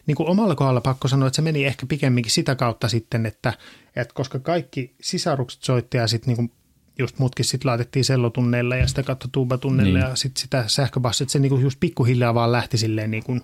niin 0.07 0.15
kuin 0.15 0.29
omalla 0.29 0.55
kohdalla 0.55 0.81
pakko 0.81 1.07
sanoa, 1.07 1.27
että 1.27 1.35
se 1.35 1.41
meni 1.41 1.65
ehkä 1.65 1.85
pikemminkin 1.85 2.31
sitä 2.31 2.55
kautta 2.55 2.87
sitten, 2.87 3.25
että, 3.25 3.53
että 3.95 4.13
koska 4.13 4.39
kaikki 4.39 4.95
sisarukset 5.01 5.63
soitti 5.63 5.97
ja 5.97 6.07
sitten 6.07 6.27
niin 6.27 6.35
kuin 6.35 6.51
just 6.99 7.19
mutkin 7.19 7.45
sitten 7.45 7.69
laitettiin 7.69 8.05
sellotunneille 8.05 8.77
ja 8.77 8.87
sitä 8.87 9.03
kautta 9.03 9.27
tuubatunneille 9.31 9.99
Niin. 9.99 10.09
ja 10.09 10.15
sitten 10.15 10.41
sitä 10.41 10.63
sähköbassia, 10.67 11.25
että 11.25 11.31
se 11.31 11.39
niin 11.39 11.49
kuin 11.49 11.61
just 11.61 11.79
pikkuhiljaa 11.79 12.33
vaan 12.33 12.51
lähti 12.51 12.77
silleen 12.77 13.11
niin 13.11 13.23
kuin, 13.23 13.41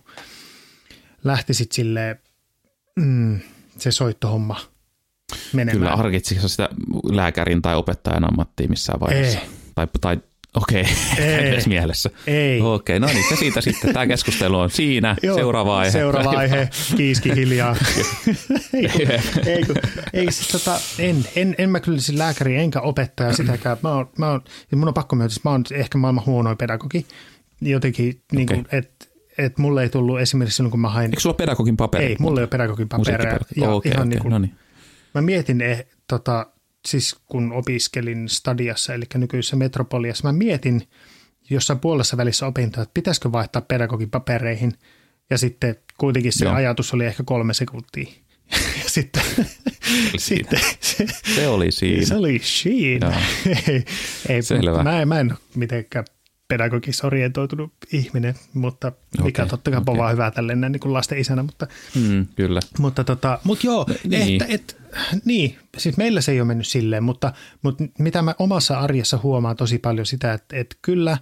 lähti 1.23 1.53
sitten 1.53 1.75
silleen 1.75 2.19
mm, 2.95 3.39
se 3.77 3.91
soittohomma 3.91 4.59
menemään. 5.53 5.77
Kyllä, 5.77 5.95
harkitsitko 5.95 6.47
sitä 6.47 6.69
lääkärin 7.11 7.61
tai 7.61 7.75
opettajan 7.75 8.23
ammattia 8.23 8.67
missään 8.67 8.99
vaiheessa? 8.99 9.39
Ei. 9.39 9.45
Tai, 9.75 9.87
tai 10.01 10.19
okei, 10.55 10.81
okay. 11.13 11.61
Mielessä. 11.67 12.09
Ei. 12.27 12.61
Okei, 12.61 12.97
okay, 12.97 12.99
no 12.99 13.13
niin, 13.13 13.29
se 13.29 13.35
siitä 13.35 13.61
sitten. 13.61 13.93
Tämä 13.93 14.07
keskustelu 14.07 14.59
on 14.59 14.69
siinä. 14.69 15.15
Joo, 15.23 15.35
seuraava 15.35 15.79
aihe. 15.79 15.91
Seuraava 15.91 16.29
aihe, 16.29 16.69
kiiski 16.97 17.35
hiljaa. 17.35 17.75
ei, 18.73 18.89
kun, 18.89 19.07
ei, 19.45 19.63
kun, 19.63 19.75
ei 20.13 20.31
siis 20.31 20.47
tota, 20.47 20.79
en, 20.99 21.25
en, 21.35 21.55
en 21.57 21.69
mä 21.69 21.79
kyllä 21.79 21.99
siis 21.99 22.17
lääkäri 22.17 22.55
enkä 22.55 22.81
opettaja 22.81 23.33
sitäkään. 23.33 23.77
Mä 23.83 23.93
oon, 23.93 24.09
mä 24.17 24.29
oon, 24.29 24.41
mun 24.75 24.87
on 24.87 24.93
pakko 24.93 25.15
myöntää, 25.15 25.35
että 25.35 25.49
mä 25.49 25.51
oon 25.51 25.63
ehkä 25.73 25.97
maailman 25.97 26.25
huonoin 26.25 26.57
pedagogi. 26.57 27.05
Jotenkin, 27.61 28.21
niin 28.31 28.47
kuin, 28.47 28.59
Okei. 28.59 28.79
että 28.79 29.05
et 29.37 29.57
mulle 29.57 29.83
ei 29.83 29.89
tullut 29.89 30.19
esimerkiksi 30.19 30.55
silloin, 30.55 30.71
kun 30.71 30.79
mä 30.79 30.89
hain. 30.89 31.05
Eikö 31.05 31.19
sulla 31.19 31.33
ole 31.33 31.37
pedagogin 31.37 31.77
paperi? 31.77 32.05
Ei, 32.05 32.15
mulla 32.19 32.39
ei 32.39 32.43
ole 32.43 32.47
pedagogin. 32.47 32.87
Ja 32.91 32.99
Okei, 32.99 33.55
ihan 33.55 33.73
okei, 33.73 34.05
niin 34.05 34.21
kuin, 34.21 34.31
no 34.31 34.39
niin. 34.39 34.55
Mä 35.13 35.21
mietin, 35.21 35.61
eh, 35.61 35.85
tota, 36.07 36.45
siis 36.89 37.15
kun 37.27 37.53
opiskelin 37.53 38.29
Stadiassa, 38.29 38.93
eli 38.93 39.03
nykyisessä 39.15 39.55
Metropoliassa, 39.55 40.27
mä 40.27 40.31
mietin 40.33 40.81
jossain 41.49 41.79
puolessa 41.79 42.17
välissä 42.17 42.45
opintoa, 42.47 42.83
että 42.83 42.93
pitäisikö 42.93 43.31
vaihtaa 43.31 43.61
pedagogin 43.61 44.09
papereihin, 44.09 44.73
ja 45.29 45.37
sitten 45.37 45.75
kuitenkin 45.97 46.33
se 46.33 46.45
Joo. 46.45 46.53
ajatus 46.53 46.93
oli 46.93 47.05
ehkä 47.05 47.23
kolme 47.25 47.53
sekuntia. 47.53 48.05
Ja 48.83 48.89
sitten, 48.89 49.23
sitten 50.17 50.59
se, 50.79 51.05
Se 51.35 51.47
oli 51.47 51.71
siinä. 51.71 52.05
se 52.05 52.15
oli 52.15 52.39
siinä. 52.43 53.21
Ei, 53.67 53.83
ei, 54.29 54.41
Selvä. 54.41 54.83
Mä, 54.83 55.01
en- 55.01 55.07
mä 55.07 55.19
en 55.19 55.31
ole 55.31 55.39
mitenkään 55.55 56.05
pedagogis 56.49 57.03
orientoitunut 57.03 57.71
ihminen, 57.93 58.35
mutta 58.53 58.91
mikä 59.23 59.43
Okei, 59.43 59.49
totta 59.49 59.71
kai 59.71 59.79
okay. 59.81 59.97
vaan 59.97 60.13
hyvää 60.13 60.31
tälleen 60.31 60.61
näin 60.61 60.71
niin 60.71 60.79
kuin 60.79 60.93
lasten 60.93 61.17
isänä, 61.17 61.43
mutta 61.43 61.67
Mm, 61.95 62.27
kyllä. 62.35 62.59
mutta 62.79 63.03
tota, 63.03 63.39
mut 63.43 63.63
joo, 63.63 63.85
niin. 64.03 64.09
niin. 64.25 64.41
Että, 64.41 64.53
et, 64.53 64.77
niin, 65.25 65.57
siis 65.77 65.97
meillä 65.97 66.21
se 66.21 66.31
ei 66.31 66.41
ole 66.41 66.47
mennyt 66.47 66.67
silleen, 66.67 67.03
mutta, 67.03 67.33
mutta 67.61 67.83
mitä 67.99 68.21
mä 68.21 68.35
omassa 68.39 68.79
arjessa 68.79 69.19
huomaan 69.23 69.55
tosi 69.55 69.77
paljon 69.77 70.05
sitä, 70.05 70.33
että, 70.33 70.57
että 70.57 70.75
kyllä 70.81 71.17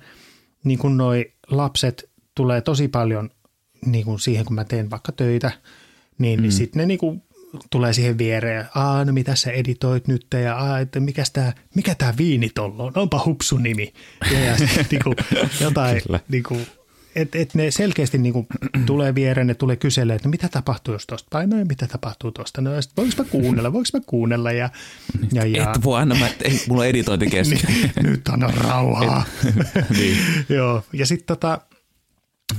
niin 0.63 0.79
kun 0.79 0.97
noi 0.97 1.33
lapset 1.47 2.09
tulee 2.35 2.61
tosi 2.61 2.87
paljon 2.87 3.29
niin 3.85 4.05
kun 4.05 4.19
siihen, 4.19 4.45
kun 4.45 4.55
mä 4.55 4.63
teen 4.63 4.89
vaikka 4.89 5.11
töitä, 5.11 5.51
niin, 6.17 6.39
mm. 6.39 6.41
niin 6.41 6.51
sitten 6.51 6.79
ne 6.79 6.85
niin 6.85 6.99
kun 6.99 7.21
tulee 7.69 7.93
siihen 7.93 8.17
viereen, 8.17 8.65
aa 8.75 9.05
no 9.05 9.13
mitä 9.13 9.35
sä 9.35 9.51
editoit 9.51 10.07
nyt 10.07 10.27
ja 10.43 10.55
aa, 10.55 10.79
että 10.79 10.99
mikäs 10.99 11.31
tää, 11.31 11.53
mikä 11.75 11.95
tää 11.95 12.13
viini 12.17 12.49
tollo 12.49 12.85
on, 12.85 12.91
onpa 12.95 13.21
hupsu 13.25 13.57
nimi. 13.57 13.93
Ja, 14.31 14.39
ja 14.39 14.57
sit, 14.57 14.69
niin 14.91 15.03
kun, 15.03 15.15
jotain, 15.61 16.01
Kyllä. 16.03 16.19
niin 16.29 16.43
kun, 16.43 16.61
et, 17.15 17.35
et 17.35 17.55
ne 17.55 17.71
selkeästi 17.71 18.17
niin 18.17 18.33
kuin 18.33 18.47
tulee 18.85 19.15
viereen, 19.15 19.47
ne 19.47 19.53
tulee 19.53 19.75
kyselee, 19.75 20.15
että 20.15 20.27
no 20.27 20.31
mitä 20.31 20.49
tapahtuu 20.49 20.93
jos 20.93 21.07
tuosta 21.07 21.27
painaa 21.31 21.59
ja 21.59 21.65
mitä 21.65 21.87
tapahtuu 21.87 22.31
tuosta. 22.31 22.61
No 22.61 22.71
voinko 22.97 23.23
mä 23.23 23.29
kuunnella, 23.29 23.73
voinko 23.73 23.89
mä 23.93 23.99
kuunnella 24.05 24.51
ja, 24.51 24.69
ja, 25.33 25.45
ja 25.45 25.71
Et 25.71 25.83
voi 25.83 26.01
anna, 26.01 26.15
mä, 26.15 26.29
ei, 26.43 26.61
mulla 26.67 26.81
on 26.81 26.87
editointi 26.87 27.27
kesken. 27.27 27.59
niin, 27.67 27.91
nyt 28.03 28.27
anna 28.27 28.47
rauhaa. 28.47 29.23
niin. 29.97 30.17
Joo, 30.49 30.83
ja 30.93 31.05
sitten 31.05 31.27
tota, 31.27 31.61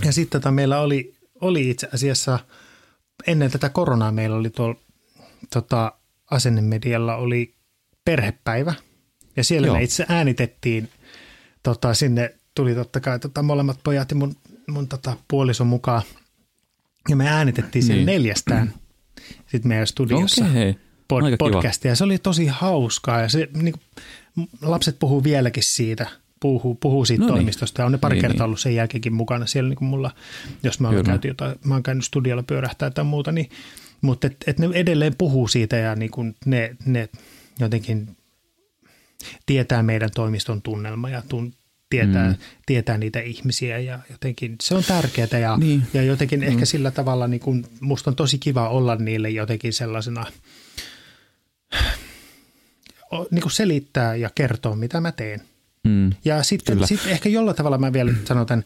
ja 0.04 0.12
sit 0.12 0.30
tota 0.30 0.50
meillä 0.50 0.80
oli, 0.80 1.14
oli 1.40 1.70
itse 1.70 1.88
asiassa, 1.94 2.38
ennen 3.26 3.50
tätä 3.50 3.68
koronaa 3.68 4.12
meillä 4.12 4.36
oli 4.36 4.50
tuolla 4.50 4.80
tota, 5.52 5.92
asennemedialla 6.30 7.16
oli 7.16 7.54
perhepäivä. 8.04 8.74
Ja 9.36 9.44
siellä 9.44 9.66
Joo. 9.66 9.76
me 9.76 9.82
itse 9.82 10.06
äänitettiin, 10.08 10.88
tota, 11.62 11.94
sinne 11.94 12.34
tuli 12.54 12.74
totta 12.74 13.00
kai 13.00 13.18
tota, 13.18 13.42
molemmat 13.42 13.78
pojat 13.84 14.10
ja 14.10 14.16
mun, 14.16 14.36
mun 14.68 14.88
tota, 14.88 15.16
puolison 15.28 15.66
mukaan. 15.66 16.02
Ja 17.08 17.16
me 17.16 17.28
äänitettiin 17.28 17.82
siellä 17.82 18.04
Niin. 18.04 18.06
neljästään 18.06 18.74
sitten 19.46 19.68
meidän 19.68 19.86
studiossa 19.86 20.44
Okei, 20.44 20.74
pod, 21.08 21.22
podcastia. 21.38 21.94
Se 21.94 22.04
oli 22.04 22.18
tosi 22.18 22.46
hauskaa 22.46 23.20
ja 23.20 23.28
se, 23.28 23.48
niin 23.52 23.74
kuin, 23.74 24.48
lapset 24.62 24.98
puhuu 24.98 25.24
vieläkin 25.24 25.62
siitä, 25.62 26.06
puhuu, 26.40 26.74
puhuu 26.74 27.04
siitä 27.04 27.20
No 27.22 27.26
niin. 27.26 27.34
toimistosta 27.34 27.82
ja 27.82 27.86
on 27.86 27.92
ne 27.92 27.98
pari 27.98 28.14
Niin, 28.14 28.20
kertaa 28.20 28.36
niin. 28.36 28.44
ollut 28.44 28.60
sen 28.60 28.74
jälkeenkin 28.74 29.12
mukana 29.14 29.46
siellä 29.46 29.68
niin 29.68 29.76
kuin 29.78 29.88
mulla, 29.88 30.10
jos 30.62 30.80
mä 30.80 30.88
oon, 30.88 30.94
Kyllä. 30.96 31.06
käyty 31.06 31.28
jotain, 31.28 31.54
mä 31.64 31.74
oon 31.74 31.82
käynyt 31.82 32.04
studiolla 32.04 32.42
pyörähtää 32.42 32.90
tai 32.90 33.04
muuta, 33.04 33.32
niin, 33.32 33.50
mutta 34.00 34.26
et, 34.26 34.36
et 34.46 34.58
ne 34.58 34.68
edelleen 34.72 35.14
puhuu 35.18 35.48
siitä 35.48 35.76
ja 35.76 35.94
niin 35.94 36.10
kuin 36.10 36.34
ne, 36.44 36.76
ne 36.86 37.08
jotenkin 37.60 38.16
tietää 39.46 39.82
meidän 39.82 40.10
toimiston 40.14 40.62
tunnelma 40.62 41.08
ja 41.10 41.22
tun, 41.28 41.54
tietää, 41.90 42.28
mm. 42.28 42.36
tietää 42.66 42.98
niitä 42.98 43.20
ihmisiä 43.20 43.78
ja 43.78 43.98
jotenkin 44.10 44.56
se 44.62 44.74
on 44.74 44.84
tärkeää 44.84 45.38
ja, 45.40 45.56
Niin. 45.56 45.82
ja 45.94 46.02
jotenkin 46.02 46.40
mm. 46.40 46.46
ehkä 46.46 46.64
sillä 46.64 46.90
tavalla 46.90 47.26
niin 47.28 47.40
kuin, 47.40 47.66
musta 47.80 48.10
on 48.10 48.16
tosi 48.16 48.38
kiva 48.38 48.68
olla 48.68 48.96
niille 48.96 49.30
jotenkin 49.30 49.72
sellaisena 49.72 50.26
niin 53.30 53.42
kuin 53.42 53.52
selittää 53.52 54.16
ja 54.16 54.30
kertoa, 54.34 54.76
mitä 54.76 55.00
mä 55.00 55.12
teen. 55.12 55.40
Mm. 55.88 56.12
Ja 56.24 56.42
sitten 56.42 56.86
sit 56.86 57.00
ehkä 57.06 57.28
jollain 57.28 57.56
tavalla 57.56 57.78
mä 57.78 57.92
vielä 57.92 58.12
sanon 58.24 58.46
tämän, 58.46 58.64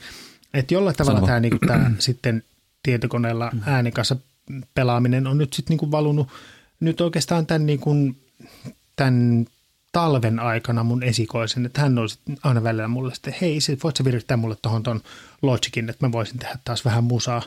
että 0.54 0.74
jollain 0.74 0.96
tavalla 0.96 1.18
Sano 1.18 1.26
tämä, 1.26 1.40
niin 1.40 1.58
kuin, 1.58 1.68
tämä 1.68 1.90
sitten 1.98 2.42
tietokoneella 2.82 3.52
äänen 3.66 3.92
kanssa 3.92 4.16
pelaaminen 4.74 5.26
on 5.26 5.38
nyt 5.38 5.52
sitten 5.52 5.72
niin 5.72 5.78
kuin 5.78 5.90
valunut 5.90 6.28
nyt 6.80 7.00
oikeastaan 7.00 7.46
tämän, 7.46 7.66
niin 7.66 7.78
kuin, 7.78 8.16
tämän 8.96 9.46
talven 9.92 10.38
aikana 10.38 10.84
mun 10.84 11.02
esikoisen, 11.02 11.66
että 11.66 11.80
hän 11.80 11.98
on 11.98 12.08
sitten 12.08 12.36
aina 12.42 12.62
välillä 12.62 12.88
mulle 12.88 13.14
sitten, 13.14 13.34
hei, 13.40 13.60
sit 13.60 13.84
voit 13.84 13.96
sä 13.96 14.04
virittää 14.04 14.36
mulle 14.36 14.56
tuohon 14.62 14.82
ton 14.82 15.00
Logicin, 15.42 15.90
että 15.90 16.06
mä 16.06 16.12
voisin 16.12 16.38
tehdä 16.38 16.58
taas 16.64 16.84
vähän 16.84 17.04
musaa. 17.04 17.42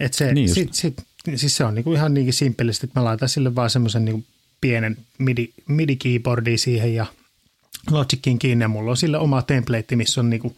Että 0.00 0.18
se, 0.18 0.32
Niin 0.32 0.48
sit, 0.48 0.74
sit, 0.74 0.96
siis 1.36 1.56
se 1.56 1.64
on 1.64 1.74
niinku 1.74 1.92
ihan 1.92 2.14
niinkin 2.14 2.34
simppelisti, 2.34 2.86
että 2.86 3.00
mä 3.00 3.04
laitan 3.04 3.28
sille 3.28 3.54
vaan 3.54 3.70
semmoisen 3.70 4.04
niinku 4.04 4.24
pienen 4.60 4.96
MIDI, 5.18 5.54
MIDI-keyboardi 5.68 6.58
siihen 6.58 6.94
ja 6.94 7.06
Logicin 7.90 8.38
kiinni 8.38 8.62
ja 8.64 8.68
mulla 8.68 8.90
on 8.90 8.96
sille 8.96 9.18
oma 9.18 9.42
template, 9.42 9.96
missä 9.96 10.20
on 10.20 10.30
niinku 10.30 10.56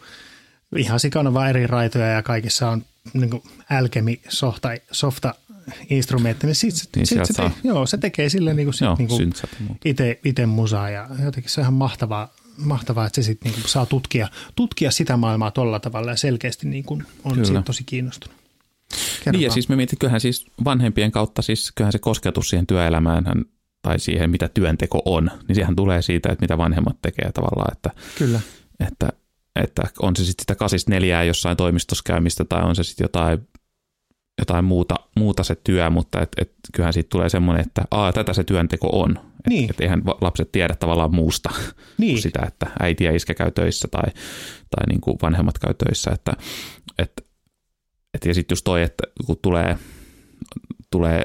ihan 0.76 1.00
sikana 1.00 1.34
vaan 1.34 1.50
eri 1.50 1.66
raitoja 1.66 2.06
ja 2.06 2.22
kaikissa 2.22 2.70
on 2.70 2.84
niinku 3.14 3.42
Alchemy 3.70 4.16
softa, 4.28 4.68
softa 4.92 5.34
instrumentti, 5.90 6.46
niin, 6.46 6.54
sit, 6.54 6.88
Niin 6.96 7.06
sit 7.06 7.24
se, 7.24 7.32
te, 7.34 7.50
joo, 7.64 7.86
se 7.86 7.98
tekee 7.98 8.28
sille 8.28 8.54
niinku, 8.54 8.72
sit 8.72 8.80
Joo, 8.80 8.96
niinku 8.98 9.18
ja 9.20 9.74
ite, 9.84 10.20
ite 10.24 10.46
musaa 10.46 10.90
ja 10.90 11.08
jotenkin 11.24 11.50
se 11.52 11.60
on 11.60 11.62
ihan 11.62 11.74
mahtavaa, 11.74 12.34
mahtavaa 12.56 13.06
että 13.06 13.22
se 13.22 13.26
sitten 13.26 13.52
niinku 13.52 13.68
saa 13.68 13.86
tutkia, 13.86 14.28
tutkia 14.54 14.90
sitä 14.90 15.16
maailmaa 15.16 15.50
tuolla 15.50 15.80
tavalla 15.80 16.10
ja 16.10 16.16
selkeästi 16.16 16.68
niinku 16.68 17.02
on 17.24 17.46
siitä 17.46 17.62
tosi 17.62 17.84
kiinnostunut. 17.84 18.38
Kerro 19.24 19.32
Niin 19.32 19.42
ja 19.42 19.48
vaan. 19.48 19.54
siis 19.54 19.68
me 19.68 19.76
mietin, 19.76 19.94
että 19.94 20.00
kyllähän 20.00 20.20
siis 20.20 20.46
vanhempien 20.64 21.10
kautta, 21.12 21.42
siis 21.42 21.72
kyllähän 21.74 21.92
se 21.92 21.98
kosketus 21.98 22.48
siihen 22.48 22.66
työelämään 22.66 23.26
hän- 23.26 23.44
tai 23.88 23.98
siihen, 23.98 24.30
mitä 24.30 24.48
työnteko 24.48 25.02
on, 25.04 25.30
niin 25.48 25.56
sehän 25.56 25.76
tulee 25.76 26.02
siitä, 26.02 26.28
että 26.32 26.42
mitä 26.44 26.58
vanhemmat 26.58 26.96
tekee 27.02 27.32
tavallaan, 27.32 27.72
että, 27.72 27.90
Kyllä, 28.18 28.40
että, 28.80 29.08
että 29.56 29.82
on 30.02 30.16
se 30.16 30.24
sitten 30.24 30.42
sitä 30.42 30.54
kasista 30.54 30.90
neljää 30.90 31.24
jossain 31.24 31.56
toimistossa 31.56 32.02
käymistä 32.06 32.44
tai 32.44 32.62
on 32.62 32.76
se 32.76 32.82
sitten 32.82 33.04
jotain, 33.04 33.48
jotain 34.38 34.64
muuta, 34.64 34.94
muuta 35.16 35.44
se 35.44 35.54
työ, 35.64 35.90
mutta 35.90 36.20
et, 36.20 36.28
et, 36.40 36.52
kyllähän 36.74 36.92
siitä 36.92 37.08
tulee 37.08 37.28
semmoinen, 37.28 37.66
että 37.66 37.82
aa, 37.90 38.12
tätä 38.12 38.32
se 38.32 38.44
työnteko 38.44 38.88
on. 38.92 39.10
Et, 39.18 39.46
Niin. 39.48 39.70
et 39.70 39.80
eihän 39.80 40.02
lapset 40.20 40.52
tiedä 40.52 40.74
tavallaan 40.74 41.14
muusta 41.14 41.50
Niin. 41.98 42.14
kuin 42.14 42.22
sitä, 42.22 42.42
että 42.46 42.66
äiti 42.80 43.04
ja 43.04 43.16
iskä 43.16 43.34
käy 43.34 43.50
töissä 43.50 43.88
tai, 43.90 44.12
tai 44.70 44.86
niin 44.88 45.00
kuin 45.00 45.18
vanhemmat 45.22 45.58
käy 45.58 45.74
töissä. 45.74 46.10
Että, 46.10 46.32
et, 46.98 47.12
et, 48.14 48.24
ja 48.24 48.34
sitten 48.34 48.52
just 48.54 48.64
toi, 48.64 48.82
että 48.82 49.04
kun 49.26 49.38
tulee, 49.42 49.78
tulee, 50.90 51.24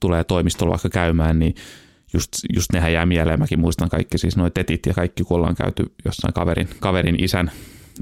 tulee 0.00 0.24
toimistolla 0.24 0.70
vaikka 0.70 0.88
käymään, 0.88 1.38
niin 1.38 1.54
just, 2.14 2.28
just 2.54 2.72
nehän 2.72 2.92
jää 2.92 3.06
mieleen. 3.06 3.38
Mäkin 3.38 3.60
muistan 3.60 3.88
kaikki 3.88 4.18
siis 4.18 4.36
noi 4.36 4.50
tetit 4.50 4.86
ja 4.86 4.94
kaikki, 4.94 5.24
kun 5.24 5.36
ollaan 5.36 5.54
käyty 5.54 5.92
jossain 6.04 6.34
kaverin, 6.34 6.68
kaverin 6.80 7.24
isän, 7.24 7.50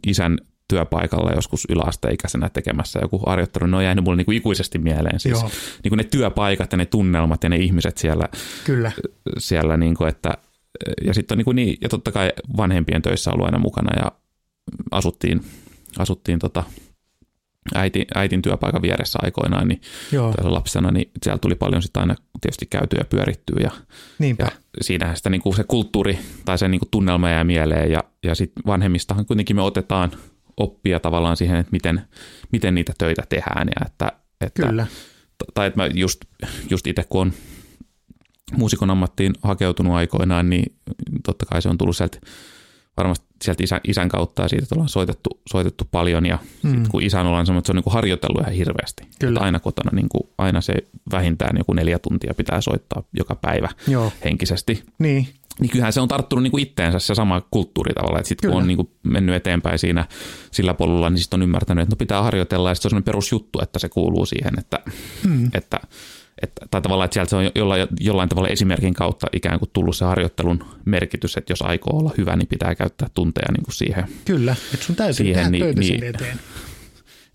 isän 0.07 0.39
työpaikalla 0.69 1.33
joskus 1.33 1.67
yläasteikäisenä 1.69 2.49
tekemässä 2.49 2.99
joku 3.03 3.19
harjoittelu, 3.27 3.67
ne 3.67 3.77
on 3.77 3.85
jäänyt 3.85 4.05
mulle 4.05 4.17
niin 4.17 4.25
kuin 4.25 4.37
ikuisesti 4.37 4.79
mieleen. 4.79 5.21
Siis 5.21 5.41
Joo. 5.41 5.51
niin 5.85 5.89
kuin 5.89 5.97
ne 5.97 6.05
työpaikat 6.05 6.73
ja 6.73 6.79
ne 6.79 6.87
tunnelmat 6.87 7.43
ja 7.43 7.49
ne 7.49 7.57
ihmiset 7.57 7.99
siellä, 7.99 8.29
kyllä, 8.65 8.93
siellä 9.39 9.77
niin 9.77 9.95
kuin, 9.95 10.09
että 10.09 10.33
ja 11.05 11.15
sitten 11.15 11.35
on 11.35 11.39
niin, 11.39 11.45
kuin 11.45 11.57
niin, 11.57 11.79
ja 11.81 11.89
totta 11.89 12.13
kai 12.13 12.33
vanhempien 12.57 13.03
töissä 13.03 13.31
ollut 13.31 13.47
aina 13.47 13.59
mukana 13.59 14.03
ja 14.05 14.13
asuttiin, 14.91 15.41
asuttiin 15.99 16.39
tota, 16.39 16.65
äiti, 17.75 18.07
äitin 18.15 18.43
työpaikan 18.43 18.83
vieressä 18.83 19.19
aikoinaan, 19.23 19.69
niin 19.69 19.81
joo, 20.13 20.35
lapsena, 20.43 20.91
niin 20.91 21.11
siellä 21.23 21.39
tuli 21.39 21.55
paljon 21.55 21.83
sitten 21.83 22.01
aina 22.01 22.15
tietysti 22.41 22.67
käytyä 22.67 22.99
ja 23.01 23.05
pyörittyä 23.05 23.61
ja, 23.63 23.71
niinpä. 24.19 24.45
ja 24.45 24.51
siinähän 24.81 25.17
sitä 25.17 25.31
niin 25.31 25.43
kuin 25.43 25.57
se 25.57 25.65
kulttuuri 25.65 26.19
tai 26.45 26.59
se 26.59 26.69
niin 26.69 26.79
kuin 26.79 26.91
tunnelma 26.91 27.31
jää 27.31 27.45
mieleen 27.45 27.91
ja, 27.91 28.05
ja 28.23 28.35
sitten 28.35 28.63
vanhemmistahan 28.67 29.27
kuitenkin 29.27 29.57
me 29.57 29.63
otetaan 29.63 30.13
oppia 30.57 31.01
tavallaan 31.01 31.37
siihen, 31.37 31.57
että 31.57 31.73
miten, 31.73 32.03
miten 32.53 32.75
niitä 32.75 32.93
töitä 32.99 33.23
tehdään 33.29 33.69
ja 33.69 33.87
että, 33.87 34.13
että 34.41 34.67
Kyllä, 34.67 34.87
tai 35.55 35.67
että 35.67 35.81
mä 35.81 35.87
just, 35.87 36.21
just 36.71 36.87
itse 36.87 37.05
kun 37.09 37.21
on 37.21 37.33
muusikon 38.57 38.91
ammattiin 38.91 39.33
hakeutunut 39.43 39.95
aikoinaan, 39.95 40.51
niin 40.51 40.77
totta 41.25 41.47
kai 41.47 41.63
se 41.63 41.69
on 41.69 41.79
tullut 41.79 41.97
sieltä 41.97 42.19
varmasti 42.97 43.27
sieltä 43.43 43.65
isän, 43.65 43.81
isän 43.89 44.09
kautta 44.09 44.43
ja 44.43 44.49
siitä 44.49 44.63
että 44.63 44.75
ollaan 44.75 44.89
soitettu, 44.89 45.41
soitettu 45.53 45.89
paljon 45.91 46.27
ja 46.27 46.39
mm. 46.63 46.71
sit 46.71 46.89
kun 46.89 47.03
isän 47.03 47.27
ollaan 47.27 47.47
sanonut, 47.47 47.61
että 47.61 47.67
se 47.67 47.73
on 47.73 47.77
niin 47.77 47.85
kuin 47.85 47.95
harjoitellut 47.95 48.41
ihan 48.41 48.53
hirveästi. 48.53 49.03
Kyllä. 49.19 49.39
Että 49.39 49.45
aina 49.45 49.61
kotona 49.61 49.91
niin 49.93 50.09
kuin, 50.09 50.31
aina 50.39 50.61
se 50.61 50.75
vähintään 51.13 51.57
joku 51.59 51.73
neljä 51.73 51.99
tuntia 51.99 52.35
pitää 52.35 52.61
soittaa 52.61 53.03
joka 53.13 53.35
päivä 53.35 53.69
joo, 53.89 54.13
henkisesti. 54.25 54.85
niin, 54.99 55.29
Niin 55.61 55.71
kyllähän 55.71 55.93
se 55.93 56.01
on 56.01 56.09
tarttunut 56.09 56.43
niin 56.43 56.51
kuin 56.51 56.63
itteensä 56.63 56.99
se 56.99 57.15
sama 57.15 57.43
kulttuuri 57.51 57.95
tavallaan, 57.95 58.21
että 58.21 58.29
sitten 58.29 58.51
kun 58.51 58.61
on 58.61 58.67
niin 58.67 58.77
kuin 58.77 58.91
mennyt 59.03 59.35
eteenpäin 59.35 59.79
siinä 59.79 60.07
sillä 60.51 60.75
polulla, 60.75 61.11
niin 61.11 61.19
sitten 61.19 61.39
on 61.39 61.43
ymmärtänyt, 61.43 61.83
että 61.83 61.95
no 61.95 61.99
pitää 61.99 62.23
harjoitella 62.23 62.69
ja 62.69 62.75
sitten 62.75 62.83
se 62.83 62.89
on 62.89 62.91
sellainen 62.91 63.05
perusjuttu, 63.05 63.59
että 63.63 63.79
se 63.79 63.89
kuuluu 63.89 64.27
siihen, 64.27 64.59
että, 64.59 64.79
mm. 65.27 65.51
että, 65.55 65.81
että 66.43 66.67
tai 66.71 66.83
tavallaan, 66.83 67.05
että 67.05 67.15
sieltä 67.15 67.31
se 67.31 67.37
on 67.37 67.51
jollain, 67.55 67.89
jollain 68.01 68.29
tavalla 68.29 68.49
esimerkin 68.49 68.95
kautta 68.95 69.27
ikään 69.33 69.59
kuin 69.59 69.71
tullut 69.73 69.97
se 69.97 70.05
harjoittelun 70.05 70.65
merkitys, 70.85 71.37
että 71.37 71.53
jos 71.53 71.63
aikoo 71.63 71.99
olla 71.99 72.11
hyvä, 72.19 72.37
niin 72.37 72.49
pitää 72.49 72.75
käyttää 72.75 73.09
tunteja 73.15 73.53
niin 73.53 73.65
kuin 73.65 73.75
siihen. 73.75 74.05
kyllä, 74.25 74.57
että 74.75 74.87
sun 74.87 74.97
täytyy 74.97 75.15
Siihen, 75.15 75.35
tehdä 75.35 75.51
niin- 75.51 75.63
töitä 75.65 75.81
niin. 75.81 76.05
eteen. 76.05 76.37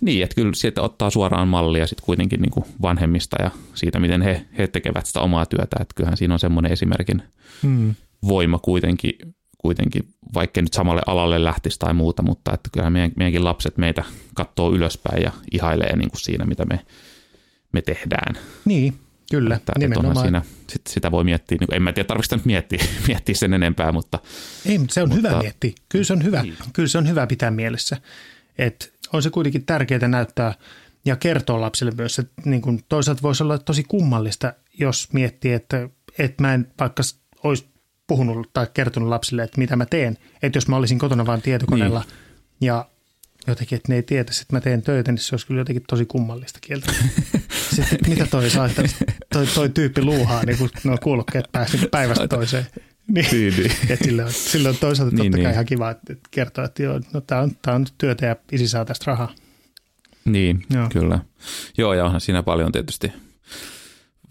Niin, 0.02 0.24
että 0.24 0.36
kyllä 0.36 0.52
sieltä 0.56 0.82
ottaa 0.82 1.10
suoraan 1.10 1.48
mallia 1.48 1.88
sitten 1.88 2.06
kuitenkin 2.06 2.42
niin 2.42 2.52
kuin 2.52 2.66
vanhemmista 2.82 3.44
ja 3.44 3.52
siitä, 3.74 4.00
miten 4.00 4.22
he, 4.22 4.46
he 4.58 4.68
tekevät 4.68 5.06
sitä 5.06 5.20
omaa 5.22 5.46
työtä, 5.46 5.76
että 5.82 5.94
kyllähän 5.96 6.18
siinä 6.18 6.34
on 6.34 6.40
semmoinen 6.40 6.72
esimerkin 6.72 7.24
Mm. 7.64 7.96
voima 8.28 8.60
kuitenkin, 8.60 9.14
kuitenkin, 9.58 10.04
vaikka 10.34 10.62
nyt 10.62 10.74
samalle 10.74 11.02
alalle 11.08 11.44
lähtisi 11.44 11.80
tai 11.80 11.94
muuta, 11.94 12.24
mutta 12.24 12.54
että 12.54 12.70
kyllä 12.74 12.90
meidän, 12.90 13.12
meidänkin 13.16 13.44
lapset 13.44 13.78
meitä 13.78 14.04
katsoo 14.36 14.72
ylöspäin 14.74 15.24
ja 15.24 15.32
ihailee 15.52 15.96
niin 15.96 16.10
kuin 16.10 16.22
siinä, 16.22 16.46
mitä 16.46 16.66
me, 16.66 16.80
me 17.72 17.82
tehdään. 17.82 18.36
Niin, 18.66 19.00
kyllä, 19.32 19.56
Että, 19.56 19.72
että 19.76 19.80
nimenomaan. 19.96 20.26
siinä, 20.26 20.42
sit, 20.70 20.82
sitä 20.88 21.12
voi 21.12 21.24
miettiä, 21.24 21.58
niin 21.62 21.74
en 21.76 21.82
mä 21.84 21.94
tiedä, 21.94 22.08
tarvitsetko 22.08 22.36
nyt 22.36 22.46
miettiä, 22.46 22.84
miettiä 23.08 23.36
sen 23.36 23.54
enempää, 23.54 23.92
mutta 23.92 24.20
Ei, 24.66 24.78
mutta 24.78 24.94
se 24.94 25.02
on 25.04 25.10
Mutta- 25.10 25.30
hyvä 25.30 25.42
miettiä. 25.42 25.72
Kyllä 25.90 26.06
se 26.06 26.14
on 26.14 26.24
hyvä, 26.24 26.44
Niin. 26.44 26.56
kyllä 26.74 26.88
se 26.90 26.98
on 26.98 27.08
hyvä 27.10 27.28
pitää 27.28 27.52
mielessä. 27.52 27.98
että 28.58 28.86
on 29.14 29.24
se 29.24 29.30
kuitenkin 29.30 29.66
tärkeää 29.66 30.08
näyttää 30.08 30.54
ja 31.06 31.16
kertoa 31.16 31.62
lapsille 31.62 31.92
myös, 31.98 32.20
että 32.20 32.42
niin 32.46 32.62
kuin 32.62 32.84
toisaalta 32.90 33.22
voisi 33.22 33.44
olla 33.44 33.58
tosi 33.58 33.84
kummallista, 33.84 34.54
jos 34.80 35.14
miettii, 35.14 35.54
että, 35.54 35.90
että 36.20 36.44
mä 36.44 36.54
en 36.54 36.68
vaikka 36.80 37.04
olisi 37.44 37.66
puhunut 38.08 38.50
tai 38.54 38.68
kertonut 38.74 39.10
lapsille, 39.10 39.44
että 39.44 39.58
mitä 39.58 39.76
mä 39.76 39.86
teen. 39.86 40.18
Että 40.42 40.58
jos 40.58 40.68
mä 40.68 40.76
olisin 40.76 41.00
kotona 41.00 41.26
vain 41.26 41.42
tietokoneella 41.42 42.00
niin. 42.00 42.68
ja 42.68 42.86
jotenkin, 43.48 43.76
että 43.76 43.92
ne 43.92 43.96
ei 43.96 44.04
tietäisi, 44.04 44.42
että 44.42 44.56
mä 44.56 44.62
teen 44.62 44.82
töitä, 44.82 45.12
niin 45.12 45.20
se 45.20 45.34
olisi 45.36 45.48
kyllä 45.48 45.62
jotenkin 45.62 45.84
tosi 45.88 46.06
kummallista 46.06 46.60
kieltä. 46.62 46.92
Sitten, 47.76 48.00
mitä 48.08 48.26
toi 48.26 48.50
saa, 48.50 48.66
että 48.66 48.84
toi, 49.34 49.48
toi 49.48 49.70
tyyppi 49.70 50.02
luuhaa, 50.02 50.44
niin 50.46 50.58
kun 50.58 50.70
nuo 50.84 50.98
kuulokkeet 51.04 51.46
pääsi 51.52 51.78
niin 51.78 51.90
päivästä 51.90 52.28
toiseen. 52.28 52.68
Niin. 53.08 53.26
Niin, 53.32 53.54
niin. 53.58 53.72
Et 53.90 54.00
sille, 54.04 54.24
on, 54.24 54.32
sille 54.32 54.70
on 54.70 54.78
toisaalta 54.78 55.16
Niin, 55.16 55.32
totta 55.32 55.38
kai 55.38 55.44
niin. 55.44 55.54
ihan 55.54 55.66
kiva, 55.66 55.92
että 55.92 56.16
kertoo, 56.32 56.66
että 56.66 56.84
joo, 56.84 57.00
no 57.14 57.22
tämä 57.22 57.42
on, 57.42 57.52
tää 57.62 57.76
on 57.76 57.86
työtä 57.98 58.26
ja 58.26 58.36
isi 58.52 58.68
saa 58.68 58.86
tästä 58.86 59.04
rahaa. 59.08 59.34
Niin, 60.26 60.66
Joo. 60.70 60.82
Joo. 60.82 60.90
kyllä. 60.90 61.20
Joo, 61.78 61.94
ja 61.94 62.06
onhan 62.06 62.22
siinä 62.22 62.44
paljon 62.44 62.72
tietysti, 62.72 63.12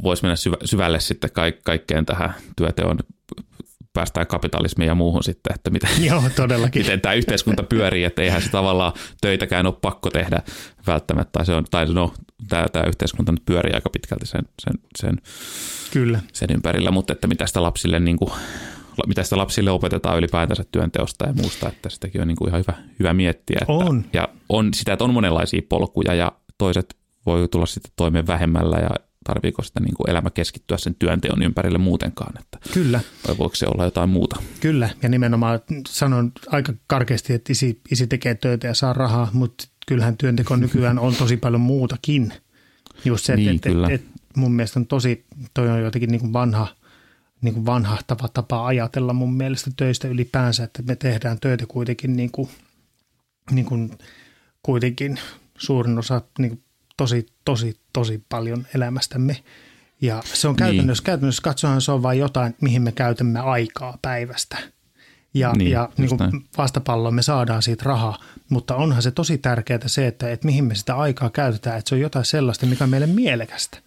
voisi 0.03 0.23
mennä 0.23 0.37
syvä, 0.37 0.57
syvälle 0.65 1.01
sitten 1.01 1.31
kaik, 1.33 1.63
kaikkeen 1.65 2.07
tähän 2.07 2.35
työteon, 2.57 2.99
päästään 3.97 4.27
kapitalismiin 4.27 4.87
ja 4.87 4.95
muuhun 4.95 5.23
sitten, 5.25 5.55
että 5.55 5.71
miten, 5.71 5.91
Joo, 6.09 6.23
todellakin. 6.37 6.83
miten 6.83 7.01
tämä 7.01 7.13
yhteiskunta 7.15 7.63
pyörii, 7.63 8.05
että 8.05 8.23
eihän 8.23 8.43
se 8.43 8.51
tavallaan 8.51 8.93
töitäkään 9.21 9.67
ole 9.67 9.75
pakko 9.83 10.11
tehdä 10.11 10.43
välttämättä, 10.87 11.31
tai, 11.33 11.47
se 11.47 11.55
on, 11.55 11.65
tai 11.71 11.87
no, 11.87 12.13
tämä, 12.49 12.67
tämä 12.73 12.85
yhteiskunta 12.85 13.33
nyt 13.33 13.45
pyörii 13.47 13.75
aika 13.75 13.91
pitkälti 13.91 14.27
sen, 14.27 14.43
sen, 14.63 14.75
sen, 14.99 15.17
Kyllä. 15.93 16.21
sen 16.33 16.49
ympärillä, 16.53 16.91
mutta 16.91 17.13
että 17.13 17.27
mitä 17.27 17.47
sitä 17.47 17.63
lapsille, 17.63 18.01
niin 18.01 18.17
kuin, 18.17 18.31
mitä 19.07 19.23
sitä 19.23 19.37
lapsille 19.37 19.71
opetetaan 19.71 20.19
ylipäätänsä 20.19 20.65
työnteosta 20.73 21.27
ja 21.27 21.33
muusta, 21.33 21.69
että 21.69 21.89
sitäkin 21.91 22.21
on 22.21 22.29
niin 22.29 22.37
kuin 22.37 22.49
ihan 22.49 22.61
hyvä, 22.61 22.79
hyvä 22.99 23.13
miettiä. 23.15 23.59
Että, 23.61 23.73
On. 23.73 24.05
Ja 24.13 24.29
on 24.49 24.75
sitä, 24.75 24.93
että 24.93 25.05
on 25.05 25.15
monenlaisia 25.15 25.63
polkuja 25.69 26.15
ja 26.15 26.33
toiset 26.59 26.97
voi 27.27 27.49
tulla 27.49 27.67
sitten 27.67 27.93
toimeen 27.97 28.27
vähemmällä 28.27 28.77
ja 28.77 28.91
tarviiko 29.27 29.63
sitä 29.63 29.81
niin 29.81 29.95
kuin 29.95 30.11
elämä 30.11 30.31
keskittyä 30.31 30.79
sen 30.79 30.95
työnteon 30.95 31.43
ympärille 31.43 31.79
muutenkaan, 31.79 32.35
että 32.41 32.59
Kyllä, 32.75 33.01
vai 33.29 33.39
voiko 33.39 33.55
se 33.55 33.67
olla 33.67 33.85
jotain 33.85 34.09
muuta. 34.11 34.43
kyllä. 34.61 34.91
Ja 35.03 35.09
nimenomaan 35.09 35.61
sanon 35.89 36.33
aika 36.47 36.73
karkeasti, 36.87 37.33
että 37.33 37.53
isi, 37.53 37.81
isi 37.91 38.07
tekee 38.07 38.35
töitä 38.35 38.67
ja 38.67 38.75
saa 38.75 38.93
rahaa, 38.93 39.31
mutta 39.33 39.65
kyllähän 39.87 40.17
työnteko 40.17 40.57
nykyään 40.57 40.99
on 40.99 41.15
tosi 41.15 41.37
paljon 41.37 41.61
muutakin. 41.61 42.33
Just 43.05 43.25
se, 43.25 43.37
Niin, 43.37 43.55
että, 43.55 43.69
kyllä. 43.69 43.89
että, 43.91 43.95
että 44.17 44.41
mun 44.41 44.53
mielestä 44.53 44.81
on 44.81 44.87
tosi, 44.87 45.25
toi 45.55 45.69
on 45.69 45.81
jotenkin 45.83 46.11
niin 46.11 46.21
kuin 46.21 46.33
vanha, 46.33 46.69
niin 47.41 47.55
kuin 47.55 47.67
vanhahtava 47.67 48.29
tapa 48.29 48.67
ajatella 48.67 49.13
mun 49.13 49.35
mielestä 49.35 49.71
töistä 49.77 50.09
ylipäänsä, 50.09 50.65
että 50.65 50.83
me 50.83 50.97
tehdään 50.97 51.41
töitä 51.41 51.65
kuitenkin 51.69 52.17
niin 52.17 52.31
kuin, 52.31 52.49
niin 53.51 53.67
kuin 53.67 53.91
kuitenkin 54.63 55.19
suurin 55.59 55.99
osa 55.99 56.23
niin 56.39 56.51
kuin 56.51 56.63
tosi, 56.97 57.27
tosi, 57.45 57.81
tosi 57.93 58.25
paljon 58.29 58.67
elämästämme. 58.75 59.37
Ja 60.01 60.23
se 60.35 60.49
on 60.49 60.53
Niin. 60.53 60.57
käytännössä, 60.59 61.05
käytännössä 61.05 61.43
katsoen 61.43 61.81
se 61.81 61.93
on 61.93 62.03
vain 62.03 62.19
jotain, 62.19 62.55
mihin 62.61 62.83
me 62.83 62.93
käytämme 62.93 63.41
aikaa 63.41 63.99
päivästä. 64.03 64.59
Ja, 65.35 65.53
Niin, 65.53 65.71
ja 65.71 65.89
niin 65.99 66.09
kuin 66.09 66.45
vastapalloon 66.59 67.15
me 67.15 67.23
saadaan 67.23 67.63
siitä 67.63 67.83
rahaa, 67.87 68.19
mutta 68.49 68.77
onhan 68.77 69.03
se 69.03 69.11
tosi 69.11 69.39
tärkeää 69.39 69.81
se, 69.89 70.07
että, 70.07 70.31
että 70.31 70.47
mihin 70.47 70.65
me 70.65 70.75
sitä 70.75 70.97
aikaa 70.97 71.31
käytetään, 71.31 71.79
että 71.79 71.89
se 71.89 71.95
on 71.95 72.01
jotain 72.01 72.25
sellaista, 72.25 72.67
mikä 72.67 72.85
on 72.85 72.91
meille 72.91 73.07
mielekästä. 73.07 73.79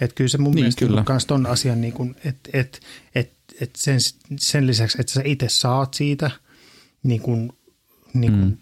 Että 0.00 0.14
kyllä 0.14 0.28
se 0.28 0.38
mun 0.38 0.50
Niin, 0.50 0.62
mielestä 0.62 0.78
kyllä. 0.78 1.04
myös 1.08 1.26
ton 1.26 1.46
asian, 1.46 1.80
niin 1.80 1.92
kuin, 1.92 2.16
että, 2.24 2.50
että, 2.52 2.78
että, 3.14 3.34
että 3.60 3.78
sen, 3.82 3.98
sen 4.38 4.66
lisäksi, 4.66 5.00
että 5.00 5.12
sä 5.12 5.22
itse 5.24 5.48
saat 5.48 5.94
siitä 5.94 6.30
niin 7.02 7.20
kuin, 7.20 7.52
niin 8.14 8.32
kuin 8.32 8.44
Mm. 8.44 8.56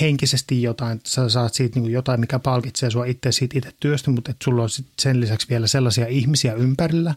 Henkisesti 0.00 0.62
jotain, 0.62 0.96
että 0.96 1.10
sä 1.10 1.28
saat 1.28 1.54
siitä 1.54 1.74
niin 1.76 1.82
kuin 1.82 1.92
jotain, 1.92 2.20
mikä 2.20 2.38
palkitsee 2.38 2.90
sua 2.90 3.04
itse 3.04 3.32
siitä 3.32 3.58
itse 3.58 3.70
työstä, 3.80 4.10
mutta 4.10 4.30
että 4.30 4.44
sulla 4.44 4.62
on 4.62 4.70
sit 4.70 4.86
sen 5.00 5.20
lisäksi 5.20 5.46
vielä 5.50 5.66
sellaisia 5.66 6.06
ihmisiä 6.06 6.54
ympärillä, 6.54 7.14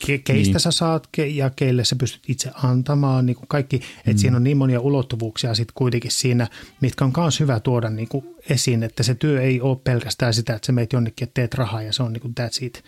ke- 0.00 0.06
keistä 0.06 0.32
Niin. 0.32 0.44
niin. 0.52 0.60
sä 0.60 0.70
saat 0.70 1.08
ke- 1.16 1.24
ja 1.24 1.50
keille 1.50 1.84
sä 1.84 1.96
pystyt 1.96 2.22
itse 2.28 2.50
antamaan, 2.62 3.26
niin 3.26 3.36
kuin 3.36 3.48
kaikki, 3.48 3.76
että 3.76 4.10
Mm. 4.10 4.16
siinä 4.18 4.36
on 4.36 4.44
niin 4.44 4.56
monia 4.56 4.80
ulottuvuuksia 4.80 5.54
sitten 5.54 5.74
kuitenkin 5.74 6.10
siinä, 6.10 6.48
mitkä 6.80 7.04
on 7.04 7.12
myös 7.16 7.40
hyvä 7.40 7.60
tuoda 7.60 7.90
niin 7.90 8.08
kuin 8.08 8.24
esiin, 8.50 8.82
että 8.82 9.02
se 9.02 9.14
työ 9.14 9.42
ei 9.42 9.60
ole 9.60 9.76
pelkästään 9.84 10.34
sitä, 10.34 10.54
että 10.54 10.66
sä 10.66 10.72
meet 10.72 10.92
jonnekin, 10.92 11.28
että 11.28 11.34
teet 11.34 11.54
rahaa 11.54 11.82
ja 11.82 11.92
se 11.92 12.02
on 12.02 12.12
niin 12.12 12.20
kuin 12.20 12.34
that's 12.40 12.58
it, 12.64 12.84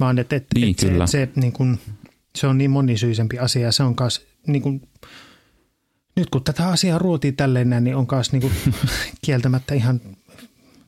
vaan 0.00 0.18
että, 0.18 0.36
että, 0.36 0.48
Niin, 0.54 0.70
että 0.70 1.06
se, 1.06 1.10
se, 1.12 1.28
niin 1.36 1.52
kuin, 1.52 1.78
se 2.36 2.46
on 2.46 2.58
niin 2.58 2.70
monisyisempi 2.70 3.38
asia 3.38 3.62
ja 3.62 3.72
se 3.72 3.82
on 3.82 3.94
myös 4.00 4.26
niin 4.46 4.62
kuin, 4.62 4.82
nyt 6.20 6.30
kun 6.30 6.44
tätä 6.44 6.68
asiaa 6.68 6.98
ruotii 6.98 7.32
tälleen 7.32 7.70
näin, 7.70 7.84
niin 7.84 7.96
on 7.96 8.06
myös 8.12 8.32
niin 8.32 8.40
kuin 8.42 8.52
kieltämättä 9.24 9.74
ihan 9.74 10.00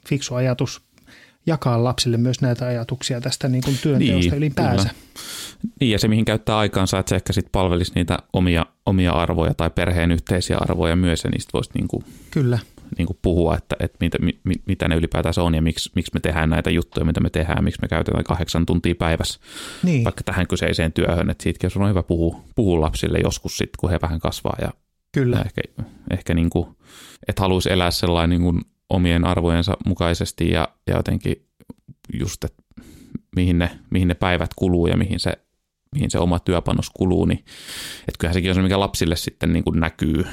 fiksu 0.09 0.35
ajatus 0.35 0.83
jakaa 1.47 1.85
lapsille 1.85 2.17
myös 2.17 2.41
näitä 2.41 2.67
ajatuksia 2.67 3.21
tästä 3.21 3.49
niin 3.49 3.63
kuin 3.65 3.79
työnteosta 3.83 4.31
Niin, 4.31 4.35
ylipäänsä. 4.39 4.89
kyllä. 4.89 5.03
Niin, 5.81 5.91
ja 5.91 5.99
se 5.99 6.09
mihin 6.09 6.25
käyttää 6.25 6.59
aikaansa, 6.59 6.99
että 6.99 7.09
se 7.11 7.17
ehkä 7.17 7.33
sitten 7.33 7.53
palvelisi 7.53 7.93
niitä 7.95 8.19
omia, 8.33 8.67
omia 8.87 9.13
arvoja 9.13 9.55
tai 9.55 9.71
perheen 9.71 10.13
yhteisiä 10.13 10.57
arvoja 10.61 10.97
myös, 10.97 11.25
ja 11.25 11.31
niistä 11.31 11.51
voisi 11.53 11.71
niinku, 11.75 12.05
Kyllä, 12.31 12.59
niinku 12.99 13.19
puhua, 13.23 13.57
että, 13.57 13.77
että 13.81 13.97
mitä, 14.01 14.19
mi, 14.21 14.39
mi- 14.45 14.63
mitä 14.67 14.89
ne 14.89 14.97
ylipäätään 14.97 15.35
on, 15.39 15.55
ja 15.55 15.63
miksi, 15.63 15.91
miksi 15.95 16.11
me 16.15 16.21
tehdään 16.21 16.51
näitä 16.51 16.71
juttuja, 16.71 17.05
mitä 17.05 17.21
me 17.21 17.31
tehdään, 17.31 17.65
miksi 17.65 17.79
me 17.83 17.89
käytetään 17.89 18.25
kahdeksan 18.25 18.67
tuntia 18.67 18.95
päivässä, 18.95 19.41
niin, 19.83 20.05
vaikka 20.05 20.23
tähän 20.25 20.47
kyseiseen 20.47 20.93
työhön, 20.93 21.31
että 21.31 21.43
siitäkin 21.43 21.71
on 21.83 21.89
hyvä 21.89 22.03
puhua, 22.03 22.41
puhua 22.55 22.81
lapsille 22.81 23.19
joskus 23.25 23.57
sitten, 23.57 23.77
kun 23.81 23.91
he 23.91 23.99
vähän 24.03 24.21
kasvaa, 24.21 24.57
ja 24.61 24.73
kyllä, 25.13 25.37
ja 25.37 25.45
ehkä, 25.45 25.61
ehkä 26.11 26.35
niin 26.35 26.51
kuin, 26.51 26.67
että 27.29 27.43
haluaisi 27.43 27.73
elää 27.73 27.91
sellainen 27.91 28.31
niin 28.31 28.43
kuin 28.43 28.61
omien 28.91 29.25
arvojensa 29.25 29.77
mukaisesti 29.87 30.51
ja, 30.51 30.69
ja 30.87 30.97
jotenkin 30.97 31.47
just, 32.13 32.45
että 32.45 32.63
mihin 33.37 33.59
ne, 33.59 33.71
mihin 33.91 34.09
ne 34.09 34.15
päivät 34.15 34.51
kuluu 34.57 34.87
ja 34.87 34.97
mihin 34.97 35.21
se, 35.21 35.33
mihin 35.95 36.11
se 36.11 36.19
oma 36.19 36.39
työpanos 36.39 36.91
kuluu, 36.91 37.25
niin 37.25 37.39
että 37.99 38.19
kyllähän 38.19 38.35
sekin 38.35 38.51
on 38.51 38.55
se, 38.55 38.63
mikä 38.63 38.81
lapsille 38.81 39.17
sitten 39.17 39.53
niin 39.53 39.65
kuin 39.65 39.81
näkyy 39.81 40.25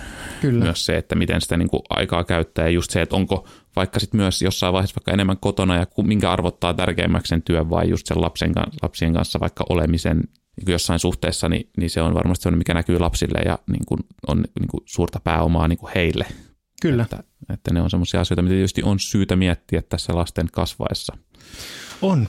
kyllä, 0.41 0.63
myös 0.63 0.85
se, 0.85 0.97
että 0.97 1.15
miten 1.15 1.41
sitä 1.41 1.57
niin 1.57 1.69
kuin 1.69 1.81
aikaa 1.89 2.23
käyttää 2.23 2.65
ja 2.65 2.71
just 2.71 2.91
se, 2.91 3.01
että 3.01 3.15
onko 3.15 3.47
vaikka 3.75 3.99
sitten 3.99 4.19
myös 4.19 4.41
jossain 4.41 4.73
vaiheessa 4.73 4.95
vaikka 4.95 5.11
enemmän 5.11 5.37
kotona 5.37 5.75
ja 5.75 5.85
minkä 6.03 6.31
arvottaa 6.31 6.73
tärkeimmäksi 6.73 7.29
sen 7.29 7.41
työn 7.41 7.69
vai 7.69 7.89
just 7.89 8.07
sen 8.07 8.21
lapsen, 8.21 8.53
lapsien 8.81 9.13
kanssa 9.13 9.39
vaikka 9.39 9.65
olemisen 9.69 10.23
niin 10.59 10.65
kuin 10.65 10.73
jossain 10.73 10.99
suhteessa, 10.99 11.49
niin, 11.49 11.69
niin 11.77 11.89
se 11.89 12.01
on 12.01 12.13
varmasti 12.13 12.43
sellainen, 12.43 12.57
mikä 12.57 12.73
näkyy 12.73 12.99
lapsille 12.99 13.39
ja 13.45 13.59
niin 13.71 13.85
kuin 13.85 13.99
on 14.27 14.37
niin 14.59 14.67
kuin 14.67 14.83
suurta 14.85 15.19
pääomaa 15.19 15.67
niin 15.67 15.79
kuin 15.79 15.91
heille. 15.95 16.25
kyllä. 16.81 17.03
Että, 17.03 17.23
että 17.53 17.73
ne 17.73 17.81
on 17.81 17.89
sellaisia 17.89 18.21
asioita, 18.21 18.41
mitä 18.41 18.53
tietysti 18.53 18.83
on 18.83 18.99
syytä 18.99 19.35
miettiä 19.35 19.81
tässä 19.81 20.15
lasten 20.15 20.47
kasvaessa. 20.51 21.17
On. 22.01 22.27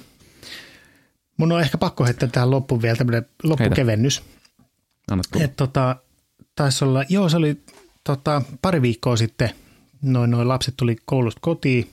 Mun 1.36 1.52
on 1.52 1.60
ehkä 1.60 1.78
pakko 1.78 2.04
heittää 2.04 2.28
tähän 2.28 2.50
loppuun 2.50 2.82
vielä 2.82 2.96
tämmöinen 2.96 3.26
loppukevennys. 3.42 4.22
Et 5.40 5.56
tota, 5.56 5.96
taisi 6.56 6.84
olla, 6.84 7.04
joo 7.08 7.28
se 7.28 7.36
oli 7.36 7.60
tota, 8.04 8.42
pari 8.62 8.82
viikkoa 8.82 9.16
sitten, 9.16 9.50
noin, 10.02 10.30
noin 10.30 10.48
lapset 10.48 10.74
tuli 10.76 10.96
koulusta 11.04 11.40
kotiin. 11.40 11.90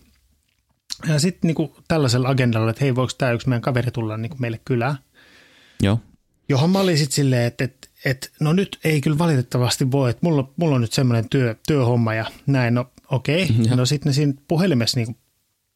Ja 1.07 1.19
sitten 1.19 1.47
niinku 1.47 1.75
tällaisella 1.87 2.29
agendalla, 2.29 2.69
että 2.69 2.83
hei 2.83 2.95
voiko 2.95 3.13
tämä 3.17 3.31
yksi 3.31 3.49
meidän 3.49 3.61
kaveri 3.61 3.91
tulla 3.91 4.17
niinku 4.17 4.37
meille 4.39 4.59
kylään. 4.65 4.97
Joo, 5.83 5.99
Johon 6.49 6.69
mä 6.69 6.79
olin 6.79 6.97
sitten 6.97 7.15
silleen, 7.15 7.43
että, 7.43 7.63
että, 7.63 7.87
että 8.05 8.27
no 8.39 8.53
nyt 8.53 8.79
ei 8.83 9.01
kyllä 9.01 9.17
valitettavasti 9.17 9.91
voi, 9.91 10.09
että 10.09 10.19
mulla, 10.23 10.53
mulla 10.57 10.75
on 10.75 10.81
nyt 10.81 10.93
semmoinen 10.93 11.29
työ, 11.29 11.55
työhomma 11.67 12.13
ja 12.13 12.25
näin, 12.45 12.73
no 12.73 12.91
okei. 13.11 13.43
Okay. 13.43 13.55
Joo. 13.65 13.75
No 13.75 13.85
sitten 13.85 14.09
ne 14.09 14.13
siinä 14.13 14.33
puhelimessa 14.47 14.97
niinku 14.97 15.15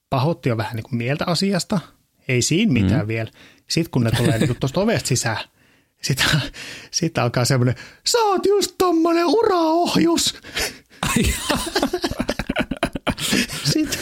pahoitti 0.10 0.50
jo 0.50 0.58
vähän 0.58 0.76
niinku 0.76 0.96
mieltä 0.96 1.26
asiasta, 1.28 1.80
ei 2.28 2.42
siinä 2.42 2.74
mitään 2.74 3.02
mm. 3.02 3.08
vielä. 3.08 3.32
Sitten 3.70 3.92
kun 3.92 4.04
ne 4.04 4.12
tulee 4.12 4.38
niinku 4.38 4.56
tuosta 4.60 4.82
ovesta 4.82 5.08
sisään, 5.08 5.44
sitten 6.02 6.26
sit 6.92 7.18
alkaa 7.18 7.46
semmoinen, 7.46 7.76
sä 8.08 8.18
oot 8.18 8.46
just 8.46 8.76
tommonen 8.78 9.26
uraohjus. 9.26 10.40
Sitten 13.64 14.00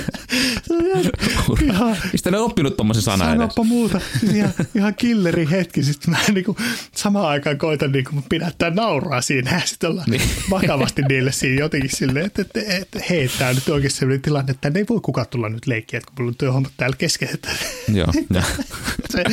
ihan, 1.66 1.98
mistä 2.12 2.32
ne 2.32 2.38
on 2.38 2.46
oppinut 2.46 2.78
tuommoisen 2.78 3.04
sanan 3.04 3.28
edes? 3.28 3.38
Sanoppa 3.38 3.64
muuta. 3.64 4.02
Ihan, 4.36 4.54
ihan 4.76 4.96
killeri 4.96 5.48
hetki. 5.52 5.84
Sitten 5.84 6.12
mä 6.12 6.18
niinku, 6.34 6.56
samaan 6.96 7.28
aikaan 7.28 7.58
koitan 7.58 7.92
niinku 7.92 8.24
pidättää 8.30 8.70
nauraa 8.70 9.22
siinä. 9.22 9.52
Ja 9.52 9.62
sitten 9.66 9.90
ollaan 9.90 10.10
Niin. 10.10 10.22
niin. 10.22 10.32
vakavasti 10.50 11.02
niille 11.02 11.32
siinä 11.32 11.60
jotenkin 11.60 11.96
silleen, 11.98 12.26
että, 12.26 12.42
että, 12.42 12.60
että 12.68 13.00
hei, 13.10 13.30
tämä 13.38 13.50
on 13.50 13.56
nyt 13.56 13.70
oikein 13.70 13.92
sellainen 13.92 14.22
tilanne, 14.22 14.52
että 14.52 14.62
tänne 14.62 14.80
ei 14.80 14.86
voi 14.90 15.00
kukaan 15.02 15.28
tulla 15.30 15.50
nyt 15.50 15.68
leikkiä, 15.68 15.98
että 15.98 16.08
kun 16.08 16.16
mulla 16.20 16.30
on 16.30 16.36
työhommat 16.38 16.72
täällä 16.78 16.96
kesken. 16.98 17.30
Että 17.34 17.50
Joo, 17.94 18.08
se, 19.12 19.24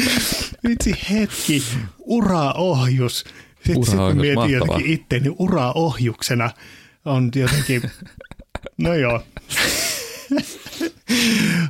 vitsi 0.69 0.95
hetki, 1.11 1.63
uraohjus. 2.05 3.25
Sitten 3.67 3.85
sit 3.85 3.95
Uraohjus, 3.95 4.13
kun 4.15 4.21
mietin 4.21 4.35
mahtavaa. 4.39 4.59
jotenkin 4.59 4.93
itteeni 4.93 5.35
uraohjuksena, 5.39 6.51
on 7.05 7.31
jotenkin, 7.35 7.83
no 8.79 8.95
joo. 8.95 9.23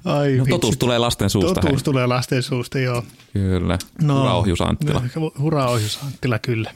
Ai 0.04 0.28
No, 0.32 0.36
vitsi. 0.44 0.50
totuus 0.50 0.76
tulee 0.78 0.98
lasten 0.98 1.30
suusta. 1.30 1.60
Totuus 1.60 1.82
tulee 1.82 2.06
lasten 2.06 2.42
suusta, 2.42 2.78
joo. 2.78 3.02
Hei. 3.34 3.42
Kyllä. 3.42 3.78
No, 4.02 4.22
Uraohjus 4.22 4.60
Anttila. 4.60 5.02
Uraohjus 5.40 5.98
Anttila, 6.06 6.38
kyllä. 6.38 6.70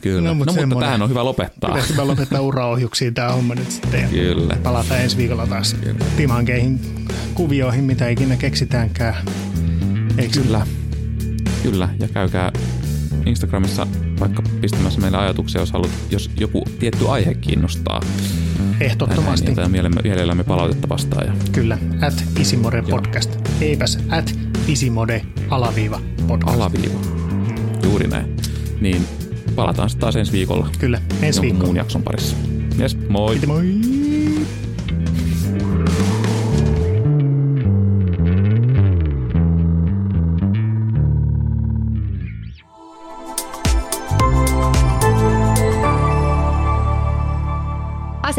Kyllä. 0.00 0.20
No, 0.20 0.28
No, 0.28 0.34
mut 0.34 0.46
mutta 0.66 0.80
tähän 0.84 1.02
on 1.02 1.08
hyvä 1.10 1.24
lopettaa. 1.24 1.70
Pitäisikö 1.70 2.00
mä 2.00 2.06
lopettaa 2.06 2.40
uraohjuksiin 2.40 3.14
tämä 3.14 3.32
homma 3.32 3.54
nyt 3.54 3.70
sitten 3.70 4.08
Kyllä. 4.08 4.56
palata 4.62 4.96
ensi 4.98 5.16
viikolla 5.16 5.46
taas 5.46 5.76
timankeihin, 6.16 6.80
kuvioihin, 7.34 7.84
mitä 7.84 8.08
ikinä 8.08 8.36
keksitäänkään. 8.36 9.14
Eikö 10.18 10.42
Kyllä. 10.42 10.66
Kyllä, 11.62 11.88
ja 12.00 12.08
käykää 12.08 12.52
Instagramissa 13.26 13.86
vaikka 14.20 14.42
pistämässä 14.60 15.00
meille 15.00 15.18
ajatuksia, 15.18 15.60
jos, 15.60 15.72
haluat, 15.72 15.90
jos 16.10 16.30
joku 16.36 16.64
tietty 16.78 17.08
aihe 17.08 17.34
kiinnostaa. 17.34 18.00
Ehdottomasti. 18.80 19.46
Näin, 19.46 19.56
Niitä 19.56 19.68
mielellämme, 19.68 20.00
mielellämme 20.02 20.44
palautetta 20.44 20.88
vastaan. 20.88 21.26
Ja 21.26 21.32
Kyllä, 21.52 21.78
at 22.06 22.24
Isimode 22.40 22.82
podcast. 22.90 23.30
Eipäs 23.60 23.98
at 24.08 24.34
Isimode 24.68 25.22
alaviiva 25.50 26.00
podcast. 26.26 26.56
alaviiva. 26.56 27.00
Juuri 27.84 28.08
näin. 28.08 28.36
Niin 28.80 29.04
palataan 29.56 29.90
sitten 29.90 30.00
taas 30.00 30.16
ensi 30.16 30.32
viikolla. 30.32 30.68
Kyllä, 30.78 31.00
ensi 31.22 31.24
jonkun 31.38 31.42
viikolla. 31.42 31.64
muun 31.64 31.76
jakson 31.76 32.02
parissa. 32.02 32.36
Yes, 32.80 32.96
moi. 33.08 33.30
Kiitos, 33.32 33.48
moi! 33.48 33.99